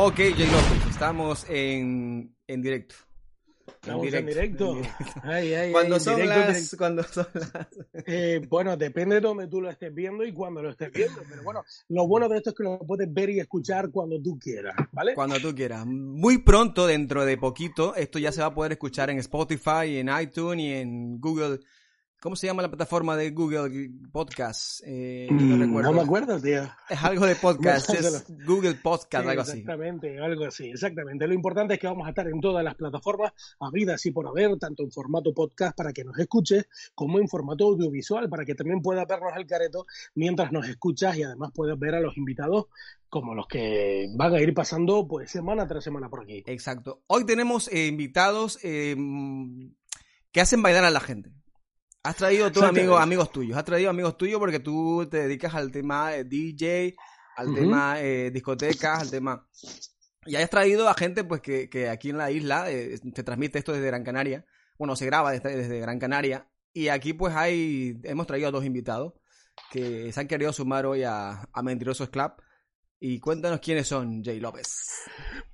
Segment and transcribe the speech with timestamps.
[0.00, 2.94] Ok, López, estamos en, en directo.
[3.66, 4.80] Estamos en directo.
[5.24, 7.66] Ay, ay, cuando, ay, son directo, las, cuando son las...
[8.06, 11.20] Eh, bueno, depende de dónde tú lo estés viendo y cuando lo estés viendo.
[11.28, 14.38] Pero bueno, lo bueno de esto es que lo puedes ver y escuchar cuando tú
[14.38, 15.14] quieras, ¿vale?
[15.16, 15.84] Cuando tú quieras.
[15.84, 20.10] Muy pronto, dentro de poquito, esto ya se va a poder escuchar en Spotify, en
[20.16, 21.58] iTunes y en Google.
[22.20, 24.80] ¿Cómo se llama la plataforma de Google Podcast?
[24.84, 25.90] Eh, no Mm, recuerdo.
[25.92, 26.64] No me acuerdo, tío.
[26.90, 29.58] Es algo de podcast, es Google Podcast, Sí, algo así.
[29.58, 31.28] Exactamente, algo así, exactamente.
[31.28, 34.58] Lo importante es que vamos a estar en todas las plataformas habidas y por haber,
[34.58, 38.82] tanto en formato podcast para que nos escuches, como en formato audiovisual para que también
[38.82, 42.66] puedas vernos el careto mientras nos escuchas y además puedas ver a los invitados
[43.08, 46.42] como los que van a ir pasando pues semana tras semana por aquí.
[46.46, 47.00] Exacto.
[47.06, 48.96] Hoy tenemos eh, invitados eh,
[50.32, 51.30] que hacen bailar a la gente.
[52.08, 53.58] Has traído tú amigos, amigos tuyos.
[53.58, 56.96] Has traído amigos tuyos porque tú te dedicas al tema eh, DJ,
[57.36, 59.46] al tema eh, discotecas, al tema.
[60.24, 63.58] Y has traído a gente pues que, que aquí en la isla eh, se transmite
[63.58, 64.46] esto desde Gran Canaria.
[64.78, 66.48] Bueno, se graba desde, desde Gran Canaria.
[66.72, 69.12] Y aquí pues hay, hemos traído a dos invitados
[69.70, 72.32] que se han querido sumar hoy a, a Mentirosos Club.
[73.00, 75.08] Y cuéntanos quiénes son, Jay López.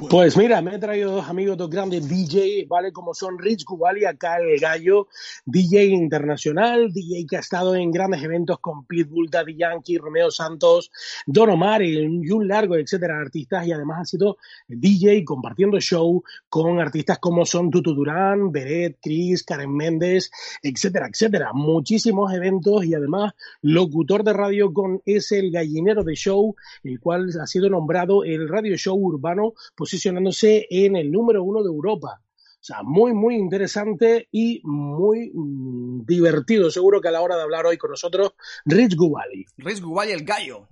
[0.08, 2.90] Pues mira, me he traído dos amigos, dos grandes DJ, ¿vale?
[2.90, 5.08] Como son Rich Kubali, acá el gallo,
[5.44, 10.90] DJ internacional, DJ que ha estado en grandes eventos con Pitbull, Daddy Yankee, Romeo Santos,
[11.26, 16.80] Don Omar y un largo, etcétera, artistas y además ha sido DJ compartiendo show con
[16.80, 20.30] artistas como son Tutu Durán, Beret, Chris, Karen Méndez,
[20.62, 21.50] etcétera, etcétera.
[21.52, 27.33] Muchísimos eventos y además locutor de radio con Es el Gallinero de Show, el cual
[27.40, 32.20] ha sido nombrado el radio show urbano posicionándose en el número uno de Europa.
[32.64, 36.70] O sea, muy, muy interesante y muy mm, divertido.
[36.70, 38.32] Seguro que a la hora de hablar hoy con nosotros,
[38.64, 39.44] Rich Gubali.
[39.58, 40.66] Rich Gubali, el gallo.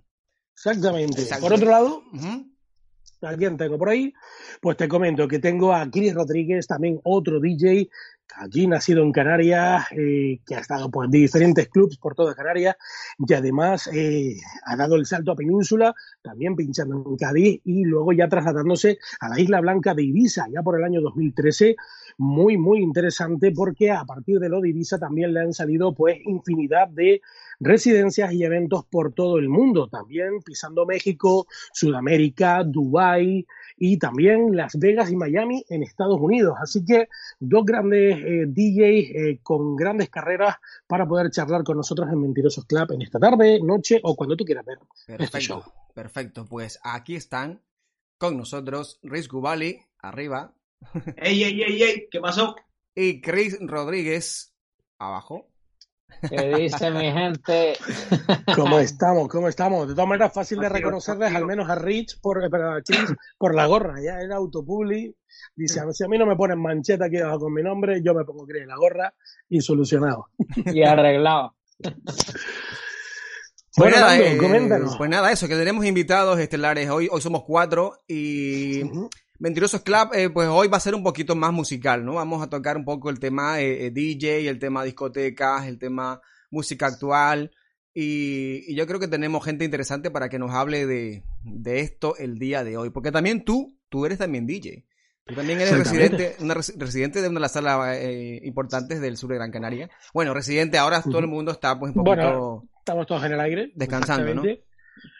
[0.54, 1.26] Exactamente.
[1.38, 2.46] Por otro lado, Ujú.
[3.20, 4.14] ¿a quién tengo por ahí?
[4.60, 7.90] Pues te comento que tengo a Chris Rodríguez, también otro DJ,
[8.36, 12.76] allí nacido en Canarias, eh, que ha estado pues, en diferentes clubs por toda Canarias
[13.18, 18.12] y además eh, ha dado el salto a Península, también pinchando en Cádiz y luego
[18.12, 21.76] ya trasladándose a la Isla Blanca de Ibiza, ya por el año 2013.
[22.18, 26.18] Muy, muy interesante porque a partir de lo de Ibiza también le han salido pues
[26.24, 27.22] infinidad de
[27.62, 33.46] residencias y eventos por todo el mundo, también pisando México, Sudamérica, Dubái
[33.76, 36.56] y también Las Vegas y Miami en Estados Unidos.
[36.60, 37.08] Así que
[37.40, 40.56] dos grandes eh, DJs eh, con grandes carreras
[40.86, 44.44] para poder charlar con nosotros en Mentirosos Club en esta tarde, noche o cuando tú
[44.44, 44.78] quieras ver
[45.18, 45.60] este show.
[45.60, 46.46] Perfecto, perfecto.
[46.46, 47.62] Pues aquí están
[48.18, 50.54] con nosotros Rich Gubali, arriba,
[51.16, 52.08] ¡Ey, ey, ey, ey!
[52.10, 52.56] ¿Qué pasó?
[52.94, 54.54] y Chris Rodríguez,
[54.98, 55.51] abajo.
[56.28, 57.74] ¿Qué dice mi gente?
[58.56, 59.28] ¿Cómo estamos?
[59.28, 59.88] ¿Cómo estamos?
[59.88, 63.14] De todas maneras, fácil de reconocerles, al menos a Rich, por, eh, perdón, a Chris,
[63.38, 63.94] por la gorra.
[64.02, 65.14] Ya era autopubli.
[65.54, 68.00] Dice, a ver, si a mí no me ponen mancheta aquí abajo con mi nombre,
[68.02, 69.14] yo me pongo Chris en la gorra
[69.48, 70.28] y solucionado.
[70.66, 71.54] Y arreglado.
[73.74, 74.96] Bueno, nada, Nando, eh, coméntanos.
[74.98, 77.08] pues nada, eso, que tenemos invitados estelares hoy.
[77.10, 78.82] Hoy somos cuatro y.
[79.42, 82.14] Mentirosos Club, eh, pues hoy va a ser un poquito más musical, ¿no?
[82.14, 86.20] Vamos a tocar un poco el tema eh, eh, DJ, el tema discotecas, el tema
[86.50, 87.50] música actual.
[87.92, 92.16] Y, y yo creo que tenemos gente interesante para que nos hable de, de esto
[92.18, 92.90] el día de hoy.
[92.90, 94.86] Porque también tú, tú eres también DJ.
[95.24, 99.16] Tú también eres residente, una res- residente de una de las salas eh, importantes del
[99.16, 99.90] sur de Gran Canaria.
[100.14, 102.22] Bueno, residente, ahora todo el mundo está pues un poquito...
[102.22, 103.72] Bueno, Estamos todos en el aire.
[103.74, 104.42] Descansando, ¿no?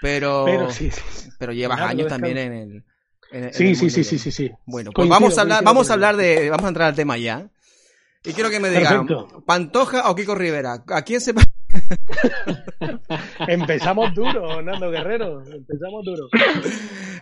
[0.01, 1.29] Pero, Pero sí, sí.
[1.39, 2.85] pero llevas Claro, años también en el...
[3.33, 4.51] en el- en Sí, sí, sí, sí, sí, sí.
[4.67, 7.17] Bueno, pues Coincido, vamos a hablar, vamos a hablar de, vamos a entrar al tema
[7.19, 7.51] ya.
[8.25, 9.43] Y quiero que me digan, Perfecto.
[9.45, 11.35] Pantoja o Kiko Rivera, ¿a quién se
[13.49, 15.43] Empezamos duro, Nando Guerrero.
[15.45, 16.29] Empezamos duro.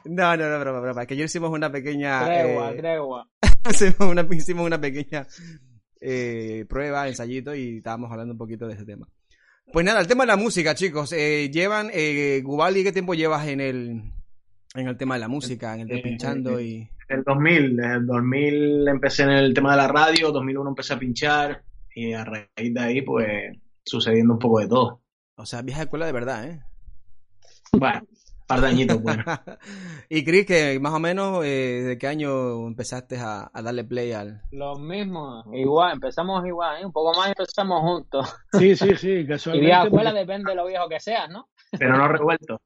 [0.05, 3.29] No, no, no, broma, broma, que ayer hicimos una pequeña Tregua, eh, tregua.
[3.71, 5.27] hicimos una, hicimos una pequeña
[6.01, 9.07] eh, prueba, ensayito y estábamos hablando un poquito de ese tema.
[9.73, 11.13] Pues nada, el tema de la música, chicos.
[11.13, 14.03] Eh, llevan, eh, Gubali, ¿qué tiempo llevas en el,
[14.75, 16.77] en el tema de la música, en el de Eh, pinchando eh, y...
[17.09, 20.95] En el 2000, desde el 2000 empecé en el tema de la radio, 2001 empecé
[20.95, 21.63] a pinchar
[21.95, 25.03] y a raíz de ahí pues sucediendo un poco de todo.
[25.37, 26.63] O sea, vieja escuela de verdad, ¿eh?
[27.73, 29.25] Bueno, un par de añitos, bueno.
[30.09, 34.13] y Chris, que más o menos, eh, ¿de qué año empezaste a, a darle play
[34.13, 34.43] al...?
[34.53, 36.87] Lo mismo, igual, empezamos igual, ¿eh?
[36.87, 38.37] un poco más y empezamos juntos.
[38.53, 39.67] Sí, sí, sí, Y casualmente.
[39.67, 41.49] vieja escuela porque- depende de lo viejo que seas, ¿no?
[41.77, 42.61] Pero no revuelto.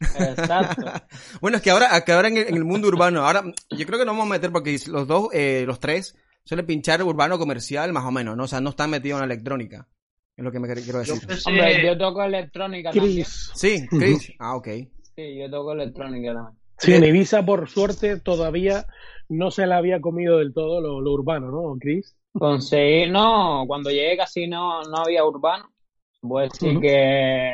[0.00, 0.84] Exacto.
[1.40, 3.98] bueno, es que ahora, que ahora en, el, en el mundo urbano, ahora yo creo
[3.98, 7.92] que nos vamos a meter porque los dos, eh, los tres, suelen pinchar urbano comercial
[7.92, 8.44] más o menos, ¿no?
[8.44, 9.88] O sea, no están metidos en la electrónica,
[10.36, 11.18] es lo que me quiero Yo decir.
[11.22, 13.14] empecé, Hombre, yo toco electrónica también.
[13.14, 13.50] Chris.
[13.54, 14.32] Sí, Chris.
[14.38, 14.68] Ah, ok.
[15.16, 16.58] Sí, yo toco electrónica también.
[16.78, 18.86] Sí, en Ibiza, por suerte, todavía
[19.28, 22.16] no se la había comido del todo lo, lo urbano, ¿no, Chris?
[22.32, 25.70] Conseguir, no, cuando llegué casi no, no había urbano.
[26.24, 27.52] A decir que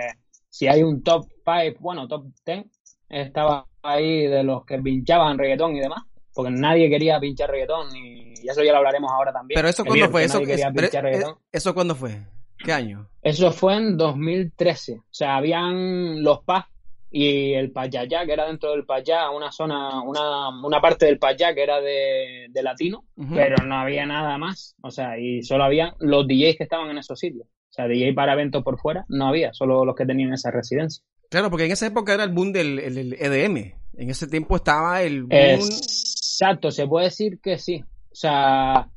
[0.51, 2.67] si hay un top 5, bueno, top 10,
[3.09, 6.03] estaba ahí de los que pinchaban reggaetón y demás,
[6.35, 9.57] porque nadie quería pinchar reggaetón y eso ya lo hablaremos ahora también.
[9.57, 12.19] Pero eso cuándo fue, eso, quería es- pero, pinchar eh, eso cuándo fue,
[12.65, 13.09] ¿qué año?
[13.23, 14.95] Eso fue en 2013.
[14.99, 16.67] O sea, habían los PAS
[17.11, 21.55] y el Payayá, que era dentro del Payá, una zona, una, una parte del Payá
[21.55, 23.05] que era de, de latino,
[23.35, 24.77] pero no había nada más.
[24.83, 27.47] O sea, y solo habían los DJs que estaban en esos sitios.
[27.71, 31.05] O sea, DJ para eventos por fuera no había, solo los que tenían esa residencia.
[31.31, 33.75] Claro, porque en esa época era el boom del el- el EDM.
[33.97, 35.33] En ese tiempo estaba el boom.
[35.33, 37.85] Exacto, se puede decir que sí.
[38.11, 38.89] O sea,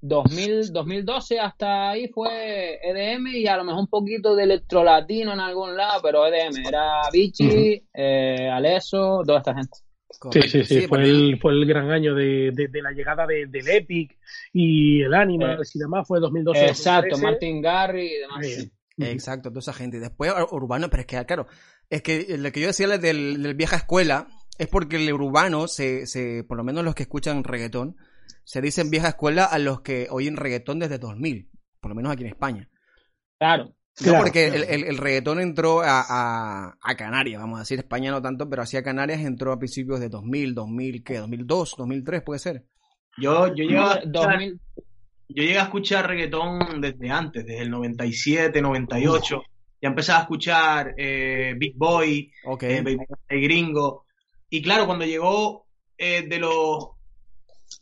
[0.00, 5.40] 2000, 2012 hasta ahí fue EDM y a lo mejor un poquito de electrolatino en
[5.40, 9.78] algún lado, pero EDM era Vichy, eh, Aleso, toda esta gente.
[10.12, 12.92] Sí, Correcto, sí, sí, fue, porque- el, fue el gran año de, de- de la
[12.92, 14.18] llegada de- del Epic
[14.52, 16.66] y el Animals y demás, fue 2012.
[16.66, 17.22] Exacto, 2013.
[17.22, 18.46] Martin Garry y demás.
[18.46, 18.72] Sí.
[18.98, 19.96] Exacto, toda esa gente.
[19.96, 21.46] Y Después ur- urbano, pero es que, claro,
[21.90, 24.28] es que lo que yo decía del, del vieja escuela
[24.58, 27.96] es porque el urbano, se, se, por lo menos los que escuchan reggaetón,
[28.44, 31.48] se dicen vieja escuela a los que oyen reggaetón desde 2000,
[31.80, 32.68] por lo menos aquí en España.
[33.38, 34.64] Claro, No, Claro, porque claro.
[34.64, 38.48] El, el- el reggaetón entró a, a, a Canarias, vamos a decir, España no tanto,
[38.48, 41.18] pero así a Canarias entró a principios de 2000, 2000, ¿qué?
[41.18, 42.64] 2002, 2003 puede ser.
[43.18, 44.60] Yo, yo, llegué a escuchar, 2000,
[45.28, 49.42] yo llegué a escuchar reggaetón desde antes, desde el 97, 98.
[49.82, 52.62] Ya empezaba a escuchar eh, Big Boy, Ok.
[52.62, 52.98] eh, Baby
[53.28, 54.06] Gringo.
[54.48, 55.66] Y claro, cuando llegó
[55.98, 56.88] eh, de los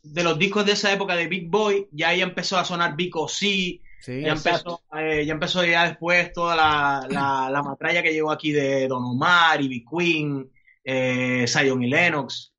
[0.03, 3.15] de los discos de esa época de Big Boy, ya ahí empezó a sonar Big
[3.15, 4.21] O.C., sí.
[4.21, 8.51] ya empezó, eh, ya empezó ya después toda la, la, la matralla que llegó aquí
[8.51, 10.51] de Don Omar, Ivy Queen,
[10.83, 12.53] eh, Zion y Lennox.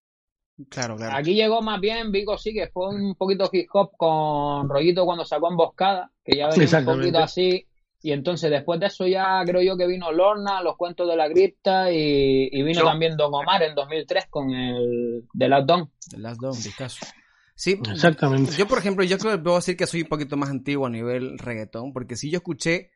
[0.68, 1.16] Claro, claro.
[1.16, 5.24] Aquí llegó más bien Vico sí, que fue un poquito hip hop con rollito cuando
[5.24, 7.66] sacó Emboscada, que ya venía un poquito así.
[8.04, 11.28] Y entonces después de eso ya creo yo que vino Lorna, los cuentos de la
[11.30, 15.90] cripta y, y vino Yo- también Don Omar en 2003 con el The Last Don.
[16.10, 17.06] The Last Dawn, discaso.
[17.62, 18.50] Sí, Exactamente.
[18.56, 20.90] Yo, por ejemplo, yo creo que puedo decir que soy un poquito más antiguo a
[20.90, 22.90] nivel reggaetón, porque sí yo escuché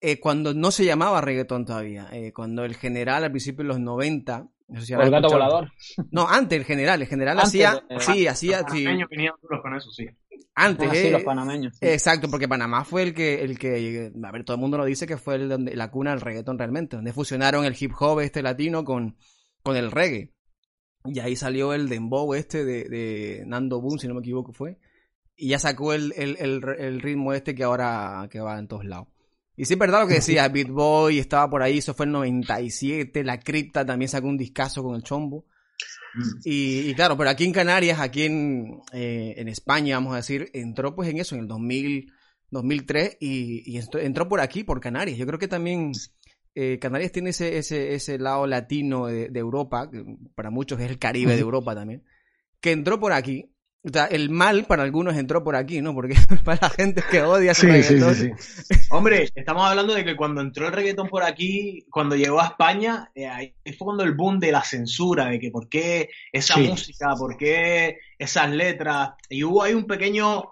[0.00, 3.80] eh, cuando no se llamaba reggaetón todavía, eh, cuando el general al principio de los
[3.80, 5.32] 90, no sé si el gato escuchado.
[5.32, 5.72] volador.
[6.12, 9.34] No, antes el general, el general Antes hacía, de- sí, hacía, Los sí, panameños venían
[9.42, 10.06] duros con eso, sí.
[10.54, 11.74] antes, Así eh, los panameños.
[11.76, 11.86] sí.
[11.88, 15.08] Exacto, porque Panamá fue el que, el que, a ver, todo el mundo lo dice
[15.08, 18.40] que fue el donde, la cuna del reggaetón realmente, donde fusionaron el hip hop este
[18.40, 19.16] latino con,
[19.64, 20.32] con el reggae.
[21.12, 24.78] Y ahí salió el dembow este de, de Nando Boom, si no me equivoco fue.
[25.36, 28.84] Y ya sacó el, el, el, el ritmo este que ahora que va en todos
[28.84, 29.08] lados.
[29.56, 32.12] Y sí es verdad lo que decía, Beat Boy estaba por ahí, eso fue en
[32.12, 35.46] 97, La Cripta también sacó un discazo con el chombo.
[36.44, 40.50] Y, y claro, pero aquí en Canarias, aquí en, eh, en España, vamos a decir,
[40.54, 42.12] entró pues en eso, en el 2000,
[42.50, 45.18] 2003, y, y entró, entró por aquí, por Canarias.
[45.18, 45.92] Yo creo que también
[46.56, 50.02] eh, Canarias tiene ese, ese, ese lado latino de, de Europa, que
[50.34, 52.02] para muchos es el Caribe de Europa también,
[52.60, 53.52] que entró por aquí.
[53.84, 55.94] O sea, el mal para algunos entró por aquí, ¿no?
[55.94, 58.74] Porque para la gente que odia el Sí, sí, reggaetón, sí, sí.
[58.90, 63.12] Hombre, estamos hablando de que cuando entró el reggaetón por aquí, cuando llegó a España,
[63.14, 66.62] eh, ahí fue cuando el boom de la censura, de que por qué esa Sí.
[66.68, 70.50] música, por qué esas letras, y hubo ahí un pequeño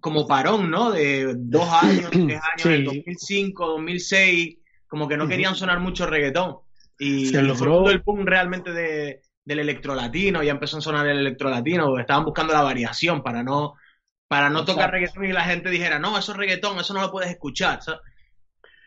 [0.00, 0.90] como parón, ¿no?
[0.90, 2.68] De dos años, tres años, Sí.
[2.68, 4.57] en el 2005, 2006,
[4.88, 6.58] como que no querían sonar mucho reggaetón.
[6.98, 7.88] Y, Se logró.
[7.90, 12.62] el boom realmente de, del electrolatino, ya empezó a sonar el electrolatino, estaban buscando la
[12.62, 13.74] variación para no
[14.26, 17.10] para no tocar reggaetón y la gente dijera, no, eso es reggaetón, eso no lo
[17.10, 18.00] puedes escuchar, ¿sabes?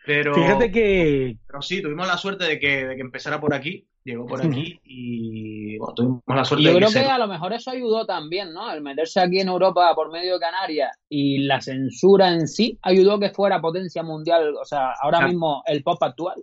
[0.04, 3.88] Pero, Fíjate que pero sí, tuvimos la suerte de que, de que empezara por aquí,
[4.04, 7.28] llegó por aquí y bueno, tuvimos la Y suerte yo de creo que a lo
[7.28, 8.72] mejor eso ayudó también, ¿no?
[8.72, 13.18] El meterse aquí en Europa por medio de Canarias y la censura en sí ayudó
[13.18, 16.42] que fuera potencia mundial, o sea, ahora mismo el pop actual.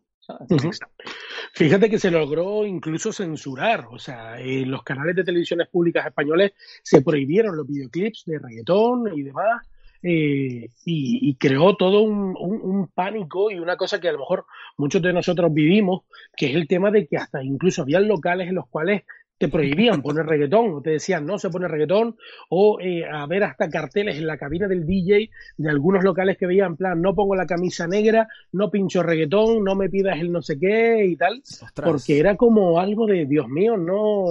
[1.54, 6.54] Fíjate que se logró incluso censurar, o sea, en los canales de televisiones públicas españoles
[6.84, 9.68] se prohibieron los videoclips de reggaetón y demás,
[10.03, 14.20] eh, y, y creó todo un, un- un pánico y una cosa que a lo
[14.20, 14.46] mejor
[14.77, 16.01] muchos de nosotros vivimos,
[16.36, 19.03] que es el tema de que hasta incluso había locales en los cuales
[19.38, 22.18] te prohibían poner reggaetón, o te decían no se pone reggaetón,
[22.50, 26.46] o eh, a ver hasta carteles en la cabina del DJ de algunos locales que
[26.48, 30.32] veían en plan no pongo la camisa negra, no pincho reggaetón, no me pidas el
[30.32, 31.72] no sé qué y tal, ostras.
[31.89, 34.25] porque era como algo de Dios mío, no,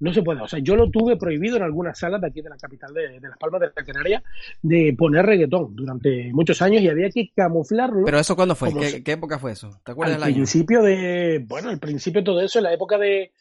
[0.00, 0.40] no se puede.
[0.40, 3.20] O sea, yo lo tuve prohibido en algunas salas de aquí de la capital de,
[3.20, 4.22] de Las Palmas de la Canaria
[4.62, 8.04] de poner reggaetón durante muchos años y había que camuflarlo.
[8.04, 8.68] Pero eso cuándo fue?
[8.70, 9.80] Como ¿Qué, si- qué época fue eso?
[9.84, 10.36] ¿Te acuerdas al del año?
[10.36, 13.32] principio de, bueno, al principio de todo eso, en la época de,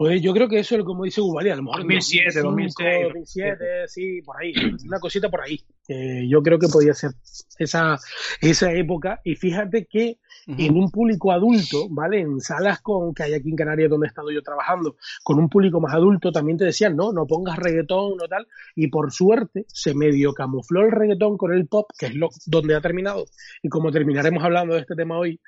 [0.00, 3.64] Pues yo creo que eso es como dice Ubali, a lo mejor 2007, 2006, 2007,
[3.86, 4.54] sí, por ahí,
[4.86, 5.60] una cosita por ahí.
[5.88, 7.10] Eh, yo creo que podía ser
[7.58, 7.98] esa,
[8.40, 9.20] esa época.
[9.24, 10.16] Y fíjate que
[10.46, 12.20] en un público adulto, ¿vale?
[12.20, 15.50] En salas con que hay aquí en Canarias donde he estado yo trabajando, con un
[15.50, 18.46] público más adulto, también te decían, no, no pongas reggaetón, no tal.
[18.74, 22.74] Y por suerte se medio camufló el reggaetón con el pop, que es lo donde
[22.74, 23.26] ha terminado.
[23.62, 25.38] Y como terminaremos hablando de este tema hoy,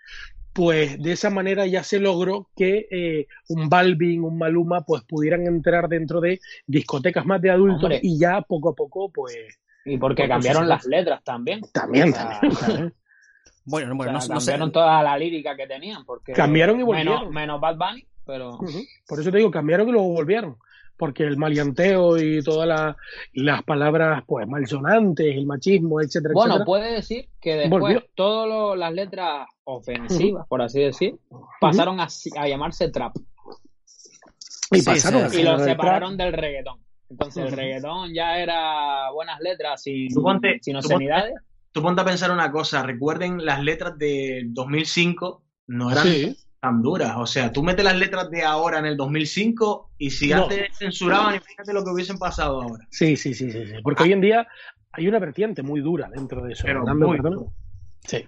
[0.52, 5.47] pues de esa manera ya se logró que eh, un Balvin, un Maluma, pues pudieran
[5.47, 8.00] entrar dentro de discotecas más de adultos Hombre.
[8.02, 9.37] y ya poco a poco, pues
[9.85, 11.62] Y porque cambiaron las letras también.
[11.73, 12.94] también, O sea, también, también.
[13.64, 14.50] Bueno, o bueno, sea, no, no sé.
[14.52, 16.04] cambiaron toda la lírica que tenían.
[16.04, 17.30] Porque Cambiaron y volvieron.
[17.32, 18.59] menos Bad Bunny, pero.
[19.06, 20.56] Por eso te digo, cambiaron y luego volvieron.
[20.97, 22.97] Porque el maleanteo y todas la-
[23.33, 26.65] las palabras pues malsonantes, el machismo, etcétera, bueno, etcétera.
[26.67, 31.17] puede decir que después todas las letras ofensivas, por así decir,
[31.61, 33.17] pasaron a, a llamarse trap
[34.71, 36.79] y sí, pasaron sí, a y lo separaron del reggaetón.
[37.11, 41.35] Entonces el reggaetón ya era buenas letras sin, Tú ponte- sin tú obscenidades.
[41.73, 46.37] Tú ponte a pensar una cosa, recuerden las letras de 2005 no eran Sí.
[46.62, 47.14] Tan duras.
[47.16, 50.45] O sea, tú metes las letras de ahora en el 2005 y si No.
[50.45, 52.87] antes censuraban, imagínate lo que hubiesen pasado ahora.
[52.88, 53.73] Sí, sí, sí, sí, sí.
[53.83, 54.47] Porque hoy en día
[54.92, 56.62] hay una vertiente muy dura dentro de eso.
[56.64, 57.19] Pero muy.
[58.07, 58.25] Sí.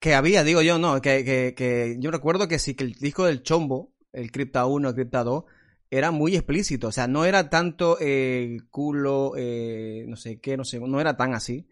[0.00, 3.26] Que había, digo yo, no, que, que, que yo recuerdo que sí, que el disco
[3.26, 5.44] del Chombo, el Crypta 1, el Crypta 2,
[5.92, 10.64] era muy explícito, o sea, no era tanto eh, culo, eh, no sé qué, no
[10.64, 11.68] sé, no era tan así,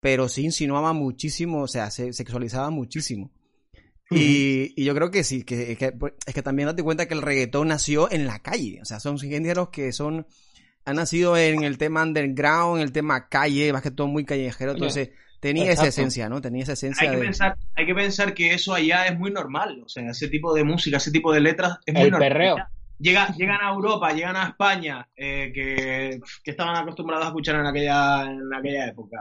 [0.00, 3.30] pero sí insinuaba muchísimo, o sea, se sexualizaba muchísimo.
[4.16, 7.14] Y, y yo creo que sí, que, que- pues, es que también date cuenta que
[7.14, 10.26] el reggaetón nació en la calle, o sea, son géneros que son,
[10.84, 14.72] han nacido en el tema underground, en el tema calle, más que todo muy callejero,
[14.72, 16.40] entonces tenía esa esencia, ¿no?
[16.40, 17.22] Tenía esa esencia Hay que, de...
[17.26, 19.82] pensar, hay que pensar que eso allá es muy normal.
[19.84, 22.28] O sea, ese tipo de música, ese tipo de letras es muy El normal.
[22.30, 22.56] perreo.
[22.98, 27.66] Llega, llegan a Europa, llegan a España, eh, que, que estaban acostumbrados a escuchar en
[27.66, 29.18] aquella, en aquella época.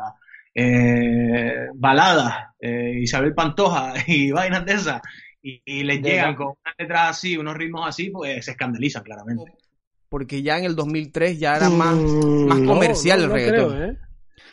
[0.56, 5.02] Eh, baladas, eh, Isabel Pantoja y vainas de esas.
[5.42, 9.52] Y, y les llegan con unas letras así, unos ritmos así, pues se escandalizan claramente.
[10.08, 11.96] porque ya en el 2003 ya era más...
[11.96, 13.76] Mm, más no, comercial no, el reggaetón.
[13.76, 13.98] creo, ¿eh?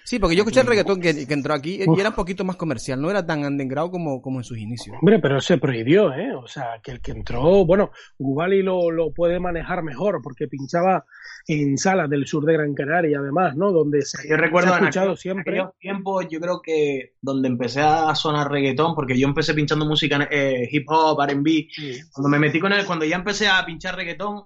[0.05, 1.97] Sí, porque yo escuché el reggaetón que, que entró aquí Uf.
[1.97, 4.97] y era un poquito más comercial, no era tan underground como, como en sus inicios.
[5.01, 6.35] Hombre, pero se prohibió, ¿eh?
[6.35, 11.05] O sea, que el que entró, bueno, Gubali lo, lo puede manejar mejor porque pinchaba
[11.47, 13.73] en salas del sur de Gran Canaria, además, ¿no?
[13.73, 15.63] Donde se, Yo recuerdo se ha en escuchado siempre.
[15.79, 20.69] tiempos, yo creo que donde empecé a sonar reggaetón, porque yo empecé pinchando música eh,
[20.71, 21.99] hip hop, R&B, Sí.
[22.13, 24.45] cuando me metí con él, cuando ya empecé a pinchar reggaetón,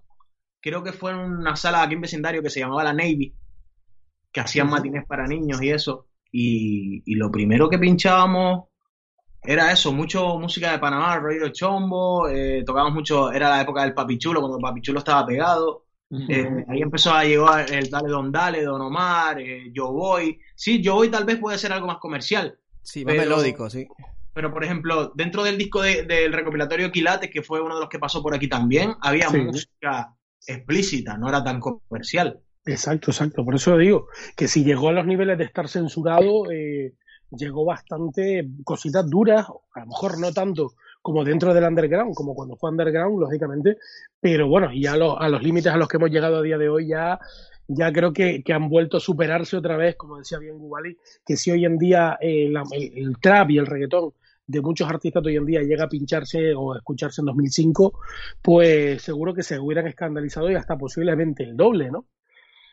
[0.61, 3.35] creo que fue en una sala aquí en vecindario que se llamaba la Navy,
[4.35, 8.65] que hacían matines para niños y eso, y, y lo primero que pinchábamos
[9.43, 13.95] era eso, mucho música de Panamá, rollo chombo, eh, tocábamos mucho, era la época del
[13.95, 15.85] Papichulo, cuando el Papichulo estaba pegado,
[16.29, 20.39] eh, ahí empezó a llegar el Dale Don Dale, Don Omar, eh, Yo Voy.
[20.55, 23.87] Sí, Yo Voy tal vez puede ser algo más comercial, Sí, más Pero- melódico, sí.
[24.33, 27.89] pero por ejemplo, dentro del disco de- del recopilatorio Quilates, que fue uno de los
[27.89, 29.39] que pasó por aquí también, había Sí.
[29.39, 30.15] música
[30.47, 32.41] explícita, no era tan comercial.
[32.67, 33.45] Exacto, exacto.
[33.45, 36.95] Por eso digo que si llegó a los niveles de estar censurado, eh,
[37.31, 42.57] llegó bastante cositas duras, a lo mejor no tanto como dentro del underground, como cuando
[42.57, 43.77] fue underground, lógicamente,
[44.21, 46.57] pero bueno, y a, los- a los límites a los que hemos llegado a día
[46.57, 47.19] de hoy ya,
[47.69, 51.51] ya creo que, han vuelto a superarse otra vez, como decía bien Gubali, que si
[51.51, 54.13] hoy en día eh, el trap y el reggaetón
[54.47, 57.99] de muchos artistas de hoy en día llega a pincharse o a escucharse en 2005,
[58.41, 62.07] pues seguro que se hubieran escandalizado y hasta posiblemente el doble, ¿no?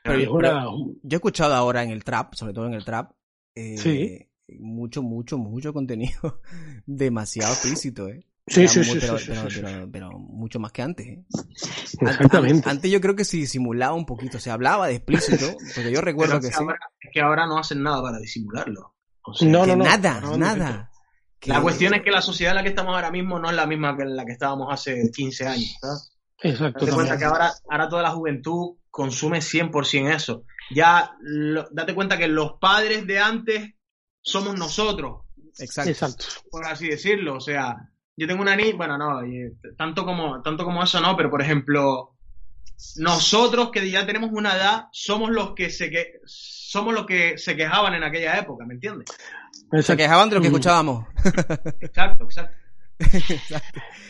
[0.04, 0.64] Pero, Y es una-
[1.04, 3.12] Yo he escuchado ahora en el trap, sobre todo en el trap,
[3.56, 4.28] eh, Sí.
[4.60, 6.42] mucho, mucho, mucho contenido
[6.86, 8.26] demasiado explícito, ¿eh?
[8.48, 9.62] Sí, sí, sí, pero, sí, sí, pero- sí, sí.
[9.64, 11.24] pero- pero mucho más que antes, ¿eh?
[12.02, 12.68] Exactamente.
[12.70, 16.02] an- Antes yo creo que sí simulaba un poquito, se hablaba de explícito, porque yo
[16.02, 16.62] recuerdo Pero que es sí.
[16.64, 18.96] ahora, es que ahora no hacen nada para disimularlo.
[19.24, 19.84] O sea, No, que no, no.
[19.86, 20.92] nada, no, nada.
[21.46, 23.56] La Que- cuestión es que la sociedad en la que estamos ahora mismo no es
[23.56, 25.76] la misma que en la que estábamos hace 15 años.
[25.80, 26.12] ¿sabes?
[26.44, 26.80] Exacto.
[26.86, 30.44] Date cuenta que ahora, ahora toda la juventud consume 100% eso.
[30.70, 33.74] Ya, lo- date cuenta que los padres de antes
[34.22, 35.22] somos nosotros,
[35.58, 35.90] Exacto.
[35.90, 36.26] Exacto.
[36.52, 37.36] por así decirlo.
[37.38, 37.76] O sea,
[38.16, 41.42] yo tengo una niña, bueno, no, y tanto como, tanto como eso no, pero por
[41.42, 42.16] ejemplo,
[42.98, 47.56] nosotros que ya tenemos una edad, somos los que se que somos los que se
[47.56, 49.08] quejaban en aquella época, ¿me entiendes?
[49.82, 51.06] Se quejaban de lo que escuchábamos.
[51.82, 52.56] Exacto, exacto.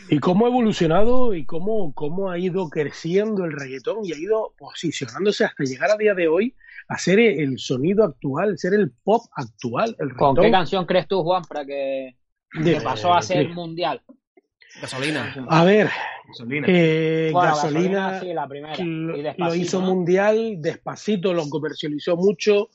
[0.08, 4.54] Y cómo ha evolucionado y cómo, cómo ha ido creciendo el reggaetón y ha ido
[4.58, 6.54] posicionándose hasta llegar a día de hoy
[6.88, 10.44] a ser el sonido actual, ser el pop actual, el ¿Con reggaetón.
[10.44, 12.16] qué canción crees tú, Juan, para que,
[12.54, 14.02] de- que pasó a ser de- mundial?
[14.80, 15.34] Gasolina.
[15.48, 15.90] A ver,
[16.28, 16.66] Gasolina.
[16.68, 18.76] eh, Bueno, gasolina, sí, la primera.
[18.82, 19.86] lo, Y lo Despacito, hizo ¿no?
[19.94, 22.70] mundial, despacito lo comercializó mucho.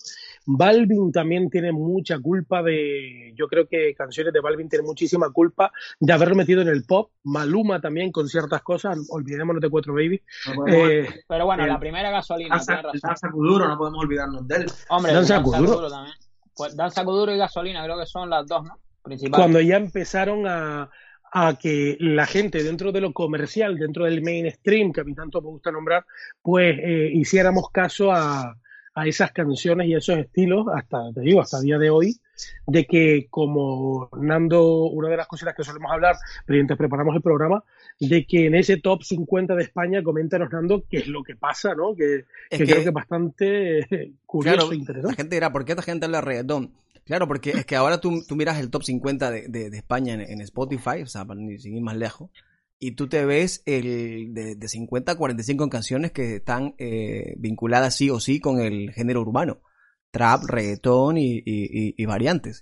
[0.50, 5.74] Balvin también tiene mucha culpa de, yo creo que canciones de Balvin tienen muchísima culpa
[6.00, 7.12] de haberlo metido en el pop.
[7.24, 10.22] Maluma también con ciertas cosas, olvidémonos de Cuatro Baby.
[10.48, 12.82] No podemos Eh, Pero bueno, la primera gasolina, Danza.
[13.04, 14.66] Danza Kuduro, no podemos olvidarnos de él.
[14.88, 15.74] Hombre, Danza Danza Kuduro.
[15.74, 16.16] Kuduro también.
[16.56, 18.80] Pues Danza Kuduro y gasolina creo que son las dos, ¿no?
[19.04, 19.38] Principales.
[19.38, 20.90] cuando ya empezaron a,
[21.34, 25.42] a que la gente dentro de lo comercial, dentro del mainstream, que a mí tanto
[25.42, 26.06] me gusta nombrar,
[26.42, 28.56] pues eh, hiciéramos caso a,
[29.00, 32.18] a esas canciones y a esos estilos, hasta, te digo, hasta el día de hoy,
[32.66, 36.16] de que como Nando, una de las cositas que solemos hablar,
[36.48, 37.64] mientras preparamos el programa,
[38.00, 41.76] de que en ese top 50 de España, coméntanos Nando qué es lo que pasa,
[41.76, 41.96] ¿no?
[41.96, 45.16] Que, Es que que- creo que es bastante eh, curioso Claro, e la interesante.
[45.16, 46.72] gente dirá, ¿por qué esta gente habla de reggaetón?
[47.06, 50.14] Claro, porque es que ahora tú, tú miras el top 50 de, de- de España
[50.16, 52.30] en, en Spotify, o sea, para ni- sin ir más lejos,
[52.80, 57.96] y tú te ves el de, de 50 a 45 canciones que están eh, vinculadas
[57.96, 59.62] sí o sí con el género urbano.
[60.12, 62.62] Trap, reggaetón y, y- y- y variantes.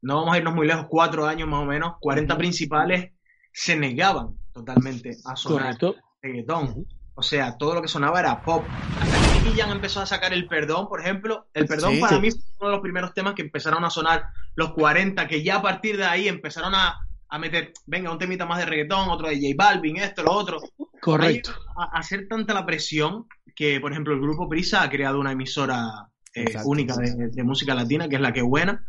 [0.00, 3.12] No vamos a irnos muy lejos, cuatro años más o menos, 40 principales
[3.52, 5.96] se negaban totalmente a sonar Correcto.
[6.22, 6.86] reggaetón.
[7.14, 8.64] O sea, todo lo que sonaba era pop.
[9.00, 11.48] Hasta que Nicky empezó a sacar el perdón, por ejemplo.
[11.52, 12.00] El perdón Sí.
[12.00, 12.22] para Sí.
[12.22, 14.22] mí fue uno de los primeros temas que empezaron a sonar
[14.54, 16.94] los 40, que ya a partir de ahí empezaron a,
[17.28, 20.60] a meter, venga, un temita más de reggaetón, otro de J Balvin, esto, lo otro.
[21.00, 21.52] Correcto.
[21.76, 25.32] A, a hacer tanta la presión que, por ejemplo, el grupo Prisa ha creado una
[25.32, 26.68] emisora eh, Exacto.
[26.68, 28.86] única de, de música latina, que es la que buena.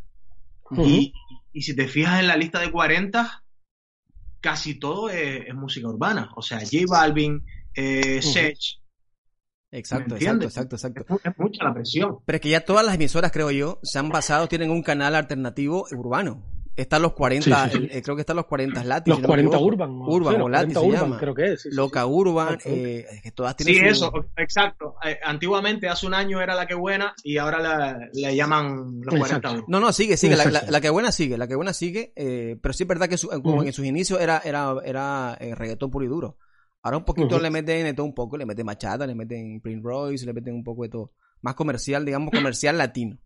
[0.72, 0.86] Ujú.
[0.86, 1.14] Y,
[1.52, 3.44] y si te fijas en la lista de 40,
[4.40, 6.32] casi todo es, es música urbana.
[6.36, 7.44] O sea, J Balvin,
[7.76, 8.22] eh.
[8.22, 8.80] Sech,
[9.72, 11.06] Exacto, ¿Me exacto, exacto, exacto.
[11.16, 12.18] es, es mucha la presión.
[12.26, 15.14] Pero es que ya todas las emisoras, creo yo, se han basado, tienen un canal
[15.14, 16.44] alternativo urbano.
[16.82, 17.84] Están los 40, Sí, sí, sí.
[17.92, 19.12] el- eh, creo que están los 40 Latin.
[19.12, 19.66] Los si no me 40 equivoco.
[19.76, 20.00] Urban.
[20.00, 20.06] ¿no?
[20.08, 21.18] Urban Sí, o 40 se Urban, llama.
[21.20, 21.66] creo que es.
[21.72, 22.08] Loca sí.
[22.10, 24.96] Urban, eh, que todas tienen Sí, su- eso, exacto.
[25.06, 29.10] Eh, antiguamente, hace un año era la que buena y ahora la, la llaman los
[29.10, 29.50] 40 Exacto.
[29.50, 29.66] euros.
[29.68, 30.36] No, no, sigue, sigue.
[30.36, 30.72] La, la- Exacto.
[30.72, 32.14] la que buena sigue, la que buena sigue.
[32.16, 35.56] eh, pero sí es verdad que su- como en sus inicios era, era, era eh,
[35.56, 36.38] reggaetón puro y duro.
[36.82, 39.82] Ahora un poquito le meten de todo un poco, le meten machata, le meten Prince
[39.84, 41.12] Royce, le meten un poco de todo.
[41.42, 43.18] Más comercial, digamos, comercial latino.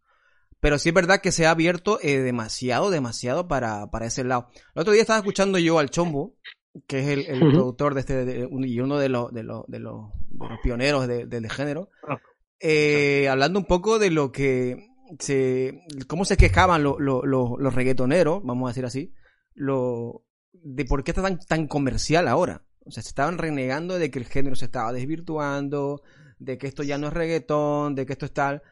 [0.63, 4.47] Pero sí es verdad que se ha abierto eh, demasiado, demasiado para, para ese lado.
[4.73, 6.35] El otro día estaba escuchando yo al Chombo,
[6.87, 10.07] que es el, productor de este, de- y uno de los, de los, de los,
[10.29, 12.17] de los pioneros de- del género, Ah.
[12.61, 14.87] eh, hablando un poco de lo que
[15.19, 19.13] se, cómo se quejaban lo- lo- lo- los reggaetoneros, vamos a decir así,
[19.53, 20.23] lo,
[20.53, 22.63] de por qué está tan, tan comercial ahora.
[22.85, 26.01] O sea, se estaban renegando de que el género se estaba desvirtuando,
[26.39, 28.63] de que esto ya no es reggaetón, de que esto es tal.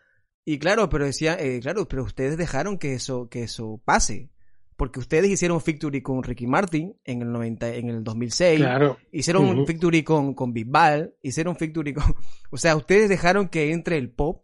[0.45, 4.29] Y claro, pero decía, eh, claro, pero ustedes dejaron que eso, que eso pase.
[4.75, 8.59] Porque ustedes hicieron Victory con Ricky Martin en el 90, en el 2006.
[8.59, 8.97] Claro.
[9.11, 9.65] Hicieron un Ujú.
[9.67, 12.03] Victory con, con Bisbal, hicieron Victory con...
[12.49, 14.43] O sea, ustedes dejaron que entre el pop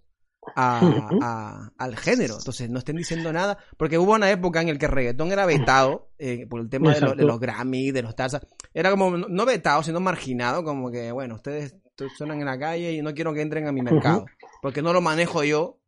[0.56, 0.80] a,
[1.22, 2.36] a- al género.
[2.38, 3.58] Entonces, no estén diciendo nada.
[3.78, 6.94] Porque hubo una época en la que el reggaetón era vetado eh, por el tema
[6.94, 7.28] de, lo- de Exacto.
[7.28, 8.46] los Grammy, de los Tarzas.
[8.74, 10.64] Era como, no- vetado, sino marginado.
[10.64, 11.76] Como que, bueno, ustedes
[12.16, 14.26] suenan en la calle y no quiero que entren a mi mercado.
[14.68, 15.80] Porque no lo manejo yo,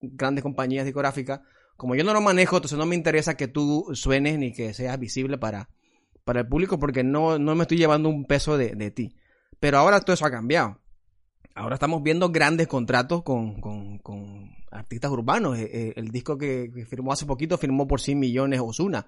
[0.00, 1.40] grandes compañías discográficas.
[1.76, 4.96] Como yo no lo manejo, entonces no me interesa que tú suenes ni que seas
[4.96, 5.70] visible para,
[6.22, 9.16] para el público porque no, no me estoy llevando un peso de, de ti.
[9.58, 10.78] Pero ahora todo eso ha cambiado.
[11.56, 15.58] Ahora estamos viendo grandes contratos con, con, con artistas urbanos.
[15.58, 19.04] Eh, eh, el disco que, que firmó hace poquito firmó por 100 millones Osuna.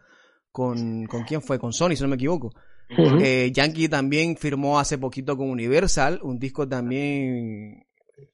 [0.51, 1.61] ¿Con, ¿Con quién fue?
[1.61, 2.51] Con Sony, si no me equivoco.
[2.89, 7.87] Eh, Yankee también firmó hace poquito con Universal un disco también,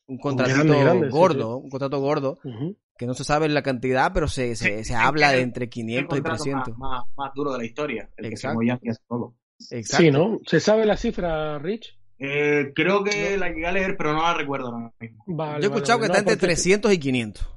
[0.07, 2.77] un contratito Grande, grande, sí, gordo, un contrato gordo, Ujú.
[2.97, 5.65] que no se sabe la cantidad, pero se, se, se Sí, habla el- de entre
[5.65, 6.79] el 500 y contrato 300.
[6.79, 8.11] Más, más, más duro de la historia.
[8.17, 8.59] El Exacto.
[8.61, 9.37] que Yankee hace poco.
[9.71, 10.03] Exacto.
[10.05, 10.39] Sí, ¿no?
[10.47, 11.97] ¿Se sabe la cifra, Rich?
[12.19, 15.25] Eh, creo que la llegué a leer, pero no la recuerdo ahora mismo.
[15.27, 16.19] Vale, Yo he escuchado vale, que vale.
[16.19, 17.49] está No, entre porque 300 y 500.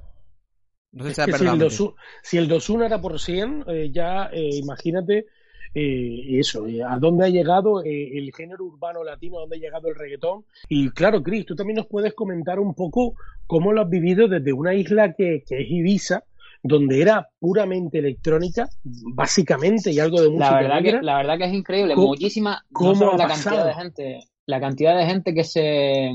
[0.92, 1.60] No sé si sea es que si, el verdad.
[1.66, 5.26] 21 si el 21 era por 100, eh, ya eh, imagínate
[5.74, 9.60] eh, eso, eh, a dónde ha llegado eh, el género urbano latino, a dónde ha
[9.60, 10.44] llegado el reggaetón.
[10.68, 13.14] Y claro, Chris, tú también nos puedes comentar un poco
[13.46, 16.22] cómo lo has vivido desde una isla que, que es Ibiza,
[16.62, 21.44] donde era puramente electrónica, básicamente, y algo de música La verdad, que, la verdad que
[21.44, 21.94] es increíble.
[21.94, 23.56] ¿Cómo- Muchísima, cómo no la pasado?
[23.56, 26.10] cantidad de gente, la cantidad de gente que se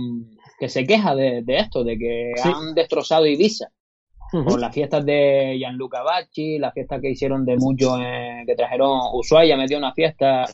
[0.60, 2.50] que se queja de, de esto, de que Sí.
[2.54, 3.68] han destrozado Ibiza.
[4.32, 9.00] Por las fiestas de Gianluca Bacci, las fiestas que hicieron de muchos eh, que trajeron
[9.14, 10.46] Ushuaia, metió una fiesta,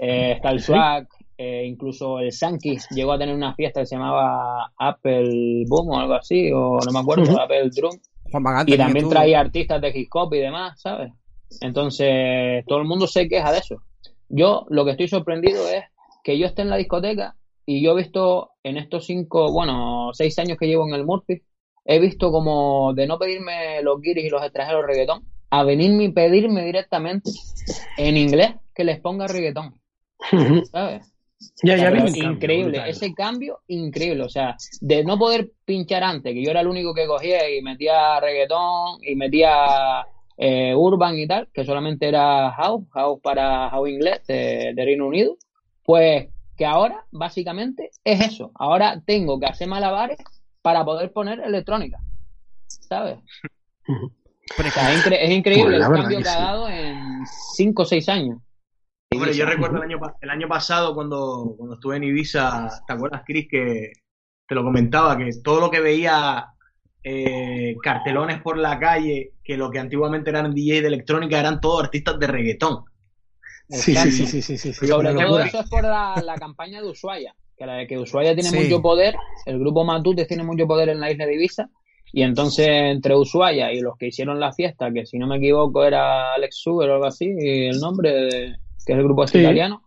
[0.00, 1.06] eh, está el Swag,
[1.38, 5.98] eh, incluso el Sankis llegó a tener una fiesta que se llamaba Apple Boom o
[5.98, 7.40] algo así, o no me acuerdo.
[7.40, 7.98] Apple Drum.
[8.30, 11.12] Juan Y también traía artistas de hip hop y demás, ¿sabes?
[11.60, 13.82] Entonces, todo el mundo se queja de eso.
[14.28, 15.84] Yo lo que estoy sorprendido es
[16.24, 20.38] que yo esté en la discoteca y yo he visto en estos cinco, bueno, seis
[20.38, 21.42] años que llevo en el Murphy,
[21.84, 26.12] he visto como de no pedirme los guiris y los extranjeros reggaetón, a venirme y
[26.12, 27.30] pedirme directamente
[27.96, 29.74] en inglés que les ponga reggaetón.
[30.72, 31.14] ¿Sabes?
[31.62, 35.50] Ya, ya Pero vi un cambio increíble, ese cambio increíble, o sea, de no poder
[35.64, 40.06] pinchar antes, que yo era el único que cogía y metía reggaetón y metía
[40.38, 45.06] eh, urban y tal, que solamente era house, house para house inglés de, de Reino
[45.06, 45.36] Unido,
[45.84, 50.18] pues que ahora básicamente es eso, ahora tengo que hacer malabares
[50.64, 51.98] para poder poner electrónica,
[52.66, 53.18] ¿sabes?
[53.86, 53.92] O
[54.56, 57.26] es que- sea, es, incre- es increíble Pues el cambio que que ha dado en
[57.54, 58.38] 5 o 6 años.
[59.12, 63.22] Hombre, yo recuerdo el año, el año pasado cuando, cuando estuve en Ibiza, ¿te acuerdas,
[63.26, 63.92] Chris, que
[64.48, 66.46] te lo comentaba, que todo lo que veía
[67.02, 71.84] eh, cartelones por la calle, que lo que antiguamente eran DJ de electrónica eran todos
[71.84, 72.84] artistas de reggaetón.
[73.68, 76.80] Sí, sí, sí, sí, sí, sí, sí, Sobre todo eso es por la, la campaña
[76.80, 78.58] de Ushuaia, que la de que Ushuaia tiene Sí.
[78.58, 79.14] mucho poder,
[79.46, 81.68] el grupo Matutes tiene mucho poder en la isla de Ibiza,
[82.12, 85.84] y entonces entre Ushuaia y los que hicieron la fiesta, que si no me equivoco
[85.84, 89.44] era Alex Sugar o algo así, el nombre, de- que es el grupo este Sí.
[89.44, 89.82] italiano,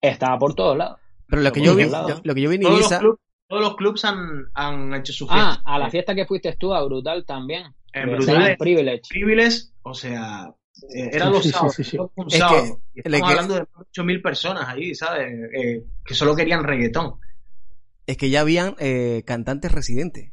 [0.00, 0.98] estaba por todos lados.
[1.28, 2.20] Pero lo que yo vi, lados.
[2.24, 5.12] lo que yo vi en Todos los Ibiza, clubs, todos los clubs han, han hecho
[5.12, 5.62] su Ah, fiesta.
[5.64, 7.64] a la fiesta que fuiste tú, a Brutal también.
[7.92, 8.56] En Brutal.
[8.58, 9.02] Privilege.
[9.08, 10.52] Privilege, o sea,
[10.94, 11.88] eh, era Sí, los sí, sábados, sí, Es
[12.38, 12.80] sábado.
[12.94, 13.60] Estamos que- hablando de
[13.92, 15.28] 8.000 personas allí, ¿sabes?
[15.54, 17.14] Eh, que solo querían reggaetón.
[18.06, 20.32] es que ya habían eh, cantantes residentes.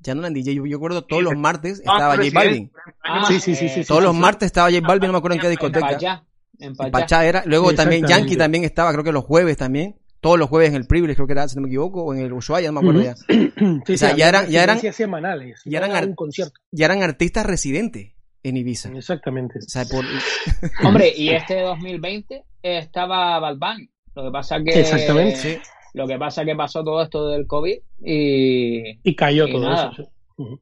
[0.00, 0.54] Ya no eran DJ.
[0.54, 2.72] Yo, yo recuerdo todos Sí, los martes Ah, estaba J Resident, Balvin.
[3.02, 3.86] Ah, Sí, sí, sí, eh, sí, sí.
[3.88, 4.20] Todos los sí.
[4.20, 5.86] martes estaba J Balvin, no me acuerdo en qué En discoteca.
[5.88, 6.24] Pachá.
[6.58, 6.90] En En Pachá.
[6.90, 7.42] Pachá era.
[7.46, 8.06] Luego también.
[8.06, 9.96] Yankee también estaba, creo que los jueves también.
[10.20, 12.20] Todos los jueves en el Privilege, creo que era, si no me equivoco, o en
[12.20, 13.14] el Ushuaia, no me acuerdo ya.
[13.16, 15.60] Sí, O sea, sí, ya eran- ya eran- semanales.
[15.64, 16.60] ya eran un concierto.
[16.72, 18.14] Ya eran artistas residentes
[18.48, 18.90] en Ibiza.
[18.94, 19.58] Exactamente.
[19.58, 20.04] O sea, por...
[20.86, 23.88] Hombre, y este 2020 estaba Bad Bunny.
[24.14, 25.36] Lo que pasa que Exactamente.
[25.36, 25.58] Sí.
[25.94, 29.90] lo que pasa que pasó todo esto del COVID y Y cayó Y todo nada.
[29.92, 30.02] eso.
[30.04, 30.10] sí.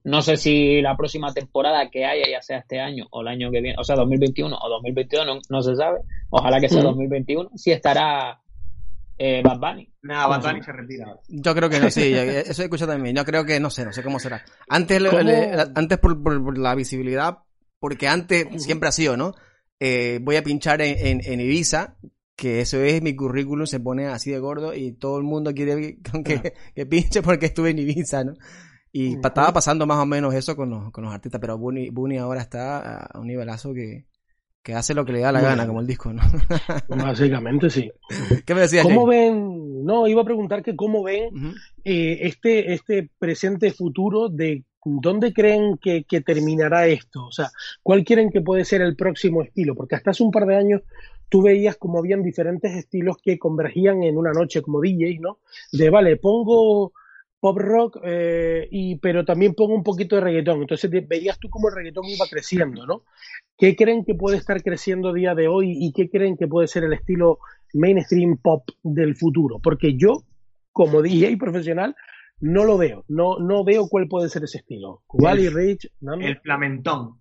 [0.05, 3.51] No sé si la próxima temporada que haya, ya sea este año o el año
[3.51, 5.99] que viene, o sea, 2021 o 2022, no, no se sabe.
[6.31, 6.89] Ojalá que sea Ujú.
[6.91, 8.41] 2021, si estará
[9.19, 9.89] eh, Bad Bunny.
[10.03, 11.17] Nada, Bad Bunny se retira.
[11.29, 13.17] Yo creo que no, sí, eso he escuchado también.
[13.17, 14.45] Yo creo que no sé, no sé cómo será.
[14.69, 15.23] Antes, le- ¿Cómo?
[15.23, 17.39] le- antes por, por- por la visibilidad,
[17.85, 19.35] porque antes siempre ha sido, ¿no?
[19.79, 21.99] Eh, voy a pinchar en, en, en Ibiza,
[22.35, 25.99] que eso es mi currículum, se pone así de gordo y todo el mundo quiere
[26.03, 28.33] que, que, que pinche porque estuve en Ibiza, ¿no?
[28.91, 32.17] Y estaba pasando más o menos eso con los, con los artistas, pero Bunny, Bunny
[32.17, 34.07] ahora está a un nivelazo que,
[34.63, 36.23] que hace lo que le da la gana, como el disco, ¿no?
[36.89, 37.93] Básicamente sí.
[38.47, 39.29] ¿Qué me decías, ¿Cómo Jay?
[39.29, 39.85] ven?
[39.85, 41.29] No, iba a preguntar que cómo ven
[41.85, 47.27] eh, este, este presente futuro de dónde creen que, que terminará esto.
[47.27, 47.51] O sea,
[47.83, 49.75] ¿cuál quieren que puede ser el próximo estilo?
[49.75, 50.83] Porque hasta hace un par de años
[51.29, 55.39] tú veías como habían diferentes estilos que convergían en una noche como DJs, ¿no?
[55.73, 56.93] De, vale, pongo
[57.41, 60.63] pop rock, eh, y, pero también pongo un poquito de reggaetón.
[60.63, 63.03] Entonces veías tú cómo el reggaetón iba creciendo, ¿no?
[63.59, 66.69] ¿Qué creen que puede estar creciendo a día de hoy y qué creen que puede
[66.69, 67.39] ser el estilo
[67.75, 69.59] mainstream pop del futuro?
[69.63, 70.23] Porque yo,
[70.73, 71.95] como DJ profesional,
[72.41, 73.05] no lo veo.
[73.09, 75.03] No, no veo cuál puede ser ese estilo.
[75.09, 77.21] Wally Rich, El el, Flamentón.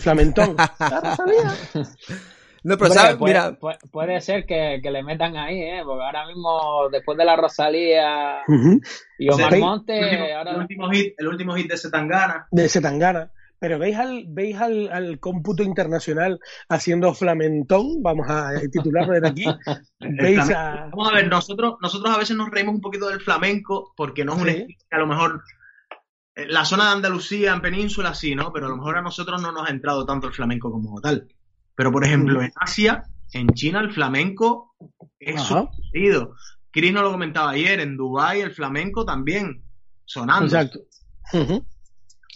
[0.00, 0.56] flamentón.
[0.80, 1.54] Ah, no sabía.
[2.64, 5.82] No, pero Hombre, sabes, puede, mira, puede- puede ser que, que le metan ahí, ¿eh?
[5.84, 8.38] Porque ahora mismo, después de la Rosalía
[9.18, 10.50] y Omar el, Monte, último, ahora...
[10.52, 12.48] el último hit, el último hit de Setangana.
[12.50, 13.30] de Setangana.
[13.60, 19.44] Pero veis al, veis al, al cómputo internacional haciendo flamentón, vamos a titularlo desde aquí.
[20.00, 20.88] Veis a.
[20.90, 24.34] Vamos a ver, nosotros, nosotros a veces nos reímos un poquito del flamenco porque no
[24.34, 24.50] es un Sí.
[24.50, 25.42] estilo que a lo mejor
[26.36, 28.52] eh, la zona de Andalucía, en península, sí, ¿no?
[28.52, 31.26] Pero a lo mejor a nosotros no nos ha entrado tanto el flamenco como tal.
[31.74, 32.44] Pero por ejemplo, Ujú.
[32.46, 34.74] en Asia, en China, el flamenco
[35.18, 35.42] es
[35.92, 36.34] querido.
[36.70, 39.64] Chris nos lo comentaba ayer, en Dubái el flamenco también
[40.04, 40.46] sonando.
[40.46, 40.80] Exacto.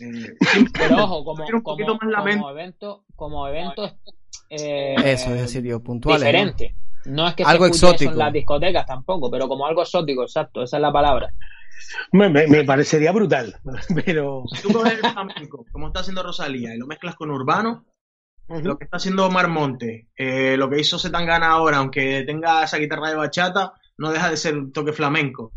[0.78, 3.96] Pero ojo, como, como, como evento, como evento
[4.50, 6.22] eh, eso es decir, yo, puntuales.
[6.22, 6.26] ¿no?
[6.28, 6.76] diferente.
[7.06, 7.26] ¿no?
[7.28, 8.12] es que Algo se escuche eso exótico.
[8.12, 11.32] en las discotecas tampoco, pero como algo exótico, exacto, esa es la palabra.
[12.12, 13.56] Me, me- me parecería brutal,
[14.04, 17.84] pero si tú coges el flamenco, como está haciendo Rosalía, y lo mezclas con urbano,
[18.48, 22.76] lo que está haciendo Omar Monte, eh, lo que hizo Zetangana ahora, aunque tenga esa
[22.76, 25.52] guitarra de bachata, no deja de ser un toque flamenco.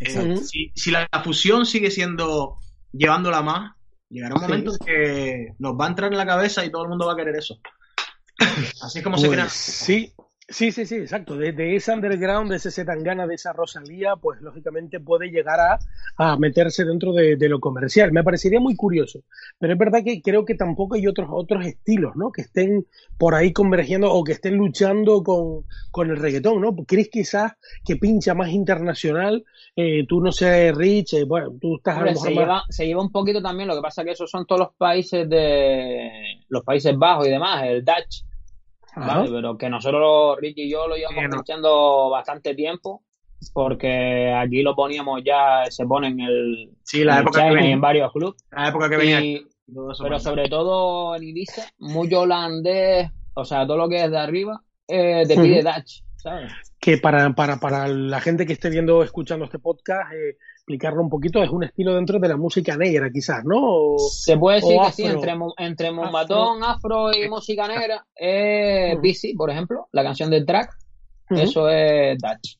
[0.00, 0.36] Eh,
[0.74, 2.56] si, la fusión sigue siendo
[2.92, 3.72] llevándola más,
[4.10, 4.46] llegará un Sí.
[4.46, 7.14] momento en que nos va a entrar en la cabeza y todo el mundo va
[7.14, 7.58] a querer eso.
[8.82, 9.48] Así es como se crean.
[9.50, 10.12] sí,
[10.52, 11.36] Sí, sí, sí, exacto.
[11.36, 15.78] De, de ese underground, de ese Setangana, de esa Rosalía, pues lógicamente puede llegar a,
[16.16, 18.10] a meterse dentro de, de, lo comercial.
[18.10, 19.20] Me parecería muy curioso.
[19.60, 22.32] Pero es verdad que creo que tampoco hay otros, otros estilos, ¿no?
[22.32, 22.84] Que estén
[23.16, 26.74] por ahí convergiendo o que estén luchando con, con el reggaetón, ¿no?
[26.84, 27.52] ¿Crees quizás
[27.84, 29.44] que pincha más internacional?
[29.76, 32.38] Eh, tú no sé, Rich, eh, bueno, tú estás Hombre, se, más...
[32.38, 35.28] lleva, se lleva un poquito también, lo que pasa que esos son todos los países
[35.28, 36.10] de
[36.48, 38.24] los Países Bajos y demás, el Dutch
[38.96, 39.30] ¿vale?
[39.30, 41.52] Pero que nosotros, Ricky y yo, lo llevamos sí,
[42.10, 43.02] bastante tiempo,
[43.52, 47.54] porque aquí lo poníamos ya, se pone en el, sí, la en, época el que
[47.56, 48.44] venía, en varios clubes.
[48.50, 49.20] La época que venía.
[49.20, 54.18] Y, pero sobre todo en Ibiza, mucho holandés, o sea, todo lo que es de
[54.18, 56.52] arriba, eh, te pide Dutch, ¿sabes?
[56.80, 61.08] Que para, para, para la gente que esté viendo, escuchando este podcast, eh, explicarlo un
[61.08, 63.58] poquito, es un estilo dentro de la música negra, quizás, ¿no?
[63.60, 67.08] O, Se puede decir que sí, entre, entre Mombatón, afro.
[67.08, 67.18] afro.
[67.18, 69.36] y música negra, es uh -huh.
[69.36, 70.70] por ejemplo, la canción del track,
[71.30, 71.42] uh -huh.
[71.42, 72.56] eso es Dutch.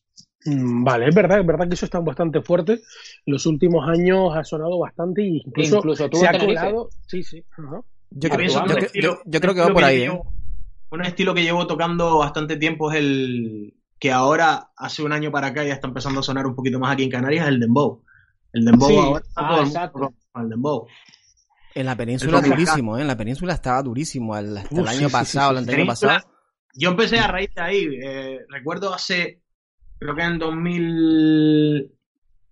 [0.46, 2.72] Vale, es verdad, es verdad que eso está bastante fuerte.
[2.72, 6.88] En los últimos años ha sonado bastante y incluso, incluso se ha colado.
[7.06, 7.44] Sí, sí.
[7.58, 7.84] Uh -huh.
[8.10, 9.98] yo, creo, yo, yo, yo, creo que va por ahí.
[9.98, 10.40] Llevo, ¿eh?
[10.92, 15.48] Un estilo que llevo tocando bastante tiempo es el que ahora, hace un año para
[15.48, 18.02] acá, ya está empezando a sonar un poquito más aquí en Canarias, el Dembow.
[18.50, 18.96] El Dembow sí.
[18.96, 20.14] ahora está ah, todo exacto.
[20.36, 20.86] el Dembow.
[21.74, 23.02] En la península durísimo, ¿eh?
[23.02, 26.18] En la península estaba durísimo el, hasta el año sí, pasado, el año pasado.
[26.74, 27.86] Yo empecé a raíz de ahí.
[28.02, 29.42] Eh, recuerdo hace,
[29.98, 31.92] creo que en 2000,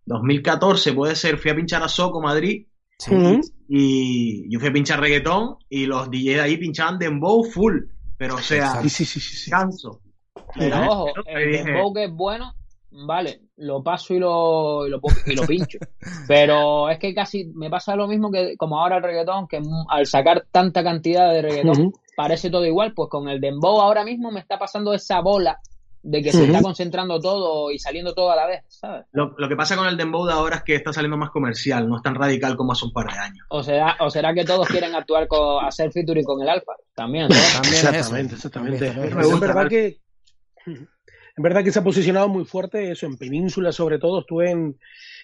[0.04, 2.66] 2014, puede ser, fui a pinchar a Soco, Madrid.
[2.98, 3.40] Sí.
[3.68, 7.84] Y yo fui a pinchar reggaetón y los DJs de ahí pinchaban dembow full.
[8.18, 9.50] Pero o sea, sí, sí, sí, sí.
[9.50, 10.02] canso.
[10.59, 12.55] Pero ojo, el dembow que es bueno,
[12.90, 15.79] vale, lo paso y lo, y lo, y lo pincho.
[16.29, 20.07] Pero es que casi me pasa lo mismo que como ahora el reggaetón, que al
[20.07, 22.01] sacar tanta cantidad de reggaetón uh -huh.
[22.16, 25.59] parece todo igual, pues con el dembow ahora mismo me está pasando esa bola
[26.01, 26.37] de que uh -huh.
[26.37, 29.05] se está concentrando todo y saliendo todo a la vez, ¿sabes?
[29.12, 31.88] Lo, lo, que pasa con el dembow de ahora es que está saliendo más comercial,
[31.88, 33.44] no es tan radical como hace un par de años.
[33.51, 37.29] O será, o será que todos quieren actuar con hacer featuring con el alfa, también,
[37.29, 37.35] ¿no?
[37.55, 38.87] También exactamente, exactamente.
[38.87, 39.99] es verdad que
[40.68, 44.76] en verdad que se ha posicionado muy fuerte eso en Península sobre todo estuve en,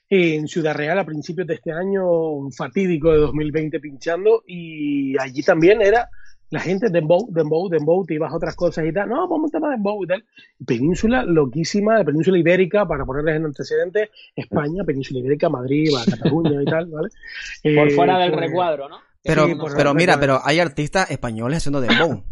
[0.08, 5.42] en Ciudad Real a principios de este año un fatídico de 2020 pinchando y allí
[5.42, 6.08] también era
[6.50, 9.58] la gente dembow, dembow, dembow, te ibas a otras cosas y tal, no, vamos a
[9.58, 10.24] tema dembow y tal.
[10.64, 16.64] Península loquísima, de Península Ibérica, para ponerles en antecedentes, España, Península Ibérica, Madrid, Cataluña y
[16.64, 17.08] tal, ¿vale?
[17.62, 18.98] Por eh, fuera del pues, recuadro, ¿no?
[19.24, 22.22] Pero, sí, pero mira, pero hay artistas españoles haciendo dembow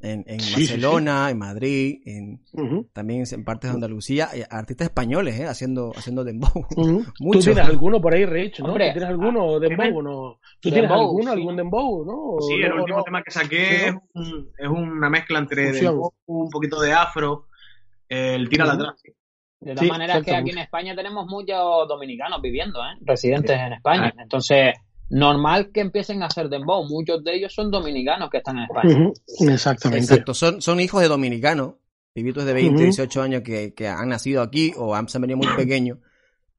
[0.00, 1.32] en, en sí, Barcelona, sí, sí.
[1.32, 2.88] en Madrid, en, uh -huh.
[2.92, 5.46] también en partes de Andalucía, artistas españoles ¿eh?
[5.46, 6.50] haciendo, haciendo dembow.
[6.76, 7.32] Uh -huh.
[7.32, 8.60] ¿Tú tienes alguno por ahí, Rich?
[8.60, 8.66] ¿no?
[8.66, 10.38] Hombre, ¿Tú tienes alguno dembow no?
[10.60, 12.46] ¿Tú tienes alguno, algún dembow, no?
[12.46, 16.50] Sí, el último no, tema que saqué es, un, es, una mezcla entre dembow, un
[16.50, 17.46] poquito de afro,
[18.08, 18.74] el tira uh -huh.
[18.74, 19.02] atrás.
[19.60, 22.94] De todas maneras que aquí en España tenemos muchos dominicanos viviendo, ¿eh?
[23.00, 24.12] residentes en España.
[24.14, 24.22] Ah.
[24.22, 24.74] Entonces,
[25.08, 26.84] normal que empiecen a hacer dembow.
[26.88, 28.96] Muchos de ellos son dominicanos que están en España.
[28.96, 29.52] Uh -huh.
[29.52, 30.04] Exactamente.
[30.04, 31.74] Exacto, son, son hijos de dominicanos,
[32.12, 32.84] pibitos de 20, uh -huh.
[32.84, 35.98] 18 años que, que, han nacido aquí o han, se han venido muy pequeños.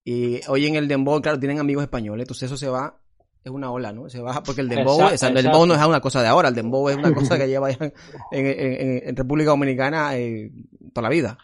[0.04, 2.98] Y hoy en el dembow, claro, tienen amigos españoles, entonces eso se va,
[3.44, 4.10] es una ola, ¿no?
[4.10, 6.56] Se va porque el dembow, exacto, el dembow no es una cosa de ahora, el
[6.56, 10.50] dembow es una cosa que lleva en, en, en, en República Dominicana eh,
[10.94, 11.38] toda la vida.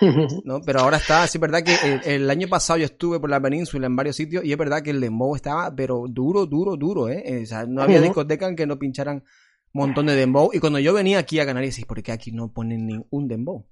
[0.44, 0.60] ¿no?
[0.62, 3.40] Pero ahora está, sí es verdad que el, el, año pasado yo estuve por la
[3.40, 7.08] península en varios sitios y es verdad que el dembow estaba, pero duro, duro, duro,
[7.08, 7.42] ¿eh?
[7.42, 9.24] O sea, no había discoteca en que no pincharan un
[9.72, 10.50] montón de dembow.
[10.52, 13.66] Y cuando yo venía aquí a Canarias, ¿por qué aquí no ponen ningún dembow?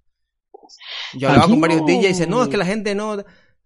[1.15, 1.83] Yo hablaba con varios.
[1.83, 3.25] DJs y dice, no, es que la gente no...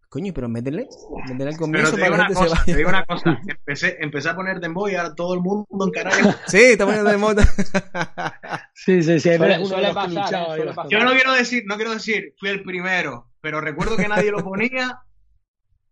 [0.08, 0.88] Coño, pero métele,
[1.28, 2.64] métele al comienzo para que la gente cosa, se vaya.
[2.64, 5.90] Te digo una cosa, empecé, empecé a poner dembow y ahora todo el mundo en
[5.90, 6.42] Canarias.
[6.46, 7.34] sí, está poniendo dembow.
[8.74, 9.36] sí, sí, sí.
[9.36, 10.90] Suele, suele pasar, eh, suele pasar.
[10.90, 14.44] Yo no quiero decir, no quiero decir, fui el primero, pero recuerdo que nadie lo
[14.44, 15.02] ponía,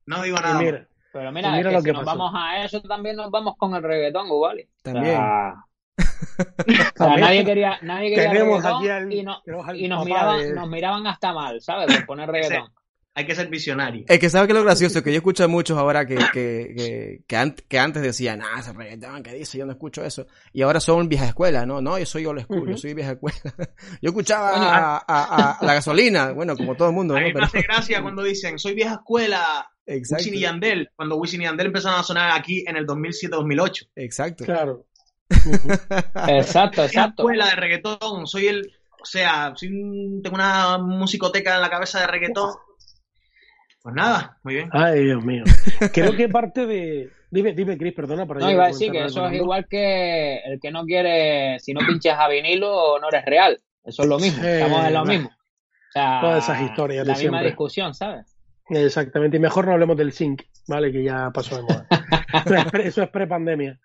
[0.07, 0.61] no digo nada.
[0.61, 3.75] Mira, pero mira, mira lo que si nos vamos a eso, también nos vamos con
[3.75, 4.69] el reggaetón, ¿vale?
[4.83, 5.17] También.
[5.17, 5.55] O sea,
[5.97, 9.43] o sea, nadie quería, nadie quería reggaetón al, y, no,
[9.75, 10.55] y nos, miraban, de...
[10.55, 11.97] nos miraban hasta mal, ¿sabes?
[11.97, 12.73] Por poner reggaetón
[13.17, 14.05] hay que ser visionario.
[14.09, 16.75] Es que sabes que lo gracioso es que yo escucho a muchos ahora que, que,
[16.77, 19.57] que, que, an que antes decían, ah, ese reggaetón, ¿qué dice?
[19.57, 20.27] Yo no escucho eso.
[20.53, 21.81] Y ahora son vieja escuela, ¿no?
[21.81, 22.71] No, yo soy old school, uh -huh.
[22.71, 23.39] yo soy vieja escuela.
[24.03, 27.17] yo escuchaba a, a, a, la gasolina, bueno, como todo el mundo.
[27.17, 27.39] A mí ¿no?
[27.39, 29.71] me hace gracia cuando dicen, soy vieja escuela.
[29.87, 30.25] Exacto.
[30.25, 33.91] Wisin y Yandel, cuando Wisin y Yandel empezaron a sonar aquí en el 2007-2008.
[33.95, 34.45] Exacto.
[34.45, 34.87] Claro.
[35.31, 36.41] Uh -huh.
[36.41, 37.23] exacto, exacto.
[37.23, 42.01] escuela de reggaetón, soy el, o sea, soy un, tengo una musicoteca en la cabeza
[42.01, 42.55] de reggaetón.
[43.85, 44.71] Pues nada, muy bien.
[44.73, 45.45] Ay, Dios mío.
[45.93, 47.11] Creo que parte de.
[47.31, 48.25] Dime, dime, Chris, perdona.
[48.25, 51.75] Para no, iba a decir que eso es igual que el que no quiere, si
[51.75, 53.61] no pinches a vinilo, no eres real.
[53.85, 55.29] Eso es lo mismo, Sí, estamos en lo mismo.
[55.29, 57.47] O sea, Todas esas historias de La misma siempre.
[57.49, 58.35] discusión, ¿sabes?
[58.71, 60.91] Exactamente, y mejor no hablemos del zinc, ¿vale?
[60.91, 61.87] Que ya pasó de moda.
[62.47, 63.79] Eso es pre- Eso es pre-pandemia.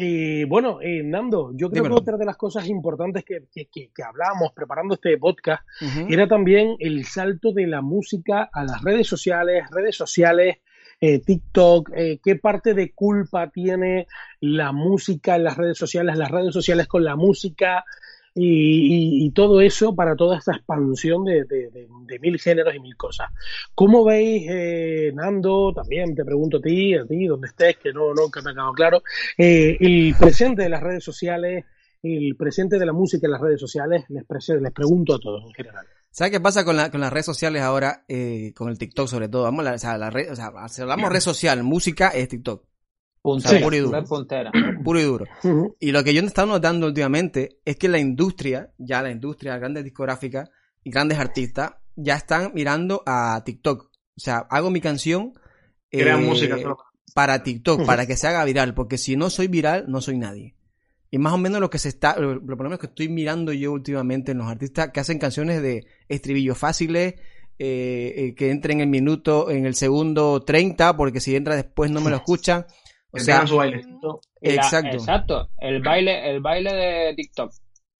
[0.00, 1.96] Y bueno, eh, Nando, yo creo Dímelo.
[1.96, 5.64] que otra de las cosas importantes que, que, que, que hablábamos preparando este podcast
[6.08, 10.58] era también el salto de la música a las redes sociales, redes sociales,
[11.00, 14.06] eh, TikTok, eh, qué parte de culpa tiene
[14.38, 17.84] la música en las redes sociales, las redes sociales con la música
[18.38, 22.74] y, y- y todo eso para toda esta expansión de, de- de- de mil géneros
[22.74, 23.28] y mil cosas.
[23.74, 25.72] ¿Cómo veis, eh, Nando?
[25.74, 28.54] También te pregunto a ti, a ti, donde estés, que no, no que me ha
[28.54, 29.02] quedado claro,
[29.36, 31.64] eh, el presente de las redes sociales,
[32.02, 34.24] el presente de la música en las redes sociales, les,
[34.60, 35.86] les pregunto a todos en general.
[36.10, 38.04] ¿Sabes qué pasa con, la- con las redes sociales ahora?
[38.08, 39.42] eh, con el TikTok sobre todo.
[39.42, 42.64] Vamos a la, o sea, la red, o sea, hablamos red social, música es TikTok.
[43.32, 44.00] Puntera, puro y duro.
[44.00, 44.50] red puntera.
[44.84, 45.26] Puro y duro.
[45.44, 45.76] Ujú.
[45.80, 49.58] Y lo que yo he estado notando últimamente es que la industria, ya la industria,
[49.58, 50.50] grandes discográficas
[50.84, 53.90] y grandes artistas, ya están mirando a TikTok.
[54.16, 55.34] O sea, hago mi canción
[55.90, 56.78] Crean eh, música solo.
[57.14, 60.54] para TikTok, para que se haga viral, porque si no soy viral, no soy nadie.
[61.10, 63.72] Y más o menos lo que se está, lo, lo menos que estoy mirando yo
[63.72, 67.14] últimamente en los artistas que hacen canciones de estribillos fáciles,
[67.60, 71.90] eh, eh, que entren en el minuto, en el segundo 30, porque si entra después
[71.90, 72.66] no me lo escuchan.
[73.10, 74.20] O sea, su bailecito.
[74.40, 74.96] La- exacto.
[74.96, 75.50] exacto.
[75.58, 77.50] El baile, el baile de TikTok.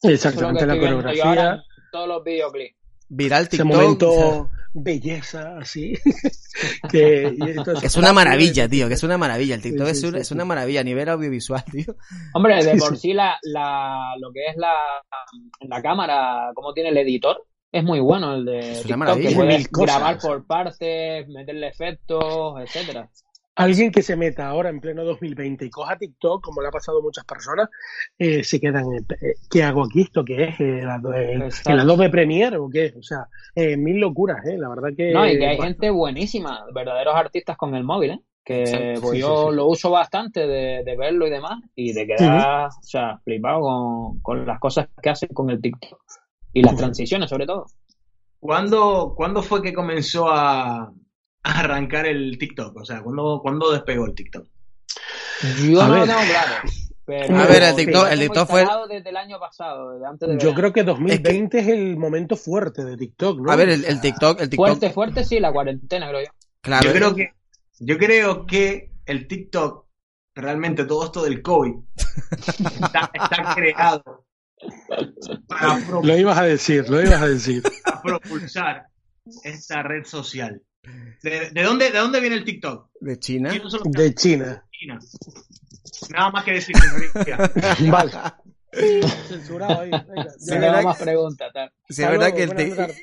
[0.03, 2.77] Es Exactamente, la coreografía, todos los videoclips.
[3.09, 3.67] viral ese TikTok.
[3.67, 5.95] momento belleza, así.
[6.93, 7.35] que,
[7.83, 9.55] Es una maravilla, tío, que es una maravilla.
[9.57, 11.97] El TikTok Sí, es, una, sí, es una maravilla a nivel audiovisual, tío.
[12.35, 13.09] Hombre, de Sí, por sí.
[13.09, 14.73] sí la, la, lo que es la,
[15.63, 19.71] la cámara, como tiene el editor, es muy bueno el de Es TikTok, que puedes
[19.71, 23.09] grabar por partes, meterle efectos, etcétera.
[23.59, 27.01] Alguien que se meta ahora en pleno 2020 y coja TikTok, como le ha pasado
[27.01, 27.69] a muchas personas,
[28.17, 30.03] eh, se quedan, eh, eh, ¿qué hago aquí?
[30.03, 30.61] ¿Esto qué es?
[30.61, 31.73] ¿El, el, Exacto.
[31.73, 32.95] el Adobe Premiere o qué?
[32.97, 34.57] O sea, eh, mil locuras, ¿eh?
[34.57, 35.13] La verdad que...
[35.13, 38.21] No, y que hay gente buenísima, verdaderos artistas con el móvil, ¿eh?
[38.45, 39.57] Que pues sí, yo sí, sí.
[39.57, 44.21] lo uso bastante de, de verlo y demás, y de quedar, o sea, flipado con,
[44.21, 46.01] con las cosas que hacen con el TikTok.
[46.53, 47.67] Y las transiciones, sobre todo.
[48.39, 50.93] ¿Cuándo, ¿Cuándo fue que comenzó a
[51.57, 52.77] arrancar el TikTok?
[52.77, 54.47] O sea, ¿cuándo, ¿cuándo despegó el TikTok?
[55.71, 56.01] Yo A no ver.
[56.01, 56.53] lo tengo claro.
[57.05, 60.35] Pero A ver, el TikTok- el TikTok fue- desde el año pasado, desde antes de
[60.35, 60.57] Yo verano.
[60.59, 63.51] creo que 2020 es, el momento fuerte de TikTok, ¿no?
[63.51, 66.31] A ver, el, el TikTok, el TikTok, Fuerte, fuerte, sí, la cuarentena, creo yo.
[66.61, 66.85] claro.
[66.87, 67.33] Yo creo que,
[67.79, 69.87] yo creo que el TikTok,
[70.35, 71.73] realmente todo esto del COVID,
[72.47, 74.25] está, está creado
[75.49, 77.63] para, Lo ibas a decir, lo ibas a decir.
[77.85, 78.87] para propulsar
[79.45, 80.61] esta red social.
[81.23, 82.89] ¿De, de dónde, ¿De dónde viene el TikTok?
[83.01, 83.51] de China.
[83.51, 84.65] ¿Quiénes son los De China.
[84.71, 84.99] China?
[86.11, 86.75] Nada más que decir.
[87.91, 88.13] Vale.
[89.29, 89.91] Censurado ahí.
[89.91, 90.55] Ya.
[90.55, 91.51] no ¿verdad más preguntas.
[91.89, 92.55] Sí, es verdad que el,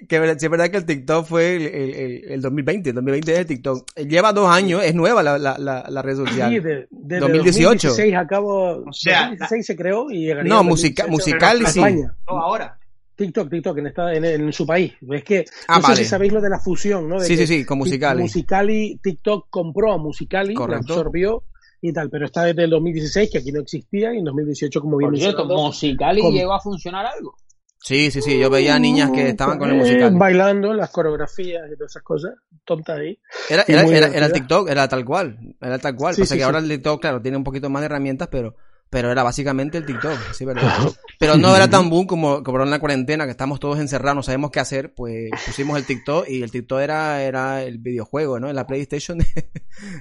[0.07, 3.39] que es verdad que el TikTok fue el, el, el- el 2020, el 2020 es
[3.39, 3.89] el TikTok.
[4.07, 6.49] Lleva dos años, es nueva la, la, la, la red social.
[6.51, 7.87] Sí, de, desde 2018.
[7.89, 8.83] 2016 a cabo.
[8.87, 11.79] O sea, 2016 se creó y No, en musica- 2018 musical y sí.
[11.79, 12.15] España.
[12.27, 12.79] No, ahora.
[13.15, 14.93] TikTok, TikTok, en, esta, en, en su país.
[15.11, 17.19] Es que Ah, no sé si sabéis lo de la fusión, ¿no?
[17.19, 18.21] De Sí, sí, sí, con Musicali.
[18.21, 20.93] Musicali, TikTok compró a Musicali, la Correcto.
[20.93, 21.43] absorbió
[21.81, 24.97] y tal, pero está desde el 2016, que aquí no existía, y en 2018, como
[24.97, 27.35] bien Por cierto, Musicali con- llegó a funcionar algo.
[27.79, 30.15] Sí, sí, sí, yo veía niñas que estaban con el eh, musical.
[30.15, 33.19] bailando, las coreografías y todas esas cosas, tontas ahí.
[33.47, 34.31] Era, era, era, era.
[34.31, 36.15] TikTok, era tal cual, era tal cual.
[36.15, 36.45] Sí, Pasa sí, que sí.
[36.45, 38.55] ahora el TikTok, claro, tiene un poquito más de herramientas, pero,
[38.89, 40.71] pero era básicamente el TikTok, sí, verdad.
[41.19, 44.23] Pero no era tan boom como, como en la cuarentena, que estamos todos encerrados, no
[44.23, 48.51] sabemos qué hacer, pues pusimos el TikTok y el TikTok era, era el videojuego, ¿no?
[48.51, 49.25] La PlayStation de,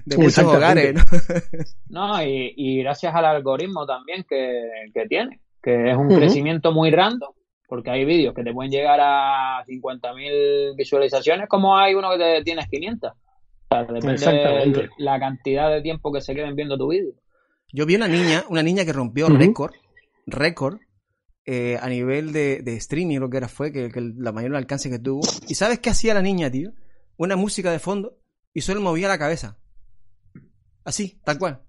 [0.05, 1.03] de muchos hogares, ¿no?
[1.88, 6.90] No, y, y gracias al algoritmo también que, que tiene, que es un crecimiento muy
[6.90, 7.33] random,
[7.68, 12.42] porque hay vídeos que te pueden llegar a 50.000 visualizaciones, como hay uno que te
[12.42, 13.11] tienes 500.
[13.11, 13.14] O
[13.68, 14.81] sea, depende Exactamente.
[14.83, 17.14] de la cantidad de tiempo que se queden viendo tu vídeo.
[17.76, 19.72] Yo vi una niña, una niña que rompió récord,
[20.26, 20.78] récord,
[21.44, 24.88] eh, a nivel de, de streaming, lo que era fue, que, que la mayor alcance
[24.88, 25.22] que tuvo.
[25.48, 26.70] ¿Y sabes qué hacía la niña, tío?
[27.16, 28.16] Una música de fondo
[28.52, 29.58] y solo movía la cabeza.
[30.84, 31.62] Así, tal cual.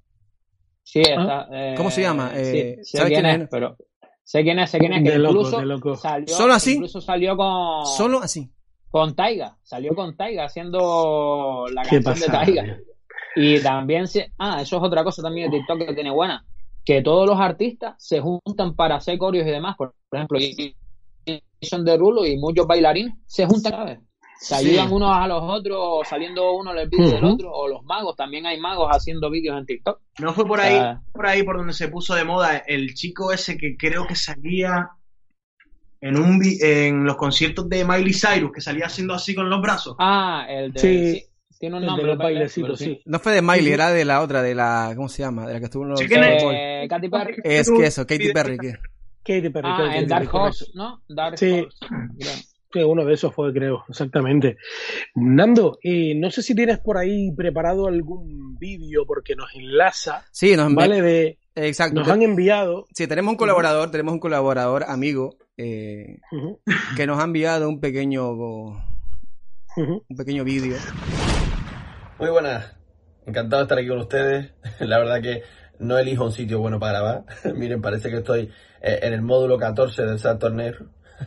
[0.84, 2.32] Sí, está, eh, ¿Cómo se llama?
[2.36, 3.50] Eh, sí, sé ¿sabes quién, quién es, es?
[3.50, 3.76] pero
[4.24, 5.96] sé quién es, sé quién es, que De loco, incluso de loco.
[5.96, 6.74] salió, ¿Solo así?
[6.74, 8.52] incluso salió con, Solo así.
[8.92, 12.26] con Taiga, salió con Taiga haciendo la ¿Qué canción pasa?
[12.26, 12.78] de Taiga.
[13.36, 16.46] Y también se, ah, eso es otra cosa también de TikTok que tiene buena,
[16.84, 20.40] que todos los artistas se juntan para hacer coreos y demás, por, por ejemplo,
[21.62, 24.00] Jason Derulo y muchos bailarines se juntan, ¿sabes?
[24.40, 24.68] Se Sí.
[24.70, 28.16] ayudan unos a los otros, saliendo uno en el vídeo del otro, o los magos,
[28.18, 30.00] también hay magos haciendo vídeos en TikTok.
[30.20, 31.02] No fue por ahí, Ah.
[31.14, 34.90] por ahí por donde se puso de moda el chico ese que creo que salía
[36.02, 39.96] en, un, en los conciertos de Miley Cyrus, que salía haciendo así con los brazos.
[40.00, 40.80] Ah, el de.
[40.80, 41.26] Sí, sí,
[41.60, 42.08] tiene un El de nombre.
[42.08, 43.02] los bailecitos, sí.
[43.06, 44.94] No fue de Miley, era de la otra, de la.
[44.96, 45.48] ¿Cómo se llama?
[45.48, 46.02] De la que estuvo en los.
[46.02, 47.36] Eh, Katy Perry.
[47.44, 48.58] Es que eso, Katy Perry.
[48.58, 48.74] que-
[49.24, 49.68] Katy Perry.
[49.70, 50.36] Ah, Katy en Perry, Dark.
[50.36, 51.02] Horse, ¿no?
[51.08, 51.52] Dark Sí.
[51.62, 52.46] Horse.
[52.74, 54.58] Sí, uno de esos fue, creo, exactamente.
[55.16, 60.58] Nando, eh, no sé si tienes por ahí preparado algún vídeo porque nos enlaza, Sí,
[60.58, 61.02] nos, ¿vale?
[61.02, 62.02] De, Exacto.
[62.02, 62.86] nos han enviado.
[62.94, 66.18] Sí, tenemos un colaborador, tenemos un colaborador amigo eh,
[66.98, 68.32] que nos ha enviado un pequeño
[69.78, 70.76] un pequeño vídeo.
[72.18, 72.74] Muy buenas,
[73.26, 74.54] encantado de estar aquí con ustedes.
[74.80, 75.44] La verdad que
[75.80, 77.24] no elijo un sitio bueno para grabar.
[77.56, 78.52] Miren, parece que estoy
[78.82, 80.76] eh, en el módulo 14 del SAT Torneo.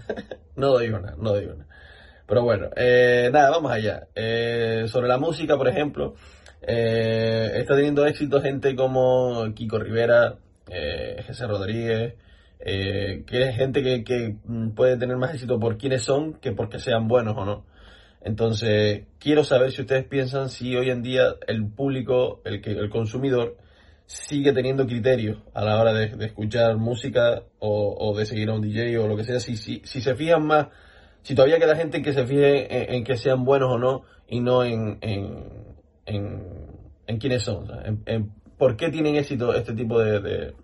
[0.56, 1.66] no doy una, no doy una.
[2.26, 4.08] Pero bueno, eh, nada, vamos allá.
[4.14, 6.14] Eh, sobre la música, por ejemplo,
[6.62, 10.36] eh, está teniendo éxito gente como Kiko Rivera,
[10.70, 12.14] eh, José Rodríguez,
[12.60, 16.52] eh, que es gente que, que mm, puede tener más éxito por quiénes son que
[16.52, 17.64] porque sean buenos o no.
[18.20, 22.90] Entonces, quiero saber si ustedes piensan si hoy en día el público, el, que, el
[22.90, 23.56] consumidor,
[24.06, 28.98] sigue teniendo criterios a la hora de, escuchar música o, de seguir a un DJ
[28.98, 29.38] o lo que sea.
[29.38, 30.68] Si, si, si se fijan más,
[31.22, 34.64] si todavía queda gente que se fije en, que sean buenos o no y no
[34.64, 35.44] en, en,
[37.06, 37.66] en, quiénes son.
[38.56, 40.54] por qué tienen éxito este tipo de, de,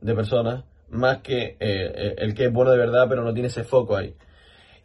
[0.00, 3.64] de personas más que eh, el que es bueno de verdad pero no tiene ese
[3.64, 4.14] foco ahí.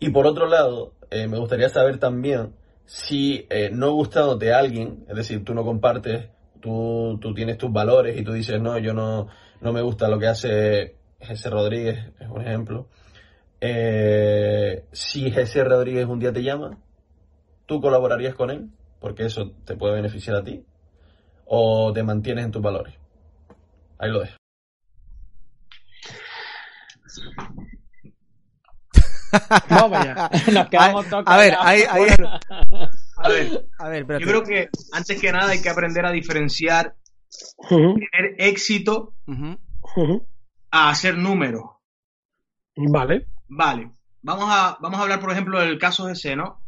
[0.03, 2.53] Y por otro lado, eh, me gustaría saber también
[2.85, 6.27] si eh, no gustándote a alguien, es decir, tú no compartes,
[6.59, 9.29] tú, tú tienes tus valores y tú dices, no, yo no,
[9.61, 12.89] no me gusta lo que hace Jesse Rodríguez, es un ejemplo.
[13.61, 16.77] Eh, si Jesse Rodríguez un día te llama,
[17.65, 18.71] ¿tú colaborarías con él?
[18.99, 20.65] Porque eso te puede beneficiar a ti.
[21.45, 22.93] ¿O te mantienes en tus valores?
[23.97, 24.35] Ahí lo dejo.
[29.69, 30.29] Vamos allá.
[30.51, 31.99] Nos quedamos todos a ver, ahí- A
[33.29, 34.23] ver, a ver, espérate.
[34.25, 36.95] yo creo que antes que nada hay que aprender a diferenciar
[37.67, 39.15] tener éxito
[40.71, 41.63] a hacer números.
[42.75, 43.27] Vale.
[43.47, 46.61] Vale, vamos a, vamos a hablar, por ejemplo, del caso de ese, ¿no?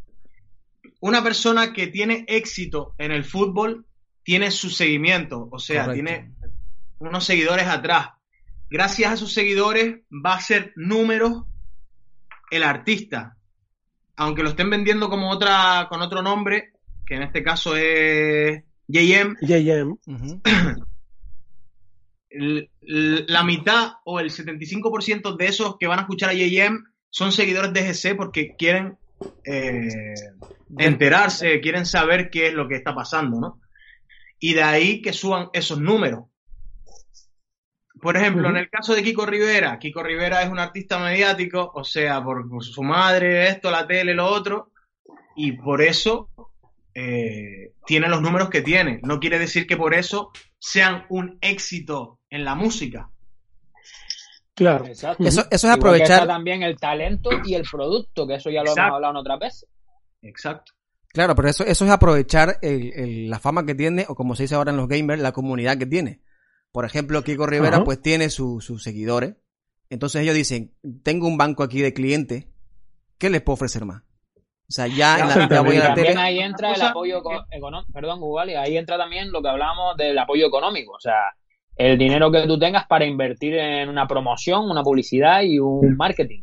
[1.00, 3.86] Una persona que tiene éxito en el fútbol
[4.22, 6.04] tiene su seguimiento, o sea, Correcto.
[6.04, 6.32] tiene
[6.98, 8.08] unos seguidores atrás.
[8.70, 11.44] Gracias a sus seguidores va a ser números
[12.50, 13.36] el artista.
[14.16, 16.72] Aunque lo estén vendiendo como otra, con otro nombre,
[17.04, 19.96] que en este caso es JM, JM.
[23.28, 27.72] La mitad o el 75% de esos que van a escuchar a JM son seguidores
[27.72, 28.98] de GC porque quieren
[29.44, 30.14] eh,
[30.78, 33.60] enterarse, quieren saber qué es lo que está pasando, ¿no?
[34.38, 36.24] Y de ahí que suban esos números.
[38.06, 41.82] Por ejemplo, en el caso de Kiko Rivera, Kiko Rivera es un artista mediático, o
[41.82, 44.70] sea, por, por su madre, esto, la tele, lo otro,
[45.34, 46.30] y por eso
[46.94, 49.00] eh, tiene los números que tiene.
[49.02, 53.10] No quiere decir que por eso sean un éxito en la música.
[54.54, 54.86] Claro.
[54.86, 55.24] Exacto.
[55.24, 56.20] Eso, eso es Igual aprovechar.
[56.22, 58.82] está también el talento y el producto, que eso ya lo Exacto.
[58.82, 59.68] hemos hablado en otras veces.
[60.22, 60.72] Exacto.
[61.12, 64.44] Claro, pero eso, eso es aprovechar el- el- la fama que tiene, o como se
[64.44, 66.20] dice ahora en los gamers, la comunidad que tiene.
[66.76, 69.36] Por ejemplo, Kiko Rivera pues tiene su- sus seguidores.
[69.88, 72.48] Entonces ellos dicen, tengo un banco aquí de clientes,
[73.16, 74.02] ¿qué les puedo ofrecer más?
[74.34, 76.20] O sea, ya, en la, ya voy a la también tele.
[76.20, 80.18] ahí entra el apoyo económico, perdón, Google, y ahí entra también lo que hablábamos del
[80.18, 81.14] apoyo económico, o sea,
[81.76, 86.42] el dinero que tú tengas para invertir en una promoción, una publicidad y un marketing.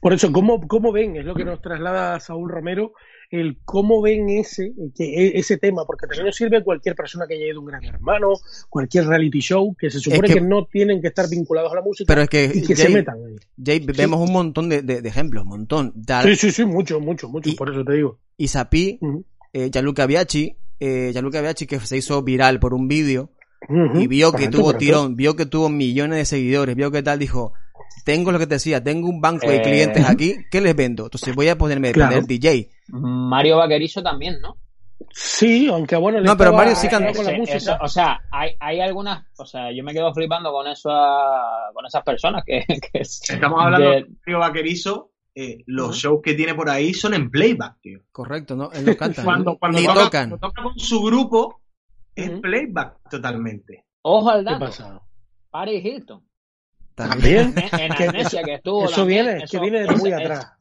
[0.00, 1.14] Por eso, ¿cómo, ¿cómo ven?
[1.14, 2.92] Es lo que nos traslada Saúl Romero,
[3.32, 7.34] el cómo ven ese, que, e- ese tema, porque también nos sirve cualquier persona que
[7.34, 8.34] haya ido a un gran hermano,
[8.68, 11.82] cualquier reality show, que se supone que- que, no tienen que estar vinculados a la
[11.82, 13.36] música Pero es que, y que Jay, se metan ahí.
[13.64, 15.94] Jay, vemos un montón de, de- de ejemplos, un montón.
[16.04, 18.18] Tal, Sí, sí, sí, mucho, mucho, mucho, Y- por eso te digo.
[18.36, 19.24] Isapi, Ujú.
[19.52, 23.30] eh, Gianluca Biachi, eh, Gianluca Biachi que se hizo viral por un vídeo
[23.68, 23.98] Ujú.
[24.00, 24.78] y vio que Correcto, tuvo correcto.
[24.84, 27.54] tirón, vio que tuvo millones de seguidores, vio que tal, dijo,
[28.04, 31.04] tengo lo que te decía, tengo un banco de Eh, clientes aquí, ¿qué les vendo?
[31.04, 32.10] Entonces voy a ponerme Claro.
[32.12, 32.68] poner DJ.
[32.88, 34.56] Mario Vaquerizo también, ¿no?
[35.10, 37.12] Sí, aunque bueno, le No, pero Mario sí canta.
[37.12, 37.56] con la música.
[37.58, 40.90] eso- o sea, hay, hay algunas, o sea, yo me quedo flipando con esa,
[41.74, 45.10] con esas personas que, que es- Estamos hablando de- de Río Vaquerizo.
[45.34, 48.00] eh, los shows que tiene por ahí son en playback, tío.
[48.12, 48.70] Correcto, ¿no?
[48.72, 49.24] Él no canta.
[49.24, 50.28] Cuando, cuando, Ni toca, tocan.
[50.28, 51.62] cuando toca con su grupo,
[52.14, 53.86] es playback totalmente.
[54.02, 55.00] ojo al ¿Qué dato, pasa?
[55.50, 56.22] Paris Hilton,
[56.94, 57.54] También.
[57.54, 57.68] También.
[57.72, 60.16] en, en Que- Amnesia que estuvo Eso también, viene, eso- que viene de muy es-
[60.16, 60.52] atrás.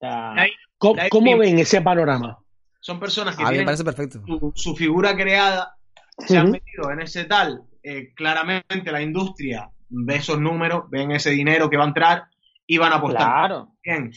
[0.00, 2.38] Ahí- ¿Cómo, ven ese panorama?
[2.80, 4.22] Son personas que A mí me tienen parece perfecto.
[4.26, 5.74] su, su figura creada,
[6.18, 7.62] se han metido en ese tal.
[7.82, 12.24] eh, claramente la industria ve esos números, ven ese dinero que va a entrar
[12.66, 13.22] iban a apostar.
[13.28, 13.68] Claro.
[13.84, 14.10] Bien.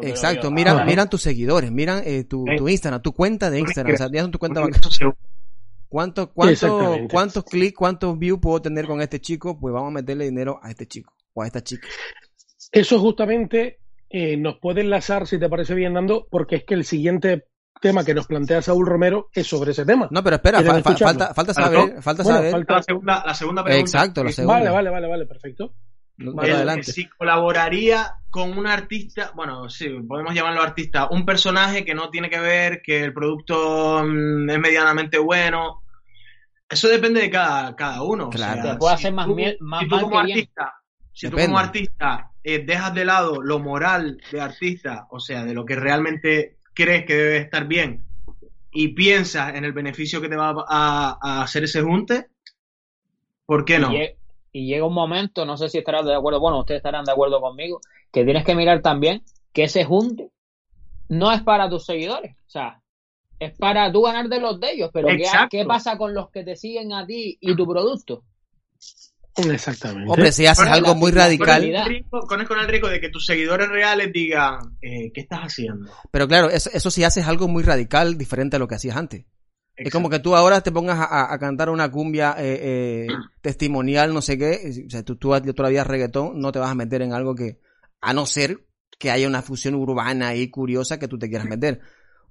[0.00, 0.84] Exacto, miran, Ajá.
[0.86, 4.22] miran tus seguidores, miran eh, tu, tu Instagram, tu cuenta de Instagram, o sea, ya
[4.22, 4.88] son tu cuenta bancaria.
[5.92, 7.12] Eso se- ¿Cuánto, cuánto, Exactamente.
[7.12, 9.58] ¿Cuántos clics, cuántos views puedo tener con este chico?
[9.60, 11.86] Pues vamos a meterle dinero a este chico o a esta chica.
[12.70, 16.84] Eso justamente eh, nos puede enlazar, si te parece bien, Nando, porque es que el
[16.84, 17.46] siguiente
[17.80, 20.06] tema que nos plantea Saúl Romero es sobre ese tema.
[20.10, 22.50] No, pero espera, falta, falta saber, falta Bueno, saber.
[22.52, 23.80] falta- La segunda, la segunda pregunta.
[23.98, 24.54] Exacto, la segunda.
[24.58, 25.74] Vale, vale, vale, vale, perfecto.
[26.18, 26.92] El- adelante.
[26.92, 32.30] Si colaboraría con un artista, bueno, sí, podemos llamarlo artista, un personaje que no tiene
[32.30, 35.81] que ver, que el producto mm, es medianamente bueno.
[36.72, 38.26] Eso depende de cada, cada uno.
[38.28, 38.62] o Claro.
[38.62, 40.38] sea, Te puede si hacer más tú- miel- más si tú mal como que bien.
[40.38, 40.72] artista,
[41.12, 41.46] si tú Depende.
[41.48, 45.76] como artista eh, dejas de lado lo moral de artista, o sea, de lo que
[45.76, 48.04] realmente crees que debe estar bien,
[48.72, 52.28] y piensas en el beneficio que te va a, a hacer ese junte,
[53.46, 53.92] ¿por qué no?
[53.94, 54.16] Y,
[54.52, 57.40] y llega un momento, no sé si estarás de acuerdo, bueno, ustedes estarán de acuerdo
[57.40, 60.30] conmigo, que tienes que mirar también que ese junte
[61.08, 62.81] no es para tus seguidores, o sea,
[63.46, 65.24] es para tú ganar de los de ellos, pero ¿qué.
[65.50, 68.24] ¿qué pasa con los que te siguen a ti y tu producto?
[69.36, 70.10] Exactamente.
[70.10, 71.62] Hombre, si haces Pero algo la- muy radical.
[71.62, 75.40] Con el riesgo- con, el riesgo de que tus seguidores reales digan, eh, ¿qué estás
[75.40, 75.90] haciendo?
[76.10, 79.24] pero claro, eso, eso si haces algo muy radical, diferente a lo que hacías antes.
[79.74, 83.08] Es como que tú ahora te pongas a, a- a cantar una cumbia eh, eh,
[83.40, 84.70] testimonial, no sé qué.
[84.86, 87.58] O sea, tú, tú todavía reggaetón, no te vas a meter en algo que,
[88.02, 88.58] a no ser
[88.98, 91.80] que haya una fusión urbana ahí curiosa que tú te quieras meter.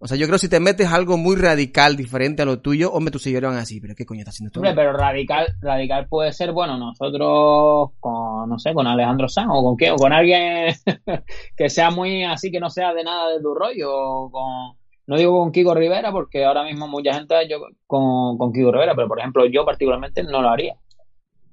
[0.03, 2.91] O sea, yo creo que si te metes algo muy radical, diferente a lo tuyo,
[2.91, 4.59] hombre, tus seguidores van así, pero ¿qué coño está haciendo esto?
[4.59, 9.63] Hombre, pero radical, radical puede ser, bueno, nosotros con, no sé, con Alejandro Sanz o
[9.63, 10.73] con qué, o con alguien
[11.55, 14.75] que sea muy así, que no sea de nada de tu rollo, o con,
[15.05, 18.71] no digo con Kiko Rivera, porque ahora mismo mucha gente ha hecho con, con Kiko
[18.71, 20.77] Rivera, pero por ejemplo yo particularmente no lo haría.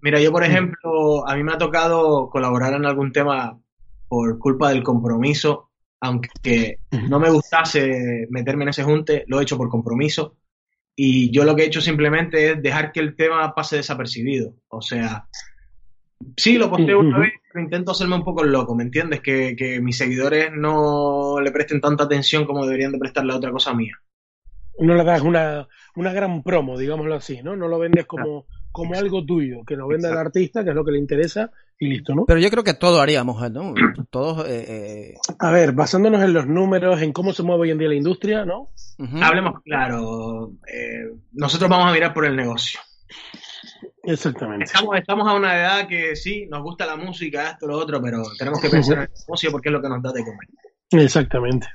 [0.01, 3.59] Mira, yo por ejemplo, a mí me ha tocado colaborar en algún tema
[4.09, 5.68] por culpa del compromiso,
[6.01, 10.37] aunque no me gustase meterme en ese junte, lo he hecho por compromiso.
[10.95, 14.55] Y yo lo que he hecho simplemente es dejar que el tema pase desapercibido.
[14.69, 15.29] O sea,
[16.37, 19.21] sí, lo posté una vez, pero intento hacerme un poco loco, ¿me entiendes?
[19.21, 23.53] Que, que mis seguidores no le presten tanta atención como deberían de prestarle a otra
[23.53, 23.95] cosa mía.
[24.81, 27.57] No le das una, una gran promo, digámoslo así, ¿no?
[27.57, 30.85] No lo vendes como, como algo tuyo, que lo venda el artista, que es lo
[30.85, 32.27] que le interesa, y listo, ¿no?
[32.27, 33.75] Pero yo creo que todo haríamos, ¿no?
[34.11, 37.79] Todos, eh, eh, A ver, basándonos en los números, en cómo se mueve hoy en
[37.79, 38.71] día la industria, ¿no?
[39.23, 42.81] Hablemos claro, eh, nosotros vamos a mirar por el negocio.
[44.03, 44.65] Exactamente.
[44.65, 48.23] Estamos, estamos a una edad que sí, nos gusta la música, esto, lo otro, pero
[48.39, 50.49] tenemos que pensar en el negocio porque es lo que nos da de comer.
[50.91, 51.69] Exactamente.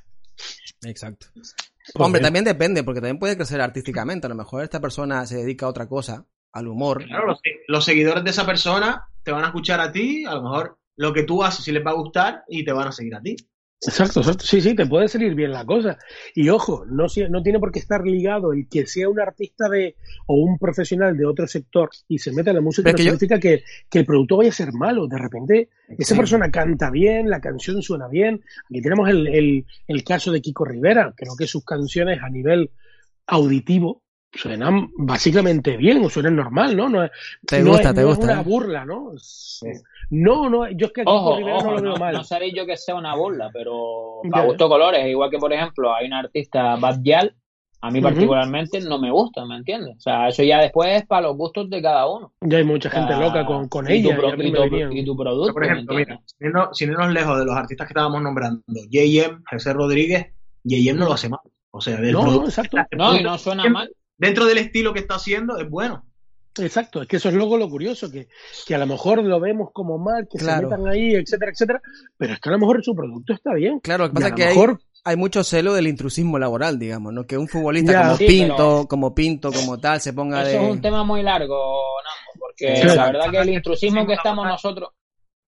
[0.84, 1.28] Exacto.
[1.34, 2.28] Pues Hombre, bien.
[2.28, 4.26] también depende, porque también puede crecer artísticamente.
[4.26, 7.04] A lo mejor esta persona se dedica a otra cosa, al humor.
[7.06, 10.43] Claro, los, los seguidores de esa persona te van a escuchar a ti, a lo
[10.43, 13.16] mejor lo que tú haces sí les va a gustar y te van a seguir
[13.16, 13.36] a ti.
[13.86, 14.45] Exacto, exacto.
[14.45, 15.97] Sí, sí, te puede salir bien la cosa.
[16.36, 17.08] Y ojo, no,
[17.43, 21.26] tiene por qué estar ligado el que sea un artista de o un profesional de
[21.26, 24.06] otro sector y se meta en la música, no que yo- significa que, que el
[24.06, 25.08] producto vaya a ser malo.
[25.08, 26.18] De repente, esa Sí.
[26.20, 28.41] persona canta bien, la canción suena bien.
[28.70, 31.14] Aquí tenemos el, el, el caso de Kiko Rivera.
[31.18, 32.72] Creo que sus canciones a nivel
[33.28, 34.03] auditivo
[34.34, 36.89] suenan básicamente bien o suenan normal, ¿no?
[36.89, 37.11] No, es-
[37.45, 38.43] Te no gusta, es, te no gusta, es una ¿eh?
[38.43, 39.13] burla, ¿no?
[39.15, 39.61] Es-
[40.09, 42.13] No, no, yo es que a Ojo, Rivera no ojo, lo veo no, mal.
[42.13, 44.41] no seré yo que sea una burla, pero ya.
[44.43, 47.36] gusto colores, igual que por ejemplo hay un artista Bad Gyal,
[47.81, 49.97] a mí particularmente no me gusta, ¿me entiendes?
[49.97, 52.31] O sea, eso ya después es para los gustos de cada uno.
[52.41, 54.17] Ya hay mucha O sea, gente loca con, con y tu ella.
[54.17, 56.19] pro- y a y tu- venían- y tu producto, por ¿me ejemplo, mira,
[56.73, 60.27] sin irnos, lejos de los artistas que estábamos nombrando, J.M., José Rodríguez,
[60.63, 60.93] J.M.
[60.99, 61.39] no lo hace mal.
[61.71, 62.77] O sea, del No, no, producto- exacto.
[62.95, 63.89] No, y no suena mal.
[64.24, 66.05] Dentro del estilo que está haciendo es bueno.
[66.59, 68.28] Exacto, es que eso es luego lo curioso, que,
[68.67, 70.69] que a lo mejor lo vemos como mal, que Claro.
[70.69, 71.82] se metan ahí, etcétera, etcétera,
[72.15, 73.80] pero es que a lo mejor su producto está bien.
[73.80, 77.11] Claro, lo que pasa es que hay, mejor, hay mucho celo del intrusismo laboral, digamos,
[77.11, 77.26] ¿no?
[77.26, 78.01] Que un futbolista Ya.
[78.03, 80.65] como Sí, Pinto, pero- como Pinto, como tal, se ponga Eso de...
[80.65, 82.95] es un tema muy largo, Nambo, porque Sí.
[82.97, 84.89] la verdad que el intrusismo que estamos nosotros,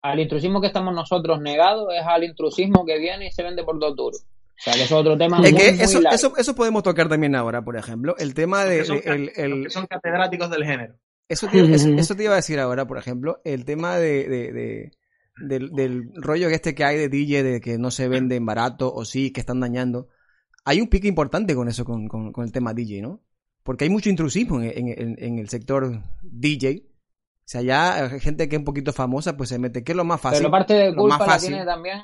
[0.01, 3.79] al intrusismo que estamos nosotros negados es al intrusismo que viene y se vende por
[3.79, 4.25] dos duros.
[4.57, 6.15] O sea, que eso es otro tema Es muy, que muy eso, largo.
[6.15, 8.15] eso, eso podemos tocar también ahora, por ejemplo.
[8.17, 8.79] El tema de...
[8.79, 10.95] Los que son, el- el- los que son catedráticos del género.
[11.27, 14.51] Eso te, eso, eso te iba a decir ahora, por ejemplo, el tema de, de-
[14.53, 14.91] de-
[15.37, 19.03] del, del rollo este que hay de DJ de que no se venden barato o
[19.05, 20.07] sí, que están dañando.
[20.63, 23.21] Hay un pique importante con eso, con, con- con el tema DJ, ¿no?
[23.63, 26.83] Porque hay mucho intrusismo en, en- en- el sector DJ.
[26.87, 29.83] O sea, ya eh, gente que es un poquito famosa, pues se mete.
[29.83, 30.39] ¿Qué es lo más fácil?
[30.39, 31.99] Pero parte de lo culpa la tiene también,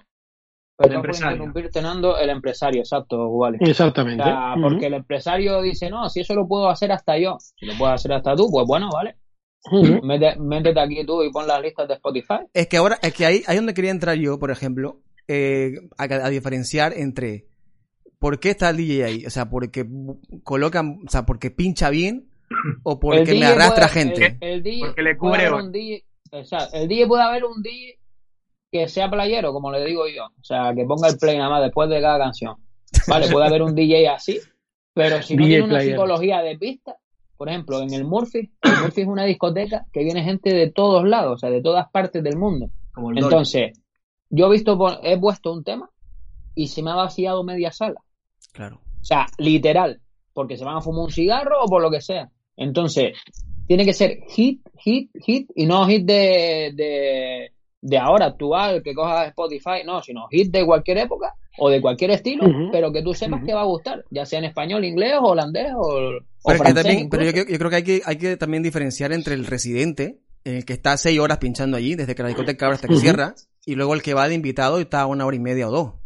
[0.82, 1.32] perdón por empresario.
[1.36, 3.58] interrumpirte, Nando, el empresario, exacto, vale.
[3.62, 4.24] O exactamente.
[4.24, 4.62] sea, Ujú.
[4.62, 7.92] porque el empresario dice, no, si eso lo puedo hacer hasta yo, si lo puedo
[7.92, 9.16] hacer hasta tú, pues bueno, vale.
[10.04, 12.40] Mete- métete aquí tú y pon las listas de Spotify.
[12.54, 16.04] Es que ahora, es que ahí, ahí donde quería entrar yo, por ejemplo, eh, a,
[16.06, 17.46] a diferenciar entre
[18.18, 19.26] por qué está el DJ ahí.
[19.26, 19.86] O sea, porque
[20.44, 22.28] colocan, o sea, porque pincha bien
[22.84, 24.38] o porque El me arrastra puede- gente.
[24.42, 25.66] El, el DJ Porque le puede cubre haber horas.
[25.68, 28.00] un DJ, exacto, el DJ puede haber un DJ
[28.72, 30.26] que sea playero, como le digo yo.
[30.26, 32.56] O sea, que ponga el play nada más después de cada canción.
[33.08, 34.40] Vale, puede haber un DJ así,
[34.94, 35.92] pero si no DJ tiene una playero.
[35.98, 36.96] psicología de pista,
[37.38, 41.04] por ejemplo, en el Murphy, el Murphy es una discoteca que viene gente de todos
[41.04, 42.70] lados, o sea, de todas partes del mundo.
[42.94, 43.26] Como el Dolby.
[43.26, 43.80] Entonces,
[44.30, 45.90] yo he visto, he puesto un tema
[46.56, 48.02] y se me ha vaciado media sala.
[48.54, 48.80] Claro.
[49.02, 50.00] O sea, literal,
[50.34, 52.30] porque se van a fumar un cigarro o por lo que sea.
[52.56, 53.18] Entonces,
[53.68, 58.94] tiene que ser hit, hit, hit, y no hit de, de, de ahora actual, que
[58.94, 63.14] cojas Spotify, no, sino hit de cualquier época o de cualquier estilo, pero que tú
[63.14, 66.12] sepas que va a gustar, ya sea en español, inglés, o holandés o, o
[66.46, 66.84] Pero, que francés.
[66.84, 70.20] también- pero yo, yo creo que hay, que hay que también diferenciar entre el residente,
[70.44, 73.36] el que está seis horas pinchando allí, desde que la discoteca abre hasta que cierra,
[73.66, 75.88] y luego el que va de invitado y está una hora y media o dos.
[75.88, 75.98] O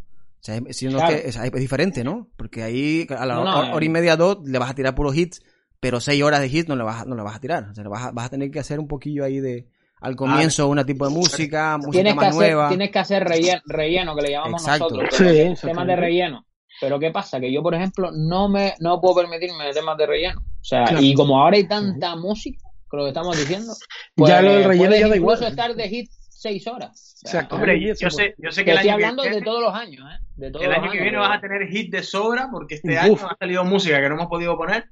[0.41, 1.07] sea, es- Claro.
[1.07, 2.28] que- es, es diferente, ¿no?
[2.38, 3.91] Porque ahí a la No, no, hora, y eh.
[3.91, 5.41] media dos le vas a tirar puros hits,
[5.80, 7.69] pero seis horas de hits no le vas, a- no le vas a tirar.
[7.69, 9.67] O sea, le vas a, vas a tener que hacer un poquillo ahí de
[10.02, 12.68] al comienzo una tipo de música, música tienes que, más hacer, nueva.
[12.70, 14.89] tienes que hacer relleno, relleno, que le llamamos Exacto.
[14.89, 15.16] nosotros.
[15.60, 16.46] Sí, temas de relleno.
[16.82, 17.39] Pero ¿qué pasa?
[17.39, 20.39] Que yo, por ejemplo, no me no puedo permitirme temas de relleno.
[20.41, 21.02] O sea, Claro.
[21.02, 23.74] y como ahora hay tanta música, con lo que estamos diciendo,
[24.16, 25.50] pues, Ya lo del relleno ya da incluso igual.
[25.52, 26.91] estar de hit seis horas.
[27.24, 27.56] O sea, Exacto.
[27.56, 29.74] Hombre, yo, sé, yo sé que que el estoy año hablando que de todos los
[29.74, 30.24] años, ¿eh?
[30.36, 32.76] De todos el los año que viene pero- vas a tener hit de sobra porque
[32.76, 33.24] este Uf.
[33.24, 34.86] año ha salido música que no hemos podido poner.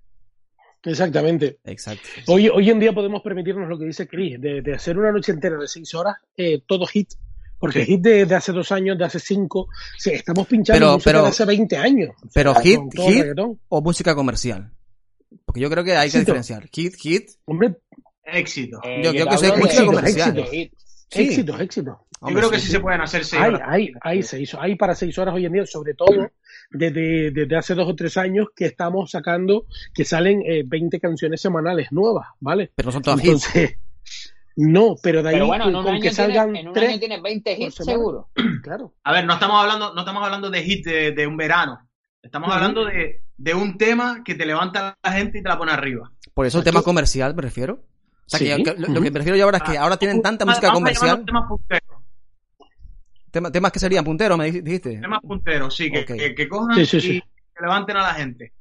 [0.83, 1.59] Exactamente.
[1.63, 2.01] Exacto.
[2.27, 5.31] Hoy, hoy en día podemos permitirnos lo que dice Chris, de, de hacer una noche
[5.31, 7.09] entera de seis horas, eh, todo hit.
[7.57, 7.93] Porque Sí.
[7.93, 11.21] hit de, de hace dos años, de hace cinco, sí, estamos pinchando Pero- música pero-
[11.23, 12.09] de hace 20 años.
[12.21, 13.59] O Pero sea, hit, hit reggaetón.
[13.69, 14.69] o música comercial.
[15.45, 16.33] Porque yo creo que hay que Éxito.
[16.33, 16.69] diferenciar.
[16.73, 17.29] Hit, hit.
[17.45, 17.75] Hombre,
[18.25, 18.79] Éxito.
[18.83, 20.47] Eh, Yo creo te que eso es música comercial.
[20.51, 20.71] Sí.
[21.11, 22.05] éxito, éxito.
[22.25, 22.73] Yo creo que sí, sí, sí.
[22.73, 23.61] se pueden hacer seis Hay, horas.
[23.69, 26.29] hay, hay, seis, hay para seis horas hoy en día, sobre todo
[26.73, 31.39] desde, desde hace dos o tres años que estamos sacando, que salen eh, 20 canciones
[31.41, 32.71] semanales nuevas, ¿vale?
[32.75, 33.27] Pero no son todas hits.
[33.55, 33.77] Entonces,
[34.55, 36.73] no, pero de ahí Pero bueno, en con un, que año tienes, salgan en un
[36.73, 38.29] tres, año tienes 20 hits seguro.
[38.63, 38.93] claro.
[39.03, 41.79] A ver, no estamos hablando, no estamos hablando de hit de, de un verano.
[42.21, 42.55] Estamos Ujú.
[42.57, 45.71] hablando de, de un tema que te levanta a la gente y te la pone
[45.71, 46.11] arriba.
[46.33, 47.83] Por eso el tema comercial me refiero.
[48.25, 48.63] O sea, que, Sí.
[48.63, 51.25] que- lo, lo que me refiero yo ahora es que ahora tienen tanta música comercial.
[51.25, 51.43] temas.
[53.33, 54.99] Tema- temas que serían punteros, me dijiste.
[54.99, 57.11] Temas punteros, sí, que, que, que cojan Sí, sí, sí.
[57.17, 58.53] y que levanten a la gente.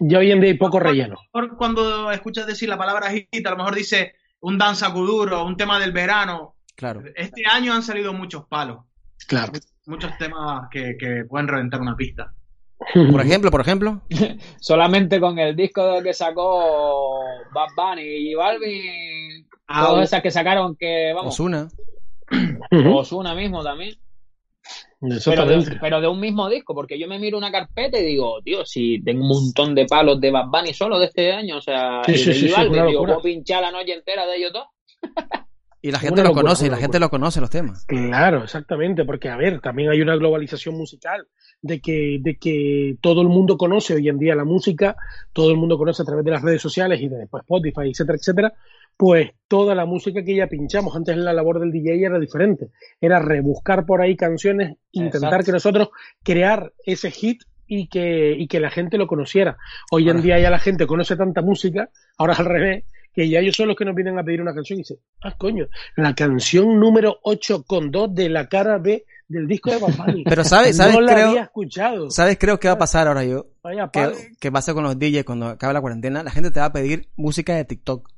[0.00, 1.16] Ya hoy en día hay poco relleno.
[1.30, 5.58] Por- Cuando escuchas decir la palabra hit, a lo mejor dice un danza kuduro, un
[5.58, 6.54] tema del verano.
[6.74, 7.02] Claro.
[7.14, 8.78] Este año han salido muchos palos,
[9.28, 9.52] Claro.
[9.84, 12.32] muchos temas que, que pueden reventar una pista.
[12.94, 14.00] Por ejemplo, por ejemplo.
[14.58, 17.20] Solamente con el disco que sacó
[17.52, 21.68] Bad Bunny y Balvin, Ah, todas esas que sacaron que, vamos, Osuna.
[22.94, 23.94] Osuna mismo también.
[25.08, 25.78] Pero de, Exactamente.
[25.80, 29.02] pero de un mismo disco, porque yo me miro una carpeta y digo, tío, si
[29.02, 32.12] tengo un montón de palos de Bad Bunny solo de este año, o sea, Sí,
[32.12, 32.46] y sí, de sí,
[32.86, 34.66] digo, puedo pinchar la noche entera de ellos dos.
[35.82, 37.84] Y la gente locura, conoce, y la gente los conoce los temas.
[37.84, 41.26] Claro, exactamente, porque a ver, también hay una globalización musical
[41.60, 44.96] de que, de que todo el mundo conoce hoy en día la música,
[45.34, 48.16] todo el mundo conoce a través de las redes sociales y de pues, Spotify, etcétera,
[48.16, 48.54] etcétera,
[48.96, 50.96] pues toda la música que ya pinchamos.
[50.96, 52.68] Antes la labor del DJ era diferente,
[53.00, 55.46] era rebuscar por ahí canciones, intentar Exacto.
[55.46, 55.88] que nosotros
[56.22, 59.56] crear ese hit y que, y que la gente lo conociera.
[59.90, 62.84] Hoy en día ya la gente conoce tanta música, ahora es al revés,
[63.14, 65.34] que ya ellos son los que nos vienen a pedir una canción y dicen, ah,
[65.38, 70.24] coño, la canción número 8 con 2 de la cara B del disco de Bunny.
[70.28, 70.76] Pero ¿sabes?
[70.76, 70.94] ¿Sabes?
[70.94, 72.10] no la creo, había escuchado.
[72.10, 72.36] ¿Sabes?
[72.38, 73.46] Creo que va a pasar ahora yo.
[73.62, 73.88] Vaya.
[73.92, 76.22] Que, que pasa con los DJs cuando acabe la cuarentena.
[76.22, 78.10] La gente te va a pedir música de TikTok.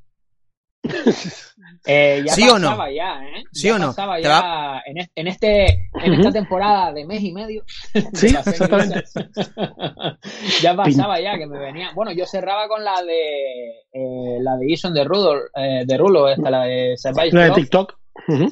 [1.88, 2.76] Eh, ya ¿Sí o no?
[2.90, 3.44] ya, ¿eh?
[3.52, 3.94] ¿Sí Ya o no?
[4.22, 7.62] ya va- en, en este, en esta temporada de mes y medio.
[8.14, 9.04] Sí, exactamente.
[10.62, 11.90] ya pasaba ya que me venía.
[11.94, 16.28] Bueno, yo cerraba con la de eh, la de Jason de Rulo, eh, de Rulo,
[16.28, 17.52] esta, la de Savage La de.
[17.52, 17.94] TikTok.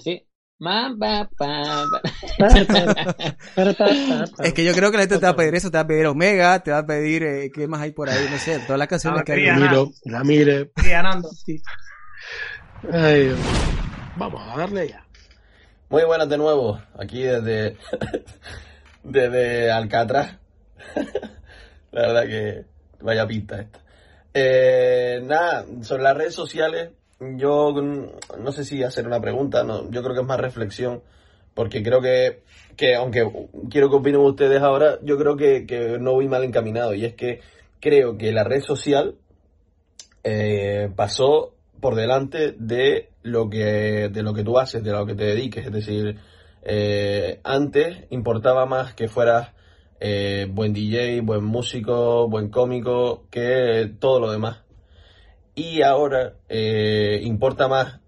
[0.03, 0.27] Sí.
[4.43, 5.71] Es que yo creo que la gente te va a pedir eso.
[5.71, 7.23] Te va a pedir Omega, te va a pedir.
[7.23, 8.27] Eh, ¿Qué más hay por ahí?
[8.31, 8.59] No sé.
[8.61, 9.47] Todas las canciones La que hay.
[9.47, 9.69] batería.
[9.71, 10.71] Miro, la mire.
[11.45, 11.61] Sí.
[14.17, 15.05] Vamos a darle ya.
[15.89, 17.77] Muy buenas de nuevo, aquí desde,
[19.03, 20.39] desde Alcatraz.
[21.93, 22.65] La verdad que
[23.01, 23.81] vaya pinta esta.
[24.35, 29.91] Eh, nada, sobre las redes sociales, yo mm, no sé si hacer una pregunta, no,
[29.91, 31.03] yo creo que es más reflexión,
[31.55, 32.43] porque creo que,
[32.77, 33.31] que aunque
[33.71, 37.15] quiero que opinen ustedes ahora, yo creo que, que no voy mal encaminado, y es
[37.15, 37.41] que
[37.81, 39.15] creo que la red social
[40.25, 41.55] eh, pasó
[41.85, 45.67] por delante de lo que de lo que tú haces, de lo que te dediques.
[45.67, 46.17] Es decir,
[46.63, 49.53] eh, antes importaba más que fueras
[50.01, 54.63] eh, buen DJ, buen músico, buen cómico, que todo lo demás.
[55.55, 58.01] Y ahora eh, importa más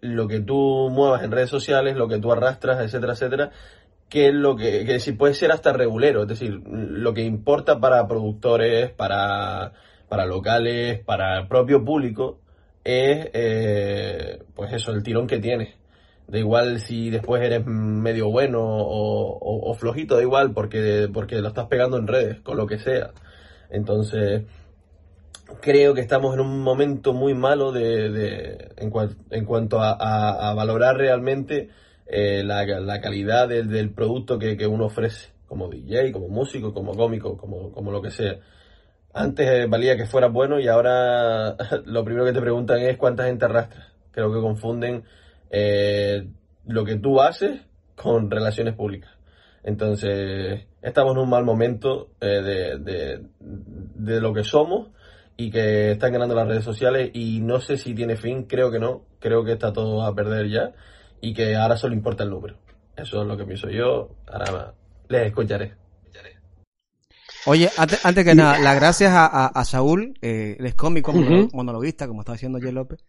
[0.00, 3.50] lo que tú muevas en redes sociales, lo que tú arrastras, etcétera, etcétera,
[4.08, 8.06] que lo que, que si puede ser hasta regulero, es decir, lo que importa para
[8.06, 9.72] productores, para,
[10.08, 12.38] para locales, para el propio público,
[12.84, 15.74] es eh, pues eso, el tirón que tienes.
[16.26, 21.48] Da igual si después eres medio bueno o, o, flojito, da igual, porque, porque lo
[21.48, 23.10] estás pegando en redes, con lo que sea.
[23.68, 24.44] Entonces,
[25.60, 28.92] creo que estamos en un momento muy malo de, de en,
[29.30, 29.90] en, cuanto a,
[30.50, 31.68] a, valorar realmente
[32.06, 36.72] eh, la, la, calidad del, del producto que, que, uno ofrece, como DJ, como músico,
[36.72, 38.38] como cómico, como, como lo que sea.
[39.14, 41.56] Antes valía que fuera bueno y ahora
[41.86, 43.92] lo primero que te preguntan es cuánta gente arrastras.
[44.10, 45.04] Creo que confunden
[45.50, 46.26] eh,
[46.66, 47.60] lo que tú haces
[47.94, 49.12] con relaciones públicas.
[49.62, 54.88] Entonces, estamos en un mal momento eh, de, de, lo que somos
[55.36, 58.78] y que están ganando las redes sociales y no sé si tiene fin, creo que
[58.78, 60.72] no, creo que está todo a perder ya
[61.20, 62.56] y que ahora solo importa el número.
[62.96, 64.74] Eso es lo que pienso yo, ahora
[65.08, 65.83] les escucharé.
[67.46, 71.12] Oye, antes, antes que nada, las gracias a, a, Saúl, eh, el es cómico,
[71.52, 72.72] monologuista, como está diciendo J.
[72.72, 73.04] López,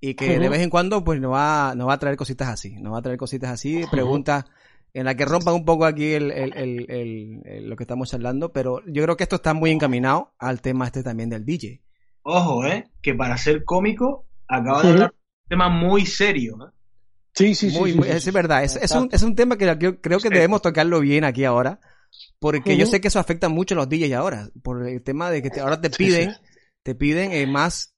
[0.00, 2.76] y que de vez en cuando pues nos va, nos va a traer cositas así,
[2.80, 4.44] nos va a traer cositas así, preguntas
[4.92, 8.80] en las que rompan un poco aquí el, el, el, lo que estamos hablando, pero
[8.86, 11.82] yo creo que esto está muy encaminado al tema este también del DJ.
[12.22, 12.90] Ojo, ¿eh?
[13.02, 16.72] Que para ser cómico acaba de hablar un tema muy serio, ¿eh?
[17.32, 20.62] Sí, sí, sí, Es verdad, es, es, un, es un tema que creo que debemos
[20.62, 21.78] tocarlo bien aquí ahora,
[22.38, 25.42] porque yo sé que eso afecta mucho a los DJs ahora, por el tema de
[25.42, 26.34] que ahora te piden,
[26.82, 27.94] te piden eh, más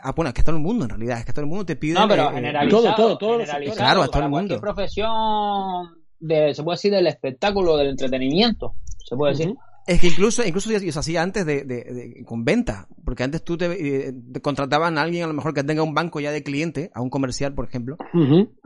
[0.00, 1.76] Ah, bueno, es que todo el mundo en realidad, es que todo el mundo te
[1.76, 1.94] pide.
[1.94, 2.82] No, pero generalizado.
[2.82, 3.38] Todo, todo, todo.
[3.40, 4.60] Generalizado, claro, a todo el mundo.
[4.60, 5.10] profesión,
[6.18, 9.54] de, se puede decir, del espectáculo, del entretenimiento, se puede decir.
[9.86, 14.12] Es que incluso, incluso se hacía antes de, de, con venta, porque antes tú te,
[14.12, 17.00] te, contrataban a alguien a lo mejor que tenga un banco ya de cliente, a
[17.00, 17.96] un comercial, por ejemplo,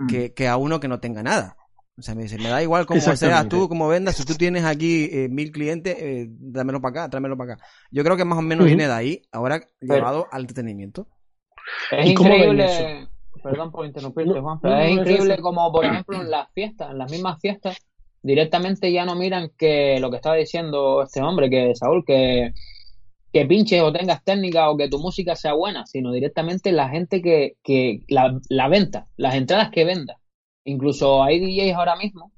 [0.09, 1.56] que, que a uno que no tenga nada.
[1.99, 4.65] O sea, me dice, me da igual cómo seas tú, cómo vendas, si tú tienes
[4.65, 7.65] aquí eh, mil clientes, eh, dámelo para acá, tráemelo para acá.
[7.91, 11.07] Yo creo que más o menos viene de ahí, ahora llevado al entretenimiento.
[11.91, 13.09] Es increíble,
[13.43, 17.11] perdón por interrumpirte, Juan, pero es increíble como, por ejemplo, en las fiestas, en las
[17.11, 17.79] mismas fiestas,
[18.23, 22.53] directamente ya no miran que lo que estaba diciendo este hombre, que Saúl, que,
[23.33, 27.23] que pinches o tengas técnica o que tu música sea buena, sino directamente la gente
[27.23, 30.19] que, que la, la venta, las entradas que venda.
[30.67, 32.33] Incluso hay DJs ahora mismo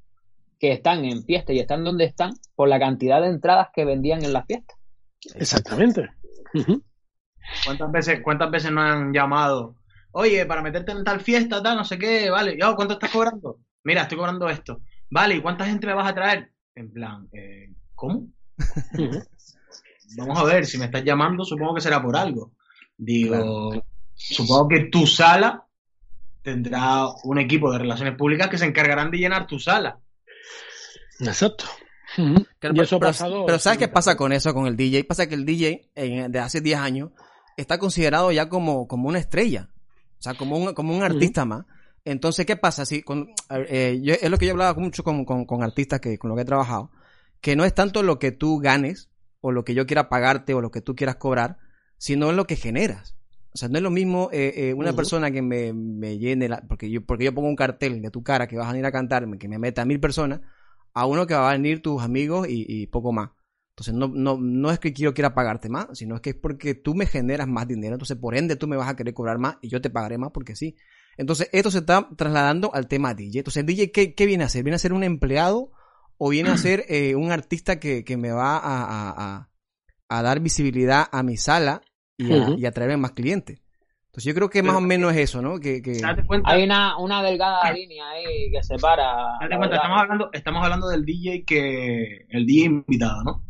[0.61, 4.22] que están en fiesta y están donde están por la cantidad de entradas que vendían
[4.22, 4.76] en las fiestas.
[5.35, 6.11] Exactamente.
[7.64, 9.76] ¿Cuántas veces, cuántas veces nos han llamado?
[10.12, 12.57] Oye, para meterte en tal fiesta, tal, no sé qué, vale.
[12.61, 13.61] Yo, ¿cuánto estás cobrando?
[13.85, 14.83] Mira, estoy cobrando esto.
[15.11, 16.53] Vale, ¿y cuánta gente me vas a traer?
[16.74, 18.29] En plan, eh, ¿cómo?
[20.18, 22.53] Vamos a ver, si me estás llamando, supongo que será por algo.
[22.97, 23.72] Digo,
[24.14, 25.68] supongo que tu sala
[26.49, 30.01] tendrá un equipo de relaciones públicas que se encargarán de llenar tu sala.
[31.20, 31.64] Exacto.
[32.59, 35.05] pero, ¿sabes qué pasa con eso, con el DJ?
[35.05, 37.11] Pasa que el DJ de hace 10 años
[37.57, 39.68] está considerado ya como, como una estrella,
[40.18, 41.66] o sea, como un, como un artista más.
[42.05, 42.86] Entonces, ¿qué pasa?
[42.86, 46.36] Si con, eh, es lo que yo hablaba mucho con, con, artistas que, con los
[46.36, 46.90] que he trabajado,
[47.42, 50.62] que no es tanto lo que tú ganes, o lo que yo quiera pagarte, o
[50.62, 51.59] lo que tú quieras cobrar,
[51.99, 53.18] sino lo que generas.
[53.53, 56.62] O sea, no es lo mismo eh, eh, una persona que me, me llene, la,
[56.68, 58.92] porque, yo, porque yo pongo un cartel de tu cara que vas a venir a
[58.92, 60.40] cantarme, que me meta a mil personas,
[60.92, 63.30] a uno que va a venir tus amigos y, y poco más.
[63.78, 66.74] Entonces, no, no, no es que yo quiera pagarte más, sino es que es porque
[66.74, 67.94] tú me generas más dinero.
[67.94, 70.32] Entonces, por ende, tú me vas a querer cobrar más y yo te pagaré más
[70.32, 70.74] porque sí.
[71.16, 73.38] Entonces, esto se está trasladando al tema DJ.
[73.38, 74.64] Entonces, el DJ, ¿qué, qué viene a ser?
[74.64, 75.70] ¿Viene a ser un empleado
[76.16, 78.82] o viene a ser eh, un artista que, que me va a,
[79.12, 79.49] a,
[80.09, 81.82] a, dar visibilidad a mi sala
[82.19, 83.61] y a, y a traerme más clientes?
[84.09, 85.61] Entonces, yo creo que más o menos es eso, ¿no?
[85.61, 86.01] Que, que...
[86.45, 89.37] Hay una, una delgada línea ahí que separa.
[89.41, 92.27] Date cuenta, estamos hablando, estamos hablando del DJ que.
[92.31, 93.45] El DJ invitado, ¿no?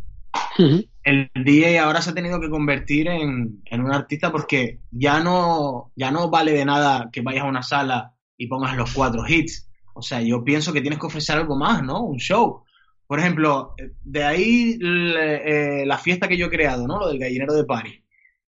[1.05, 6.11] El DJ ahora se ha tenido que convertir en, un artista porque ya no, ya
[6.11, 9.71] no vale de nada que vayas a una sala y pongas los cuatro hits.
[9.95, 12.03] O sea, yo pienso que tienes que ofrecer algo más, ¿no?
[12.03, 12.65] Un show.
[13.07, 16.99] Por ejemplo, de ahí eh, la fiesta que yo he creado, ¿no?
[16.99, 18.03] Lo del gallinero de París.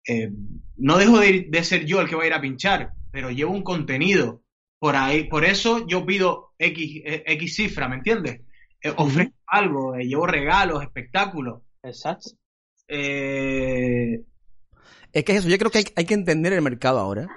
[0.07, 0.31] Eh,
[0.77, 3.63] no dejo de, ser yo el que va a ir a pinchar, pero llevo un
[3.63, 4.43] contenido.
[4.79, 8.43] Por ahí, por eso yo pido X, eh, X cifra, ¿me entiendes?
[8.97, 11.63] ofrezco algo, llevo regalos, espectáculos.
[11.83, 12.33] Exacto.
[12.89, 14.23] Eh...
[15.15, 17.29] Es que eso, yo creo que hay, que entender el mercado ahora.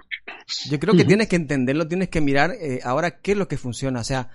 [0.68, 3.57] Yo creo que tienes que entenderlo, tienes que mirar eh, ahora qué es lo que
[3.57, 3.99] funciona.
[3.99, 4.30] O sea,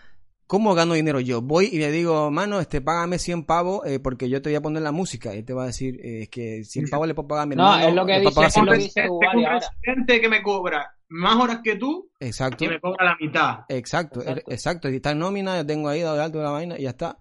[0.46, 1.40] ¿cómo gano dinero yo?
[1.42, 4.60] Voy y le digo, mano, este, págame 100 pavos eh, porque yo te voy a
[4.62, 5.34] poner la música.
[5.34, 7.46] Y él te va a decir, eh, es que 100 pavos le puedo pagar a
[7.46, 7.88] mi No, hermano.
[7.88, 9.58] es lo que dice- es lo 100 que dice un ahora.
[9.58, 12.64] presidente que me cobra más horas que tú Exacto.
[12.64, 13.58] y me cobra la mitad.
[13.68, 14.40] Exacto, Exacto.
[14.50, 14.88] er- exacto.
[14.90, 17.18] Y está en nómina, yo tengo ahí dado de alto la vaina y ya está.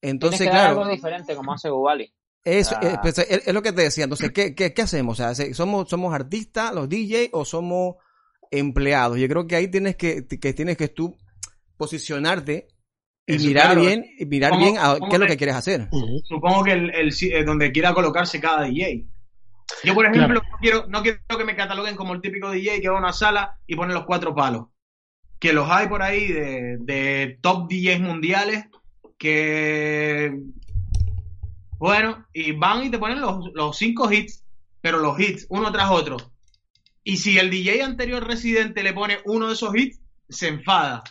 [0.00, 2.12] Entonces, Tienes que dar claro, algo diferente como hace Ubali.
[2.44, 2.80] eso, Ah.
[2.86, 4.04] eh, pues, es, es lo que te decía.
[4.04, 5.18] Entonces, ¿qué, qué, qué hacemos?
[5.18, 7.94] O sea, ¿se- ¿somos, ¿somos artistas, los DJ, o somos
[8.50, 9.18] empleados?
[9.18, 11.16] Yo creo que ahí tienes que, que tienes que tú
[11.82, 12.68] posicionarte
[13.26, 13.80] y Eso, mirar claro.
[13.82, 15.88] bien, y mirar ¿Cómo- bien a qué es lo que quieres hacer.
[16.24, 16.90] Supongo que el,
[17.22, 19.04] eh, donde quiera colocarse cada DJ.
[19.84, 22.88] Yo, por ejemplo, no, quiero, no quiero que me cataloguen como el típico DJ que
[22.88, 24.66] va a una sala y pone los cuatro palos.
[25.38, 28.64] Que los hay por ahí de, de top DJs mundiales
[29.18, 30.32] que.
[31.78, 34.44] Bueno, y van y te ponen los, los cinco hits,
[34.80, 36.16] pero los hits, uno tras otro.
[37.04, 41.02] Y si el DJ anterior residente le pone uno de esos hits, se enfada.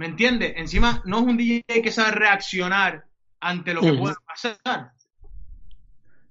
[0.00, 0.54] ¿Me entiendes?
[0.56, 3.04] Encima, no es un DJ que sabe reaccionar
[3.38, 3.98] ante lo que Ujú.
[4.04, 4.56] pueda pasar.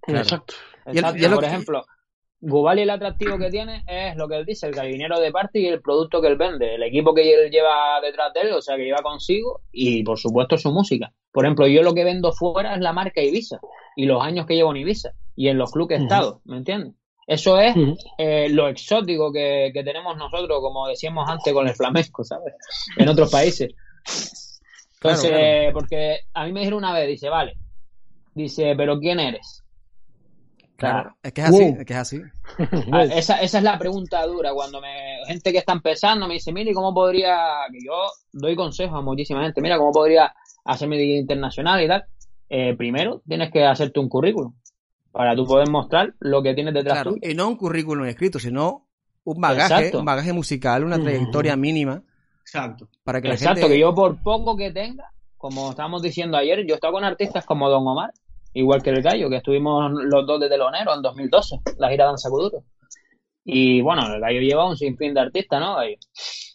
[0.02, 0.22] Claro.
[0.22, 0.56] Exacto.
[0.88, 1.18] Y el- Exacto.
[1.20, 1.86] y es lo Por que- ejemplo,
[2.42, 5.68] Gubali el atractivo que tiene es lo que él dice, el gallinero de parte y
[5.68, 8.76] el producto que él vende, el equipo que él lleva detrás de él, o sea,
[8.76, 11.14] que lleva consigo y por supuesto su música.
[11.32, 13.60] Por ejemplo, yo lo que vendo fuera es la marca Ibiza
[13.96, 16.58] y los años que llevo en Ibiza y en los clubes que he estado, ¿me
[16.58, 16.96] entiendes?
[17.30, 17.96] Eso es Ujú.
[18.18, 22.56] eh, lo exótico que, que tenemos nosotros, como decíamos antes con el flamenco, ¿sabes?
[22.98, 23.70] En otros países.
[24.96, 25.74] Entonces, claro.
[25.74, 27.56] porque a mí me dijeron una vez, dice, vale,
[28.34, 29.64] dice, pero ¿quién eres?
[30.76, 32.22] Claro, es que es así, es que es así.
[32.92, 34.52] Ah, esa, esa es la pregunta dura.
[34.52, 37.38] Cuando me gente que está empezando me dice, mire, ¿cómo podría,
[37.72, 40.34] que yo doy consejos a muchísima gente, mira, ¿cómo podría
[40.66, 42.06] hacerme DJ internacional y tal?
[42.50, 44.52] Eh, primero, tienes que hacerte un currículum
[45.12, 47.32] para tú poder mostrar lo que tienes detrás Claro, tuyo.
[47.32, 48.88] y no un currículum escrito, sino
[49.24, 50.00] un bagaje, Exacto.
[50.00, 52.02] un bagaje musical, una trayectoria mínima
[52.42, 52.88] Exacto.
[53.04, 53.74] para que la Exacto, gente...
[53.74, 57.46] que yo por poco que tenga, como estábamos diciendo ayer, yo he estado con artistas
[57.46, 58.12] como Don Omar,
[58.54, 62.30] igual que el Gallo, que estuvimos los dos de telonero en 2012, la gira Danza
[62.30, 62.64] Kuduro.
[63.46, 65.76] Y bueno, el Gallo lleva un sinfín de artistas, ¿no?
[65.76, 65.96] Gallo?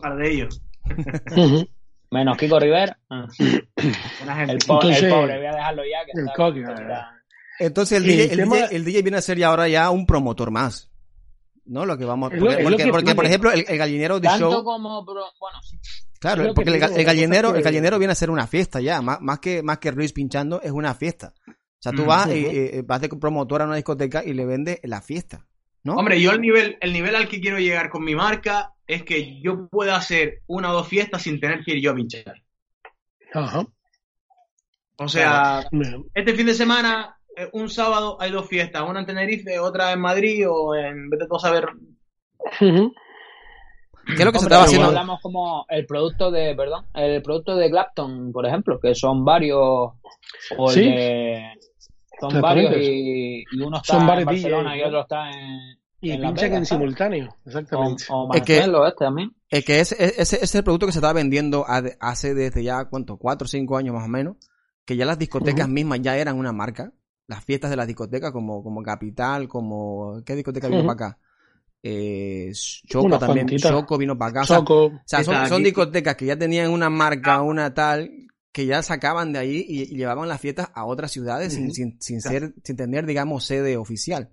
[0.01, 0.61] Para de ellos.
[2.11, 2.97] Menos Kiko Rivera.
[3.11, 3.27] Ah.
[3.39, 6.05] El, po- el Entonces, pobre, voy a dejarlo ya.
[6.05, 7.11] Que el está- coque, está-
[7.59, 9.91] Entonces el, El DJ, el, tema- DJ, el DJ viene a ser ya ahora ya
[9.91, 10.91] un promotor más.
[11.67, 11.87] ¿No?
[11.87, 14.51] Lo que vamos porque, lo porque, que porque, por ejemplo, el, el gallinero de Tanto
[14.51, 15.05] show, como.
[15.07, 15.79] pro- Bueno, sí.
[16.21, 19.39] claro, porque que el, gallinero, el gallinero viene a ser una fiesta ya, más, más
[19.39, 21.33] que más que Ruiz pinchando, es una fiesta.
[21.49, 22.51] O sea, tú Mm, vas y ujú.
[22.55, 25.47] eh, vas de promotor a una discoteca y le vendes la fiesta,
[25.85, 25.95] ¿no?
[25.95, 29.41] Hombre, yo el nivel, el nivel al que quiero llegar con mi marca es que
[29.41, 32.43] yo pueda hacer una o dos fiestas sin tener que ir yo a pinchar.
[33.33, 33.67] Ajá.
[34.97, 35.67] O sea,
[36.15, 37.14] este fin de semana,
[37.53, 41.37] un sábado hay dos fiestas, una en Tenerife, otra en Madrid o en, vete tú
[41.37, 41.66] a saber.
[44.07, 44.89] ¿Qué es lo que se estaba haciendo?
[44.89, 46.55] hablamos como el producto de.
[46.55, 46.85] Perdón.
[46.95, 49.59] El producto de Clapton, por ejemplo, que son varios.
[50.59, 50.85] O el Sí.
[50.85, 51.43] de.
[52.20, 54.87] Son varios y, y uno está Son en Barcelona y ¿no?
[54.87, 55.78] otro está en.
[56.01, 58.05] Y en Vegas, en simultáneo, O, exactamente.
[58.11, 59.30] o Es que- Marcelo, este también.
[59.49, 61.64] Es que ese, ese, ese es el producto que se estaba vendiendo
[61.99, 63.16] hace desde ya, ¿cuánto?
[63.16, 64.37] Cuatro o cinco años más o menos.
[64.85, 66.93] Que ya las discotecas mismas ya eran una marca.
[67.27, 70.22] Las fiestas de las discotecas como, como Capital, como...
[70.25, 71.18] ¿Qué discoteca vino para acá?
[71.83, 72.53] Eh,
[72.87, 73.47] Choco también.
[73.59, 74.41] Choco vino para acá.
[74.43, 74.87] O sea, Soco.
[74.87, 78.11] o sea, son, discotecas que ya tenían una marca, una tal,
[78.53, 82.01] que ya sacaban de ahí y, y llevaban las fiestas a otras ciudades sin, sin,
[82.01, 84.31] sin ser, sin tener, digamos, sede oficial.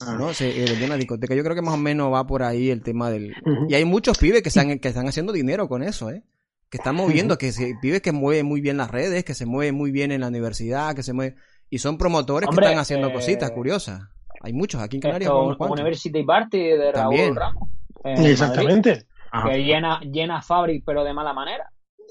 [0.00, 0.16] Ah.
[0.18, 0.34] ¿no?
[0.34, 1.36] Se eh, vendían las discotecas.
[1.36, 3.34] Yo creo que más o menos va por ahí el tema del...
[3.68, 6.24] Y hay muchos pibes que están, que están haciendo dinero con eso, ¿eh?
[6.68, 9.74] Que están moviendo, que se, pibes que mueven muy bien las redes, que se mueven
[9.74, 11.36] muy bien en la universidad, que se mueven...
[11.72, 14.02] Y son promotores Hombre, que están haciendo eh, cosas curiosas.
[14.42, 15.80] Hay muchos, aquí en Canarias Esto, cuantos.
[15.80, 17.34] University Party de También.
[17.34, 17.68] Raúl Ramos.
[18.04, 19.06] Madrid, Exactamente.
[19.30, 19.48] Ajá.
[19.50, 21.64] que llena, llena Fabric, pero de mala manera.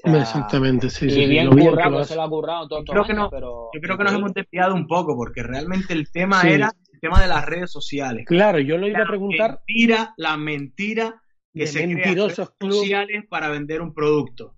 [0.04, 1.26] O sea, Exactamente, sí, y sí.
[1.26, 3.96] bien lo currado, lo se lo ha currado todo Creo que no- pero Yo creo
[3.96, 6.48] que nos hemos desviado un poco porque realmente el tema Sí.
[6.48, 8.24] era el tema de las redes sociales.
[8.26, 11.22] Claro, yo lo iba a La preguntar mentira, la mentira
[11.54, 14.56] que de se crea en mentirosos redes sociales para vender un producto.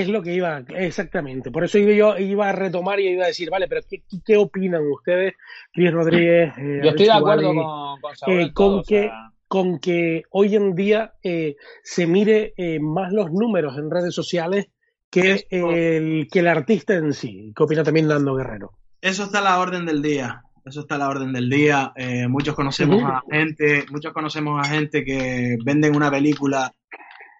[0.00, 1.50] Es lo que iba, exactamente.
[1.50, 4.36] Por eso iba yo iba a retomar y iba a decir, vale, pero ¿qué, qué
[4.36, 5.34] opinan ustedes,
[5.74, 6.52] Luis Rodríguez?
[6.58, 9.30] eh, yo estoy de acuerdo Wally, con, con eh, en con todo, o que- sea,
[9.48, 14.66] con que hoy en día eh, se mire eh, más los números en redes sociales
[15.10, 17.52] que el, que el artista en sí?
[17.56, 18.72] ¿Qué opina también Nando Guerrero?
[19.00, 20.42] Eso está a la orden del día.
[20.64, 21.92] Eso está a la orden del día.
[21.96, 26.72] Eh, muchos conocemos a gente, muchos conocemos a gente que venden una película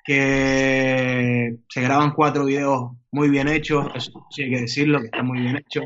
[0.07, 5.23] que se graban cuatro videos muy bien hechos, eso sí hay que decirlo, que está
[5.23, 5.83] muy bien hecho,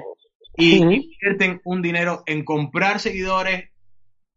[0.56, 3.70] y invierten un dinero en comprar seguidores,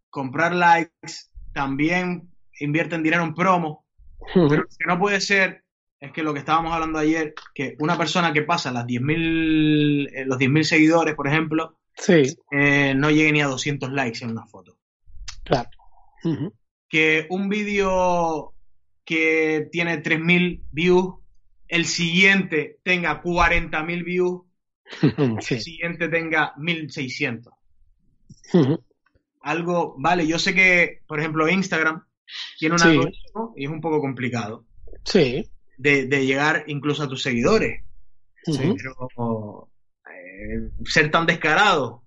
[0.10, 2.30] comprar likes, también
[2.60, 3.86] invierten dinero en promo,
[4.34, 5.64] Pero lo que no puede ser
[6.00, 10.26] es que lo que estábamos hablando ayer, que una persona que pasa las 10.000, eh,
[10.26, 14.46] los 10.000 seguidores, por ejemplo, Sí, eh, no llegue ni a 200 likes en una
[14.48, 14.78] foto.
[15.44, 15.70] claro.
[16.90, 18.53] Que un vídeo
[19.06, 21.16] que tiene 3.000 views,
[21.68, 24.42] el siguiente tenga 40.000 views,
[25.50, 27.52] el siguiente tenga 1.600.
[28.54, 28.84] Ujú.
[29.42, 32.04] Algo, vale, yo sé que, por ejemplo, Instagram
[32.58, 32.88] tiene un Sí.
[32.88, 34.66] algoritmo y es un poco complicado
[35.04, 35.50] Sí.
[35.78, 37.84] de, de llegar incluso a tus seguidores.
[38.46, 39.70] Pero
[40.10, 42.03] eh, ser tan descarado.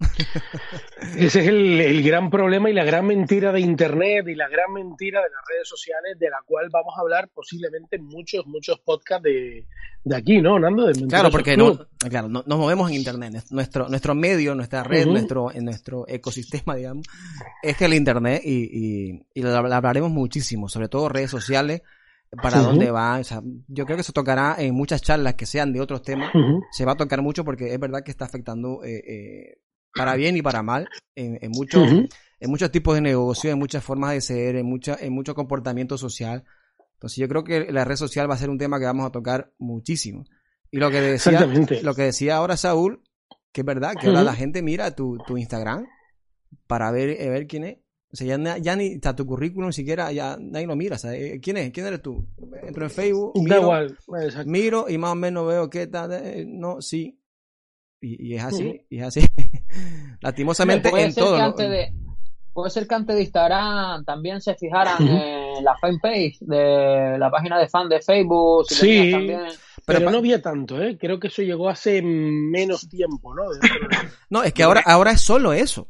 [1.16, 4.72] Ese es el, el gran problema y la gran mentira de Internet y la gran
[4.72, 8.80] mentira de las redes sociales, de la cual vamos a hablar posiblemente en muchos, muchos
[8.80, 9.66] podcasts de,
[10.02, 10.86] de aquí, ¿no, Nando?
[10.86, 13.34] De Claro, porque no, claro, no- nos movemos en internet.
[13.36, 17.06] Es Nuestro, nuestro medio, nuestra red, nuestro, en nuestro ecosistema, digamos,
[17.62, 21.82] es el internet y, y, y lo hablaremos muchísimo, sobre todo redes sociales,
[22.42, 23.18] para dónde va.
[23.18, 26.32] O sea, yo creo que se tocará en muchas charlas que sean de otros temas.
[26.72, 29.58] Se va a tocar mucho porque es verdad que está afectando eh, eh,
[29.94, 31.88] para bien y para mal en, en muchos
[32.44, 35.96] en muchos tipos de negocio, en muchas formas de ser, en, mucha, en mucho comportamiento
[35.96, 36.44] social.
[36.94, 39.10] Entonces yo creo que la red social va a ser un tema que vamos a
[39.10, 40.24] tocar muchísimo.
[40.70, 41.46] Y lo que decía,
[41.82, 43.02] lo que decía ahora Saúl,
[43.50, 45.86] que es verdad, que ahora la gente mira tu, tu Instagram
[46.66, 47.78] para ver, eh, ver quién es.
[48.12, 50.96] O sea, ya, ni está tu currículum siquiera, ya nadie lo mira.
[50.96, 51.72] o sea, eh, ¿Quién es?
[51.72, 52.28] ¿Quién eres tú?
[52.62, 53.98] Entro en Facebook, Da miro, igual.
[54.22, 54.50] Exacto.
[54.50, 56.12] miro y más o menos veo qué tal.
[56.12, 57.18] eh, no, sí.
[58.04, 59.20] Y, y es así, y es así.
[60.20, 61.36] Lastimosamente puede en ser todo.
[61.36, 61.92] antes de
[62.52, 67.58] puede ser que antes de Instagram también se fijaran en la fanpage de la página
[67.58, 69.10] de fan de Facebook si Sí.
[69.10, 69.40] también
[69.86, 70.96] Pero, Pero no había tanto, ¿eh?
[70.98, 73.42] Creo que eso llegó hace menos tiempo, ¿no?
[74.30, 75.88] No, es que ahora, ahora es solo eso.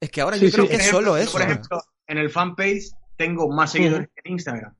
[0.00, 0.70] Es que ahora Sí, yo creo sí.
[0.70, 1.32] que es solo ejemplo, eso.
[1.32, 4.74] Por ejemplo, en el fanpage tengo más seguidores que en Instagram.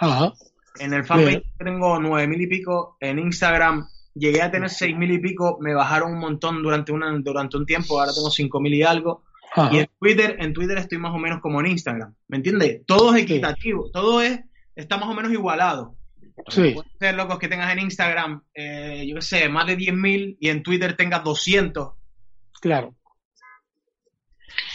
[0.00, 0.32] Ajá.
[0.80, 1.42] En el fanpage Bien.
[1.58, 2.96] tengo nueve mil y pico.
[3.00, 5.58] En Instagram llegué a tener seis mil y pico.
[5.60, 8.00] Me bajaron un montón durante, una, durante un tiempo.
[8.00, 9.24] Ahora tengo cinco mil y algo.
[9.54, 9.70] Ajá.
[9.74, 12.14] Y en Twitter, en Twitter estoy más o menos como en Instagram.
[12.28, 12.82] ¿Me entiendes?
[12.86, 13.90] Todo es equitativo.
[13.92, 14.40] Todo es,
[14.74, 15.96] está más o menos igualado.
[16.48, 16.72] Sí.
[16.74, 20.48] Puede ser locos que tengas en Instagram, eh, yo qué sé, más de 10.000 y
[20.48, 21.92] en Twitter tengas 200.
[22.60, 22.94] Claro.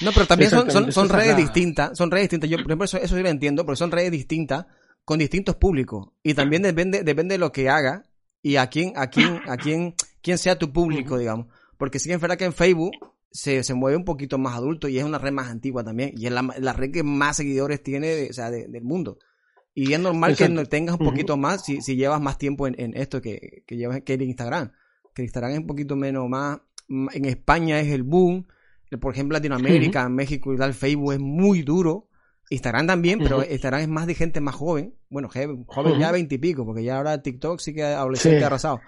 [0.01, 1.97] No, pero también son, son, redes la- distintas.
[1.97, 2.49] Son redes distintas.
[2.49, 4.65] Yo, por ejemplo, eso, eso yo lo entiendo, porque son redes distintas
[5.03, 6.09] con distintos públicos.
[6.23, 8.03] Y también depende, depende de lo que haga
[8.41, 11.47] y a quién, a quién, a quién, quién sea tu público, digamos.
[11.77, 12.91] Porque sí que es verdad que en Facebook
[13.31, 16.11] se, se mueve un poquito más adulto y es una red más antigua también.
[16.15, 19.19] Y es la, la red que más seguidores tiene de- o sea, de- del mundo.
[19.73, 20.61] Y es normal que Exacto.
[20.61, 23.77] no tengas un poquito más si, si llevas más tiempo en, en esto que, que
[23.77, 24.71] llevas que el Instagram.
[25.13, 26.59] Que el Instagram es un poquito menos más.
[26.89, 28.47] En España es el boom.
[29.01, 32.07] Por ejemplo, Latinoamérica, México y tal, Facebook es muy duro.
[32.49, 33.43] Instagram también, pero.
[33.43, 34.95] Instagram es más de gente más joven.
[35.09, 35.99] Bueno, joven Ujú.
[35.99, 38.43] ya veintipico, porque ya ahora TikTok sí que adolescente Sí.
[38.43, 38.79] arrasado.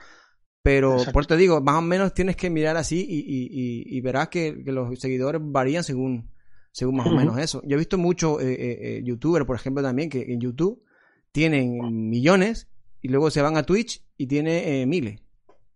[0.61, 1.11] Pero Exacto.
[1.13, 4.27] por te digo, más o menos tienes que mirar así y, y, y, y verás
[4.27, 6.31] que, que los seguidores varían según,
[6.71, 7.61] según más o menos eso.
[7.65, 10.83] Yo he visto muchos eh, eh, eh, youtubers, por ejemplo, también, que en YouTube
[11.31, 12.69] tienen millones
[13.01, 15.21] y luego se van a Twitch y tiene eh, miles.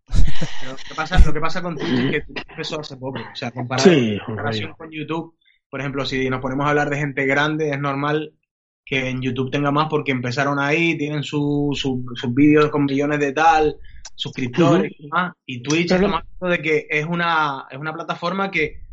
[0.06, 3.20] Pero lo que pasa, lo que pasa con Twitch es que Twitch empezó hace poco.
[3.20, 5.36] O sea, comparado Sí, comparación con YouTube,
[5.74, 8.32] por ejemplo, si nos ponemos a hablar de gente grande, es normal
[8.86, 13.18] que en YouTube tenga más porque empezaron ahí, tienen su- su- sus vídeos con millones
[13.20, 13.78] de tal,
[14.14, 15.34] suscriptores y demás.
[15.48, 18.84] Y Twitch estamos hablando de que es una, es una plataforma que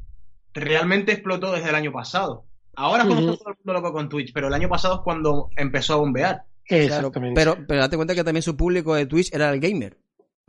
[0.54, 2.46] realmente explotó desde el año pasado.
[2.76, 3.18] Ahora es Ujú.
[3.18, 5.96] está todo el mundo loco con Twitch, pero el año pasado es cuando empezó a
[5.98, 6.44] bombear.
[6.64, 7.34] Claro, Exactamente.
[7.38, 9.98] pero, pero date cuenta que también su público de Twitch era el gamer.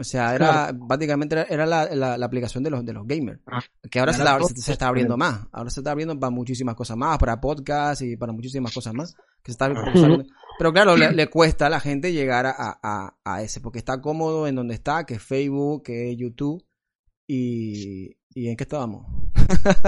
[0.01, 3.39] O sea, era básicamente era, la, la- la aplicación de los, de los gamers.
[3.45, 3.61] Ah.
[3.89, 5.41] Que ahora se está, se, se está abriendo más.
[5.51, 9.13] Ahora se está abriendo para muchísimas cosas más, para podcast y para muchísimas cosas más.
[9.43, 9.71] Que se está.
[10.57, 14.01] Pero claro, le, le cuesta a la gente llegar a, a, a ese, porque está
[14.01, 16.63] cómodo en donde está, que es Facebook, que es YouTube.
[17.27, 19.05] Y, ¿y en qué estábamos?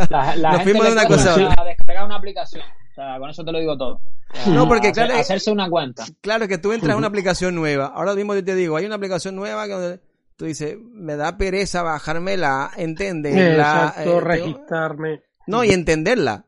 [0.10, 2.64] la, la Nos gente fuimos de una cosa a descargar una aplicación
[2.94, 3.96] o sea con eso te lo digo todo
[4.32, 7.08] O sea, No, porque hacer- claro, hacerse una cuenta Claro que tú entras a una
[7.14, 7.88] aplicación nueva.
[7.88, 10.00] Ahora mismo yo te digo, hay una aplicación nueva que
[10.36, 13.94] tú dices, me da pereza bajármela, entenderla.
[13.96, 15.22] Exacto, eh, registrarme.
[15.48, 16.46] No, y entenderla.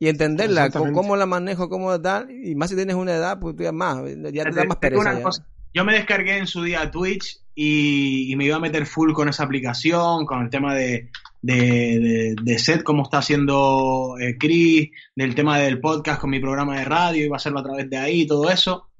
[0.00, 0.94] Y entenderla, co- Exactamente.
[1.00, 2.30] cómo la manejo, cómo tal.
[2.30, 3.98] Y más si tienes una edad, pues tú ya más,
[4.32, 5.00] ya te da más Te pereza.
[5.00, 5.22] una ya.
[5.22, 9.12] cosa, Yo me descargué en su día Twitch y, y me iba a meter full
[9.12, 14.36] con esa aplicación, con el tema de, de, de, de set, como está haciendo eh,
[14.38, 17.88] Chris, del tema del podcast con mi programa de radio, iba a hacerlo a través
[17.88, 18.90] de ahí, todo eso.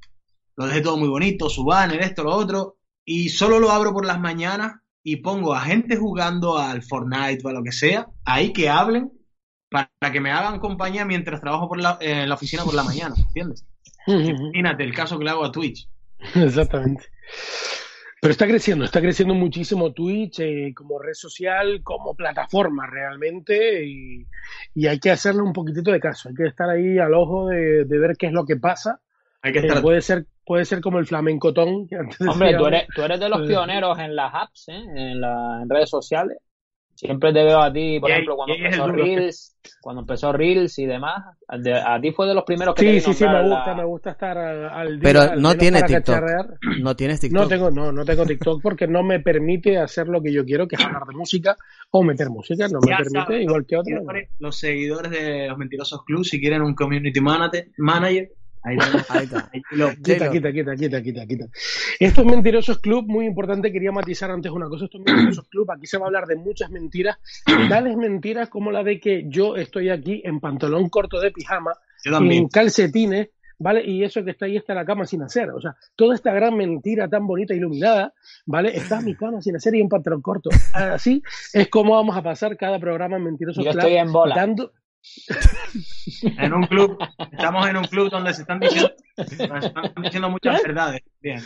[0.57, 2.79] Lo dejé todo muy bonito, su banner, esto, lo otro.
[3.05, 4.73] Y solo lo abro por las mañanas
[5.03, 9.11] y pongo a gente jugando al Fortnite o a lo que sea, ahí que hablen,
[9.71, 13.15] para que me hagan compañía mientras trabajo por la, en la oficina por la mañana,
[13.17, 13.65] ¿entiendes?
[14.07, 15.89] Imagínate el caso que le hago a Twitch.
[16.35, 17.07] Exactamente.
[18.21, 24.27] Pero está creciendo, está creciendo muchísimo Twitch eh, como red social, como plataforma realmente, y,
[24.75, 27.85] y, hay que hacerle un poquitito de caso, hay que estar ahí al ojo de,
[27.85, 29.01] de ver qué es lo que pasa.
[29.43, 31.87] Hay que Eh, estar puede ser puede ser como el flamencotón.
[31.87, 34.73] que antes Hombre, tú eres, tú eres de los Eh, pioneros en las apps, ¿eh?
[34.97, 36.39] en, la- en redes sociales.
[36.99, 38.87] Siempre te veo a ti, por Y ejemplo, cuando empezó.
[38.89, 41.23] Reels, cuando empezó Reels y demás.
[41.63, 43.67] de- a ti fue de los primeros que te Sí, vi sí, sí, me gusta,
[43.69, 45.01] la- me gusta estar al día.
[45.05, 46.05] Pero al no menos tiene para TikTok.
[46.17, 46.47] cacharrear.
[46.83, 47.41] No tienes TikTok.
[47.43, 50.67] No tengo, no, no tengo TikTok porque no me permite hacer lo que yo quiero,
[50.67, 51.57] que es hablar de música
[51.93, 52.67] o meter música.
[52.67, 54.03] No me Ya permite, sabes, igual que otros.
[54.41, 58.29] los seguidores de los mentirosos club, si quieren un community manager, manager
[58.69, 59.51] ahí Ahí está.
[60.03, 61.47] Quita, quita, quita, quita, quita, quita.
[61.99, 64.85] Estos mentirosos club, muy importante, quería matizar antes una cosa.
[64.85, 67.19] Estos mentirosos club, aquí se va a hablar de muchas mentiras,
[67.69, 71.73] tales mentiras como la de que yo estoy aquí en pantalón corto de pijama,
[72.05, 73.85] en calcetines, ¿vale?
[73.85, 75.51] Y eso que está ahí está la cama sin hacer.
[75.51, 78.15] O sea, toda esta gran mentira tan bonita, iluminada,
[78.47, 78.77] ¿vale?
[78.77, 80.51] Está mi cama sin hacer y en pantalón corto.
[80.73, 84.35] Así es como vamos a pasar cada programa en Mentirosos Yo Club, estoy en bola.
[84.35, 84.73] dando,
[86.39, 86.99] En un club,
[87.33, 91.03] estamos en un club donde se están diciendo, donde se están diciendo muchas verdades.
[91.21, 91.41] Bien.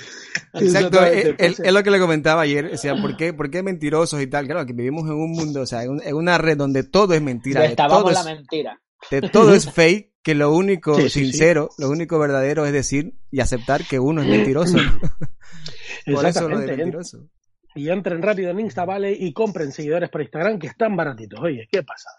[0.55, 3.51] Exacto, es, es- entonces- es lo que le comentaba ayer, o sea, ¿por qué, por
[3.51, 4.47] qué mentirosos y tal?
[4.47, 7.13] Claro, que vivimos en un mundo, o sea, en, un- en una red donde todo
[7.15, 8.81] es mentira, de todo la es, mentira.
[9.11, 11.25] de todo es fake, que lo único Sí, sí, sí.
[11.27, 14.77] sincero, lo único verdadero es decir y aceptar que uno es mentiroso.
[16.07, 17.29] Por eso lo de mentiroso.
[17.75, 19.13] Y entren rápido en Insta, ¿vale?
[19.13, 21.41] Y compren seguidores por Instagram que están baratitos.
[21.41, 22.17] Oye, qué pasada.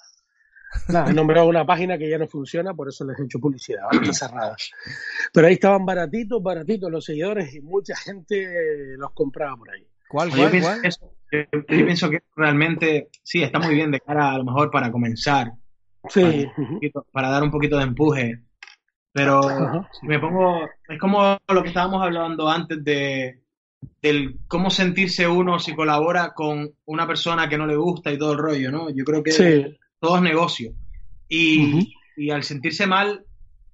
[0.89, 3.81] Nada, he nombrado una página que ya no funciona, por eso les he hecho publicidad,
[4.11, 4.55] cerrada.
[5.33, 9.85] Pero ahí estaban baratitos, baratitos los seguidores y mucha gente los compraba por ahí.
[10.07, 10.81] ¿Cuál, Yo cuál, pienso, cuál?
[10.81, 14.43] que eso- yo- yo pienso que realmente, sí, está muy bien de cara a lo
[14.45, 15.51] mejor para comenzar,
[16.09, 16.45] Sí.
[16.57, 18.41] Un poquito- para dar un poquito de empuje.
[19.13, 19.89] Pero Ajá.
[20.01, 23.39] me pongo, es como lo que estábamos hablando antes de
[24.01, 28.31] del cómo sentirse uno si colabora con una persona que no le gusta y todo
[28.33, 28.89] el rollo, ¿no?
[28.89, 29.77] Yo creo que Sí.
[30.03, 30.73] Todo es negocio.
[31.29, 33.25] Y, y al sentirse mal,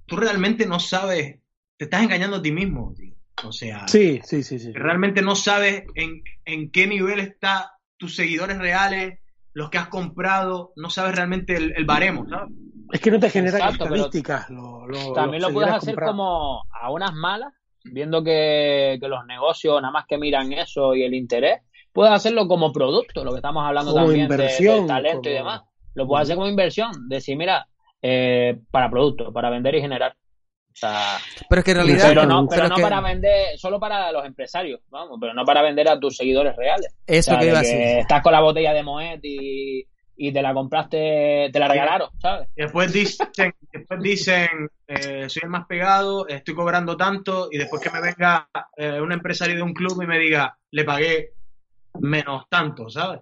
[0.05, 1.39] tú realmente no sabes,
[1.75, 3.15] te estás engañando a ti mismo, tío.
[3.45, 4.71] O sea, Sí, sí, sí, sí.
[4.73, 9.19] realmente no sabes en, en qué nivel está tus seguidores reales,
[9.53, 12.49] los que has comprado, no sabes realmente el, el baremo, ¿sabes?
[12.91, 14.49] Es que no te generan Exacto, estadísticas.
[14.51, 17.53] lo- lo- También lo puedes hacer como a unas malas,
[17.83, 21.61] viendo que, que los negocios nada más que miran eso y el interés.
[21.91, 25.61] Puedes hacerlo como producto, lo que estamos hablando Como también de- del talento y demás.
[25.95, 27.67] Lo puedes hacer como inversión, decir, mira,
[28.01, 30.15] eh, para producto, para vender y generar.
[30.71, 31.17] O sea,
[31.49, 32.05] Pero es que en realidad...
[32.07, 35.61] pero no, pero no que- para vender, solo para los empresarios, vamos, pero no para
[35.61, 36.95] vender a tus seguidores reales.
[37.05, 37.79] Eso O sea, que iba a decir.
[37.99, 39.85] Estás con la botella de Moet y,
[40.15, 42.47] y te la compraste, te la regalaron, ¿sabes?
[42.55, 47.89] Después dicen, después dicen eh, soy el más pegado, estoy cobrando tanto, y después que
[47.89, 51.33] me venga eh, un empresario de un club y me diga, le pagué
[51.99, 53.21] menos tanto, ¿sabes?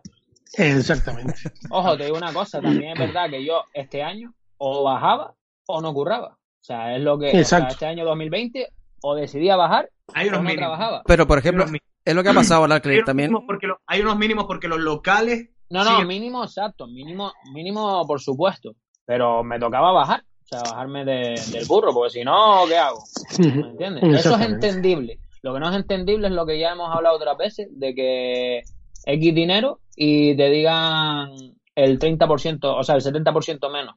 [0.54, 1.34] Exactamente.
[1.70, 5.34] Ojo, te digo una cosa, también es verdad que yo este año o bajaba
[5.68, 6.30] o no curraba.
[6.30, 7.74] O sea, es lo que o sea, Exacto.
[7.74, 8.68] este año 2020
[9.02, 10.62] o decidía bajar Hay o unos no mínimos.
[10.76, 11.04] trabajaba.
[11.06, 11.66] Pero, por ejemplo,
[12.06, 13.30] es lo que ha pasado ahora, Hay que unos también...
[13.30, 16.06] mínimos porque lo- hay unos mínimos porque los locales No, no, Sí.
[16.06, 18.72] mínimo, exacto, mínimo, mínimo por supuesto.
[19.06, 23.00] Pero me tocaba bajar, o sea, bajarme de- del burro, porque si no, ¿qué hago?
[23.40, 24.04] ¿Me entiendes?
[24.26, 25.20] Eso es entendible.
[25.44, 28.62] Lo que no es entendible es lo que ya hemos hablado otras veces, de que
[29.08, 31.30] X dinero y te digan
[31.76, 33.96] el 30%, o sea, el 70% menos.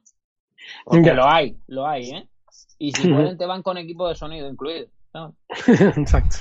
[0.85, 1.15] Porque Ya.
[1.15, 2.29] lo hay, lo hay, ¿eh?
[2.79, 4.87] Y si pueden te van con equipo de sonido incluido.
[5.67, 6.37] Exacto.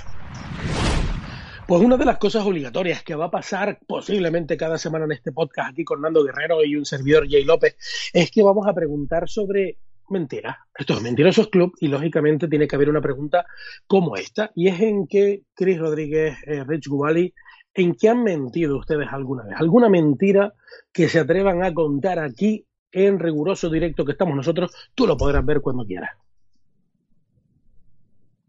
[1.67, 5.31] Pues una de las cosas obligatorias que va a pasar posiblemente cada semana en este
[5.31, 7.75] podcast aquí con Nando Guerrero y un servidor Jay López
[8.11, 9.77] es que vamos a preguntar sobre
[10.09, 10.57] mentiras.
[10.75, 13.45] Esto es Mentirosos Club y lógicamente tiene que haber una pregunta
[13.85, 17.31] como esta y es en que Chris Rodríguez, eh, Rich Gubali,
[17.79, 19.55] ¿en qué han mentido ustedes alguna vez?
[19.57, 20.53] ¿Alguna mentira
[20.91, 24.71] que se atrevan a contar aquí en riguroso directo que estamos nosotros?
[24.95, 26.11] Tú lo podrás ver cuando quieras.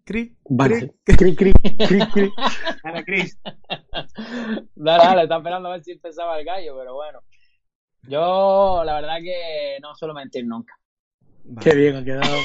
[0.04, 0.92] Cri, Vale.
[1.04, 1.16] cri.
[1.16, 2.30] Cri, cri, cri, cri.
[2.82, 3.38] Dale, Chris.
[4.74, 7.20] Dale, dale, está esperando a ver si empezaba el gallo, pero bueno.
[8.08, 10.79] Yo, la verdad que no suelo mentir nunca.
[11.62, 12.42] Qué bien ha quedado.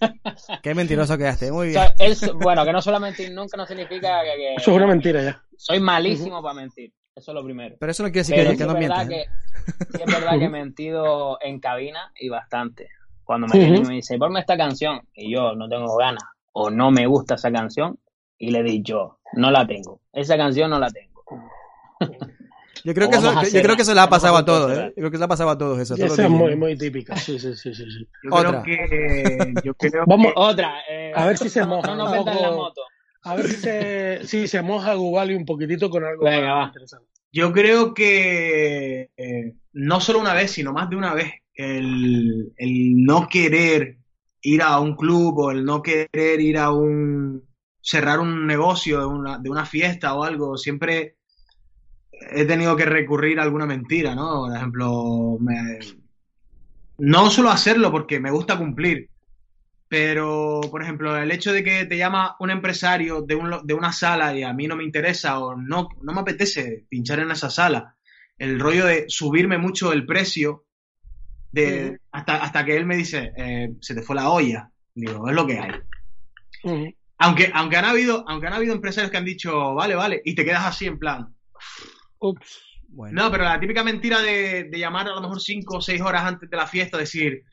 [0.62, 1.82] Qué mentiroso quedaste, muy O bien.
[1.82, 4.86] sea, es- bueno, que no suelo mentir nunca no significa que, que- Eso es una
[4.86, 5.42] mentira ya.
[5.56, 6.92] soy malísimo para mentir.
[7.14, 7.76] Eso es lo primero.
[7.78, 9.10] Pero eso no quiere decir Pero que, sí que es no mientas.
[9.10, 9.26] ¿eh?
[9.78, 12.88] que, sí es verdad que he mentido en cabina y bastante.
[13.24, 16.70] Cuando me viene y me dice, ponme esta canción, y yo no tengo ganas, o
[16.70, 17.98] no me gusta esa canción,
[18.38, 20.00] y le he dicho, no la tengo.
[20.12, 21.22] Esa canción no la tengo.
[22.84, 24.76] Yo creo que eso, yo creo que eso le ha pasado a todos.
[24.76, 24.88] ¿eh?
[24.88, 25.96] Yo creo que se le ha pasado a todos eso.
[25.96, 27.16] los es muy, muy típica.
[27.16, 27.84] Sí, sí, sí, sí.
[27.84, 28.08] sí.
[28.24, 28.62] Yo Otra.
[28.62, 29.54] creo que.
[29.64, 30.74] Yo creo Vamos, Otra.
[30.90, 32.60] eh, A ver si se moja No nos un vendan la poco.
[32.62, 32.80] moto.
[33.22, 36.66] a ver si se, si se moja Gubali un poquitito con algo Venga, más va.
[36.68, 37.06] interesante.
[37.32, 43.04] Yo creo que eh, no solo una vez, sino más de una vez, el, el
[43.04, 43.98] no querer
[44.42, 47.44] ir a un club o el no querer ir a un
[47.82, 51.16] cerrar un negocio de una, de una fiesta o algo, siempre
[52.20, 54.46] he tenido que recurrir a alguna mentira, ¿no?
[54.46, 55.78] Por ejemplo, me-
[56.98, 59.08] no suelo hacerlo porque me gusta cumplir,
[59.88, 63.92] pero, por ejemplo, el hecho de que te llama un empresario de, un de una
[63.92, 67.50] sala y a mí no me interesa o no, no me apetece pinchar en esa
[67.50, 67.96] sala,
[68.38, 70.64] el rollo de subirme mucho el precio,
[71.52, 74.70] de, hasta, hasta que él me dice, eh, se te fue la olla.
[74.94, 75.70] Digo, es lo que hay.
[77.18, 80.44] Aunque, aunque, han habido, aunque han habido empresarios que han dicho, vale, vale, y te
[80.44, 81.34] quedas así en plan.
[82.20, 82.60] Ups.
[82.88, 83.22] Bueno.
[83.22, 86.24] No, pero la típica mentira de, de llamar a lo mejor cinco o seis horas
[86.24, 87.44] antes de la fiesta, decir,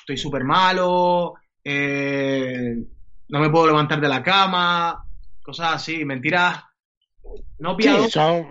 [0.00, 1.34] estoy súper malo,
[1.64, 2.76] eh,
[3.28, 5.04] no me puedo levantar de la cama,
[5.42, 6.62] cosas así, mentiras
[7.58, 8.44] no piadosas,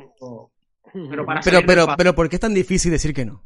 [1.09, 3.43] pero para Pero, pero, pero, ¿por qué es tan difícil decir que no?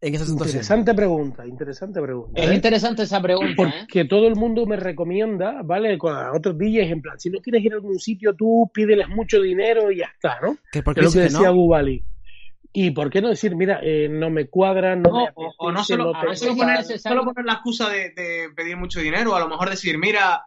[0.00, 0.48] En esa situación.
[0.48, 2.40] Interesante pregunta, interesante pregunta.
[2.40, 2.54] Es ¿eh?
[2.54, 3.54] interesante esa pregunta, ¿eh?
[3.56, 5.98] Porque todo el mundo me recomienda, ¿vale?
[5.98, 9.08] Con a otros DJs, en plan, si no quieres ir a algún sitio, tú pídeles
[9.08, 10.56] mucho dinero y ya está, ¿no?
[10.70, 11.54] ¿Que ¿Por Que qué es lo que decía no?
[11.54, 12.04] Gubali.
[12.72, 15.72] ¿Y por qué no decir, mira, eh, no me cuadra, no, No, me o, o
[15.72, 18.76] no solo, no a te- no solo poner, solo poner la excusa de, de pedir
[18.76, 20.42] mucho dinero, a lo mejor decir, mira,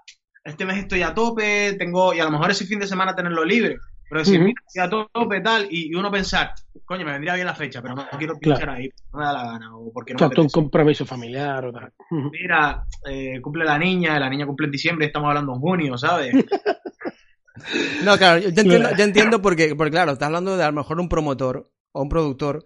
[0.45, 3.43] este mes estoy a tope, tengo, y a lo mejor ese fin de semana tenerlo
[3.43, 3.77] libre,
[4.11, 4.47] pero decir, Ujú.
[4.49, 6.51] mira, a tope, tal, y, y uno pensar,
[6.83, 8.73] coño, me vendría bien la fecha, pero no quiero pinchar Claro.
[8.73, 11.71] ahí, no me da la gana, o porque no me Exacto, un compromiso familiar o
[11.71, 11.93] tal.
[12.11, 12.29] Ujú.
[12.29, 16.33] Mira, eh, cumple la niña, la niña cumple en diciembre, estamos hablando en junio, ¿sabes?
[18.03, 18.97] No, claro, yo, entiendo, Claro.
[18.97, 22.09] yo entiendo porque, porque, claro, estás hablando de a lo mejor un promotor o un
[22.09, 22.65] productor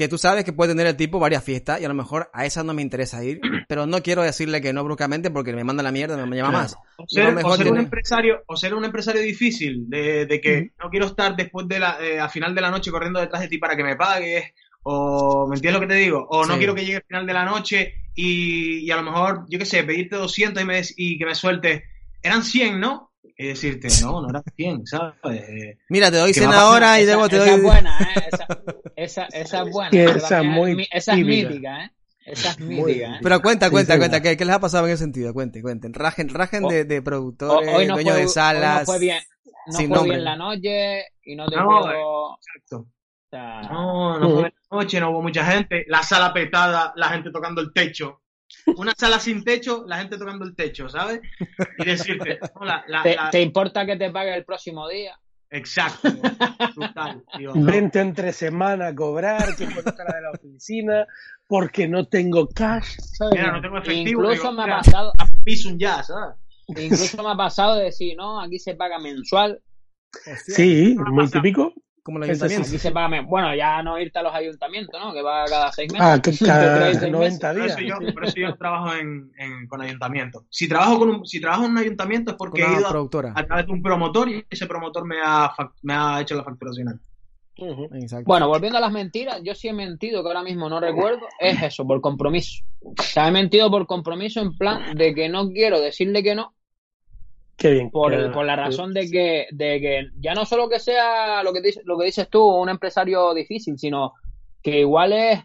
[0.00, 2.46] que tú sabes que puede tener el tipo varias fiestas y a lo mejor a
[2.46, 5.82] esa no me interesa ir, pero no quiero decirle que no bruscamente porque me manda
[5.82, 6.62] la mierda, me llama Claro.
[6.62, 6.76] más.
[6.96, 11.04] O ser, o un empresario, o ser un empresario difícil, de, de que no quiero
[11.04, 13.76] estar después de la, eh, a final de la noche corriendo detrás de ti para
[13.76, 14.54] que me pagues,
[14.84, 16.26] o ¿me entiendes lo que te digo?
[16.30, 16.58] O no Sí.
[16.60, 19.66] quiero que llegue el final de la noche y, y a lo mejor, yo qué
[19.66, 21.82] sé, pedirte 200 y, me y que me sueltes,
[22.22, 23.09] eran 100, ¿no?
[23.22, 25.14] Y decirte, no, no eran 100, ¿sabes?
[25.24, 27.50] Eh, Mira, te doy Que cena va a ahora y esa, luego te esa doy...
[27.50, 28.28] es buena, ¿eh?
[28.32, 28.48] Esa,
[28.96, 30.08] esa, esa es buena.
[30.12, 31.90] Esa es muy esa es mítica, ¿eh?
[32.24, 33.20] Esa es mítica, ¿eh?
[33.22, 34.20] Pero cuenta, cuenta, sí, cuenta.
[34.22, 35.32] ¿qué, qué les ha pasado en ese sentido?
[35.32, 35.94] Cuenten, cuenten.
[35.94, 38.80] Rajen, rajen de, de productores, hoy no dueños fue, de salas.
[38.80, 39.22] hoy no fue bien,
[39.66, 40.16] no sin fue nombre.
[40.16, 42.36] bien la noche y no te No, puedo...
[42.36, 42.76] exacto.
[42.78, 42.86] o
[43.30, 47.30] sea, No, no fue de noche, no hubo mucha gente, la sala petada, la gente
[47.30, 48.22] tocando el techo.
[48.76, 51.20] Una sala sin techo, la gente tocando el techo, ¿sabes?
[51.78, 55.18] Y decirte, no, la- la- ¿te, la- te importa que te pague el próximo día?
[55.52, 56.08] Exacto,
[56.76, 57.24] brutal.
[57.40, 57.52] No.
[57.64, 61.06] Vente entre semana a cobrar, que estar de la oficina,
[61.48, 63.34] porque no tengo cash, ¿sabes?
[63.34, 64.22] Mira, no tengo efectivo.
[64.22, 65.12] Incluso digo, me ha pasado,
[65.44, 66.36] piso un ya, ¿sabes?
[66.68, 69.60] incluso me ha pasado de decir, no, aquí se paga mensual,
[70.14, 71.38] Hostia, Sí, muy pasa.
[71.38, 71.72] típico.
[72.10, 72.68] Como el ayuntamiento.
[72.68, 72.90] aquí se
[73.28, 75.12] Bueno, ya no irte a los ayuntamientos, ¿no?
[75.12, 76.06] Que va cada seis meses.
[76.06, 77.70] Ah, cada tres, seis 90 Por días.
[77.78, 80.42] eso yo, por eso yo no trabajo en, en- con ayuntamientos.
[80.50, 83.32] Si trabajo, con un, si trabajo en un ayuntamiento es porque he ido a, productora.
[83.36, 87.00] a través de un promotor y ese promotor me ha, me ha hecho la facturación.
[87.58, 87.88] Ujú.
[87.94, 88.24] Exacto.
[88.26, 91.62] Bueno, volviendo a las mentiras, yo sí he mentido, que ahora mismo no recuerdo, es
[91.62, 92.64] eso, por compromiso.
[92.80, 96.54] O sea, he mentido por compromiso en plan de que no quiero decirle que no,
[97.60, 97.90] Qué bien.
[97.90, 101.52] por, qué- por la razón de que, de que ya no solo que sea lo
[101.52, 104.14] que, dices, lo que dices tú, un empresario difícil, sino
[104.62, 105.40] que igual es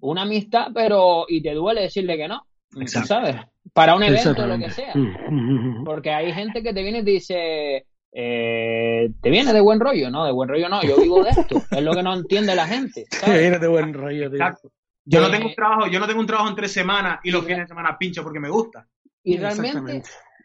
[0.00, 2.46] una amistad, pero y te duele decirle que no,
[2.78, 3.08] Exacto.
[3.08, 3.36] ¿sabes?
[3.72, 4.66] Para un evento, lo Exactamente.
[4.66, 4.92] que sea.
[4.94, 9.60] Mm, mm, Porque hay gente que te viene y te dice, eh, te viene de
[9.62, 10.24] buen rollo, ¿no?
[10.26, 11.62] De buen rollo no, yo vivo de esto.
[11.70, 13.06] Es lo que no entiende la gente.
[13.10, 13.40] ¿sabes?
[13.40, 14.36] viene de buen rollo, tío.
[14.36, 14.70] Exacto.
[15.06, 17.30] Yo no Eh, tengo un trabajo, yo no tengo un trabajo en tres semanas y
[17.30, 18.86] los fines de semana pincho porque me gusta.
[19.22, 20.02] Y realmente,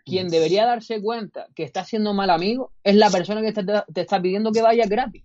[0.09, 3.63] Quien debería darse cuenta que está siendo mal amigo es la persona que te,
[3.93, 5.23] te está pidiendo que vaya gratis.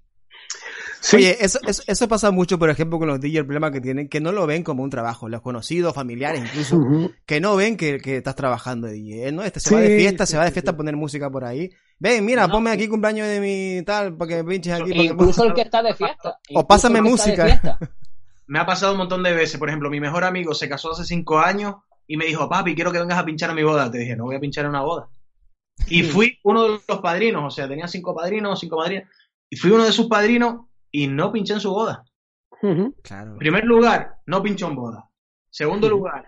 [1.00, 3.80] Sí, Oye, eso, eso, eso pasa mucho, por ejemplo, con los DJs, el problema que
[3.82, 6.80] tienen, que no lo ven como un trabajo, los conocidos, familiares incluso,
[7.26, 9.28] que no ven que, que estás trabajando de DJ.
[9.28, 9.42] Él, ¿no?
[9.42, 10.74] Este se va de fiesta, sí, se va de fiesta sí.
[10.74, 11.70] a poner música por ahí.
[11.98, 14.90] Ven, mira, No, ponme aquí cumpleaños de mi tal, para que me pinches aquí.
[14.92, 16.38] para que- Incluso el que está de fiesta.
[16.48, 17.78] Incluso pásame música.
[18.46, 19.58] Me ha pasado un montón de veces.
[19.58, 22.92] Por ejemplo, mi mejor amigo se casó hace cinco años y me dijo, papi, quiero
[22.92, 23.90] que vengas a pinchar a mi boda.
[23.90, 25.08] Te dije, no voy a pinchar en una boda.
[25.88, 29.08] Y fui uno de los padrinos, o sea, tenía cinco padrinos, cinco madrinas,
[29.50, 32.04] y fui uno de sus padrinos y no pinché en su boda.
[32.62, 32.94] Ujú.
[33.02, 33.32] Claro.
[33.32, 35.10] En primer lugar, no pincho en boda.
[35.50, 36.24] Segundo lugar,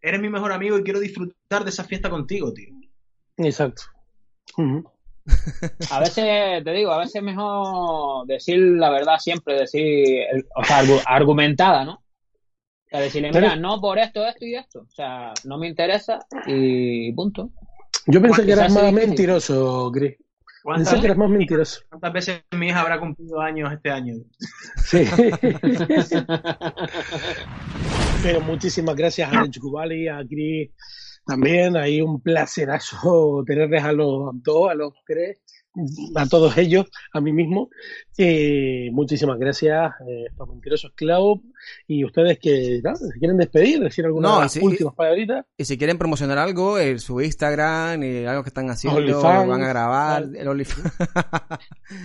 [0.00, 2.74] eres mi mejor amigo y quiero disfrutar de esa fiesta contigo, tío.
[3.36, 3.82] Exacto.
[5.90, 10.24] A veces, te digo, a veces es mejor decir la verdad siempre, decir,
[10.54, 12.02] o sea, argumentada, ¿no?
[12.88, 14.80] O sea, decirle, mira, no por esto, esto y esto.
[14.80, 17.50] O sea, no me interesa y punto.
[18.06, 20.16] Yo pensé que eras más mentiroso, Chris.
[20.64, 21.82] Pensé que eras más mentiroso.
[21.90, 24.14] ¿Cuántas veces mi hija habrá cumplido años este año?
[24.76, 25.04] Sí.
[28.22, 30.70] Pero muchísimas gracias a Rich Kubali, a Chris
[31.26, 31.76] también.
[31.76, 35.42] Hay un placerazo tenerles a los dos, a los tres
[36.14, 37.70] a todos ellos, a mí mismo.
[38.16, 41.40] Eh, muchísimas gracias, eh, estos mentirosos Cloud.
[41.86, 42.96] Y ustedes que ¿no?
[42.96, 45.44] se quieren despedir, decir algunas últimas palabritas.
[45.56, 49.62] Y si quieren promocionar algo, el, su Instagram, y algo que están haciendo, lo van
[49.62, 50.48] a grabar, el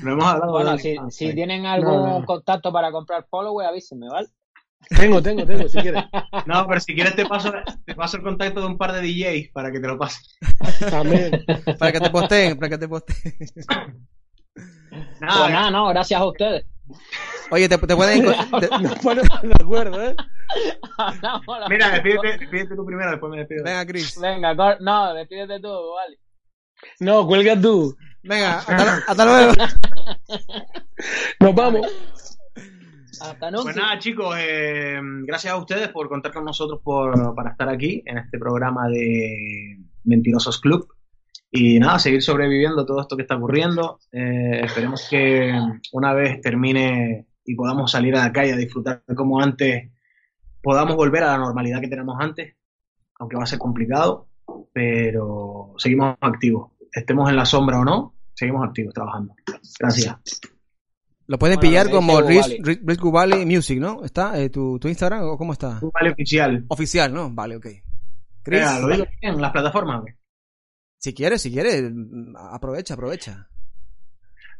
[0.03, 4.27] hemos hablado bueno, si, si, tienen algún contacto para comprar follower, avísenme, ¿vale?
[4.89, 6.03] Tengo, tengo, tengo, si quieres.
[6.45, 7.53] No, pero si quieres te paso,
[7.85, 10.23] te paso el contacto de un par de DJs para que te lo pasen.
[10.89, 11.45] También.
[11.79, 13.37] para que te posteen, para que te posteen.
[15.21, 16.65] Nada, pues nada, no, gracias a ustedes.
[17.49, 18.23] Oye, te, te pueden...
[18.59, 18.69] Te...
[18.81, 20.15] Nos ponemos de acuerdo, ¿eh?
[21.69, 23.63] Mira, despídete, despídete tú primero, después me despido.
[23.63, 24.19] Venga, Chris.
[24.19, 26.19] Venga, no, despídete tú, vale.
[26.99, 27.95] No, cuelga tú.
[28.23, 29.53] Venga, hasta, hasta luego.
[31.39, 31.87] Nos vamos.
[33.63, 38.03] Pues nada, chicos, eh, gracias a ustedes por contar con nosotros por, para estar aquí
[38.05, 40.87] en este programa de Mentirosos Club.
[41.49, 43.99] Y nada, seguir sobreviviendo todo esto que está ocurriendo.
[44.11, 45.53] Eh, esperemos que
[45.93, 49.91] una vez termine y podamos salir a la calle a disfrutar como antes,
[50.61, 52.55] podamos volver a la normalidad que tenemos antes,
[53.19, 54.27] aunque va a ser complicado,
[54.73, 56.71] pero seguimos activos.
[56.91, 59.35] Estemos en la sombra o no, seguimos activos trabajando.
[59.79, 60.41] Gracias.
[61.33, 63.01] Lo pueden pillar como Rich, Rich,
[63.47, 64.03] Music, ¿no?
[64.03, 65.79] ¿Está eh, tu, tu, Instagram o cómo está?
[65.79, 66.63] Gubali oficial.
[66.67, 67.31] Oficial, ¿no?
[67.31, 67.65] Vale, ok.
[68.43, 70.03] Chris, ¿Lo digo en las plataformas?
[70.99, 71.91] Si quieres, si quieres,
[72.51, 73.49] aprovecha, aprovecha.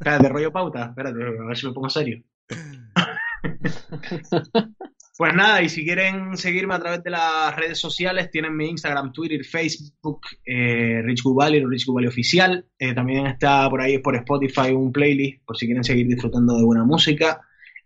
[0.00, 0.86] Espérate, rollo pauta.
[0.86, 2.24] Espérate, a ver si me pongo serio.
[5.16, 9.12] Pues nada, y si quieren seguirme a través de las redes sociales, tienen mi Instagram,
[9.12, 12.66] Twitter, Facebook, eh, Rich Gubali, Rich Gubali Oficial.
[12.76, 16.64] Eh, también está por ahí por Spotify un playlist por si quieren seguir disfrutando de
[16.64, 17.40] buena música.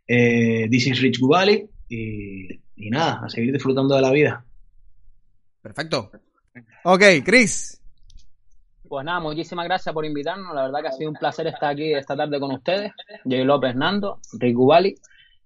[0.06, 1.68] Eh, This is Rich Gubali.
[1.90, 4.44] Y, y nada, a seguir disfrutando de la vida.
[5.60, 6.10] Perfecto.
[6.84, 7.78] Ok, Chris.
[8.88, 10.55] Pues nada, muchísimas gracias por invitarnos.
[10.55, 12.90] La verdad que ha sido un placer estar aquí esta tarde con ustedes.
[13.28, 14.94] Jay López Nando, Rich Gubali.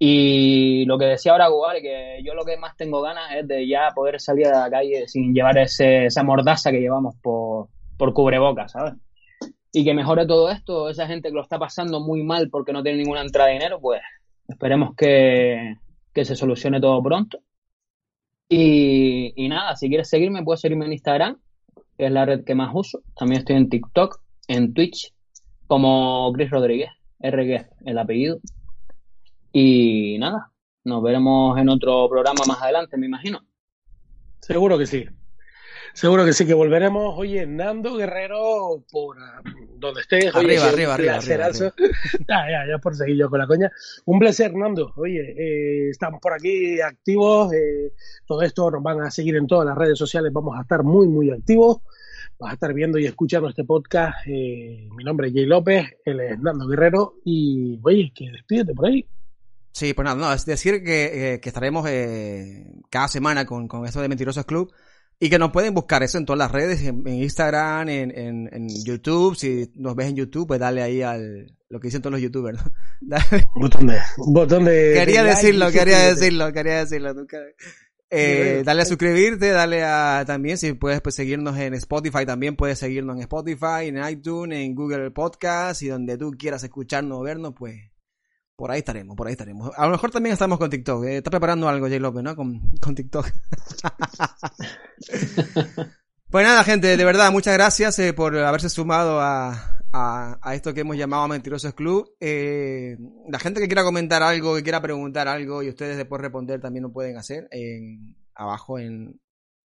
[0.04, 3.68] Y lo que decía ahora Guare, que yo lo que más tengo ganas es de
[3.68, 8.12] ya poder salir a la calle sin llevar ese, esa mordaza que llevamos por, por
[8.12, 8.94] cubrebocas, ¿sabes?
[9.70, 12.82] Y que mejore todo esto, esa gente que lo está pasando muy mal porque no
[12.82, 14.00] tiene ninguna entrada de dinero, pues
[14.48, 15.76] esperemos que,
[16.12, 17.38] que se solucione todo pronto.
[18.48, 21.38] Y, y, nada, si quieres seguirme, puedes seguirme en Instagram,
[21.96, 23.02] que es la red que más uso.
[23.16, 25.14] También estoy en TikTok, en Twitch,
[25.68, 28.40] como Chris Rodríguez, RG, el apellido.
[29.52, 30.50] Y nada,
[30.84, 33.44] nos veremos en otro programa más adelante, me imagino.
[34.40, 35.06] Seguro que sí.
[35.94, 37.14] Seguro que sí, que volveremos.
[37.18, 39.42] Oye, Nando Guerrero, por ah,
[39.76, 40.34] donde estés.
[40.34, 41.50] Arriba, arriba, arriba, ya,
[42.28, 43.70] ya, ya por seguir yo con la coña.
[44.06, 44.92] Un placer, Nando.
[44.96, 47.52] Oye, eh, estamos por aquí activos.
[47.52, 47.92] Eh,
[48.26, 50.32] todo esto nos van a seguir en todas las redes sociales.
[50.32, 51.82] Vamos a estar muy, muy activos.
[52.38, 54.16] Vas a estar viendo y escuchando este podcast.
[54.26, 57.16] Eh, mi nombre es Jay López, él es Nando Guerrero.
[57.24, 59.06] Y, oye, que despídete por ahí.
[59.72, 63.86] Sí, pues nada, no, es decir que, eh, que estaremos eh, cada semana con, con
[63.86, 64.72] esto de Mentirosos Club
[65.18, 69.36] y que nos pueden buscar eso en todas las redes, en, Instagram, en, en, YouTube.
[69.36, 72.58] Si nos ves en YouTube, pues dale ahí al lo que dicen todos los youtubers,
[72.58, 72.72] ¿no?
[73.00, 73.44] Dale.
[73.54, 77.14] Botón de, botón de Quería decirlo, quería decirlo, quería decirlo.
[77.14, 77.38] Nunca...
[78.10, 82.78] Eh, dale a suscribirte, dale a también, si puedes pues, seguirnos en Spotify, también puedes
[82.80, 87.54] seguirnos en Spotify, en iTunes, en Google Podcast y donde tú quieras escucharnos o vernos,
[87.56, 87.91] pues
[88.56, 89.70] por ahí estaremos, por ahí estaremos.
[89.76, 91.04] A lo mejor también estamos con TikTok.
[91.04, 91.16] ¿eh?
[91.18, 91.98] Está preparando algo J.
[91.98, 92.36] López, ¿no?
[92.36, 93.26] Con, con TikTok.
[96.30, 100.80] pues nada, gente, de verdad, muchas gracias eh, por haberse sumado a, a, esto que
[100.80, 102.14] hemos llamado Mentirosos Club.
[102.20, 102.96] Eh,
[103.28, 106.84] la gente que quiera comentar algo, que quiera preguntar algo y ustedes después responder también
[106.84, 109.20] lo pueden hacer en, abajo en,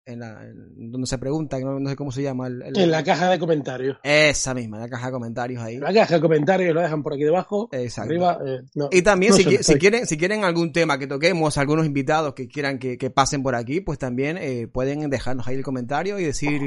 [0.08, 0.42] en, la,
[0.76, 2.48] donde se pregunta, no, sé cómo se llama.
[2.48, 3.98] El, En la caja de comentarios.
[4.02, 5.78] Esa misma, la caja de comentarios ahí.
[5.78, 7.70] La caja de comentarios lo dejan por aquí debajo.
[7.72, 8.10] Exacto.
[8.10, 11.86] Arriba, eh, no, y también si, si, quieren, si quieren algún tema que toquemos, algunos
[11.86, 15.64] invitados que quieran que, que pasen por aquí, pues también eh, pueden dejarnos ahí el
[15.64, 16.62] comentario y decir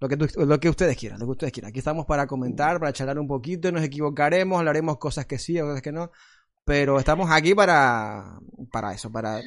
[0.00, 1.68] lo que, lo que ustedes quieran, lo que ustedes quieran.
[1.68, 5.82] Aquí estamos para comentar, para charlar un poquito, nos equivocaremos, hablaremos cosas que sí, cosas
[5.82, 6.10] que no,
[6.64, 8.38] pero estamos aquí para,
[8.70, 9.40] para eso, para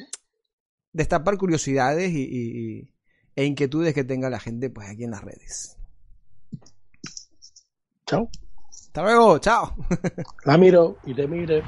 [0.92, 2.94] destapar curiosidades y, y,
[3.34, 5.76] e inquietudes que tenga la gente pues aquí en las redes.
[8.06, 8.28] Chao.
[8.68, 9.74] Hasta luego, chao.
[10.44, 11.62] La miro y te mire.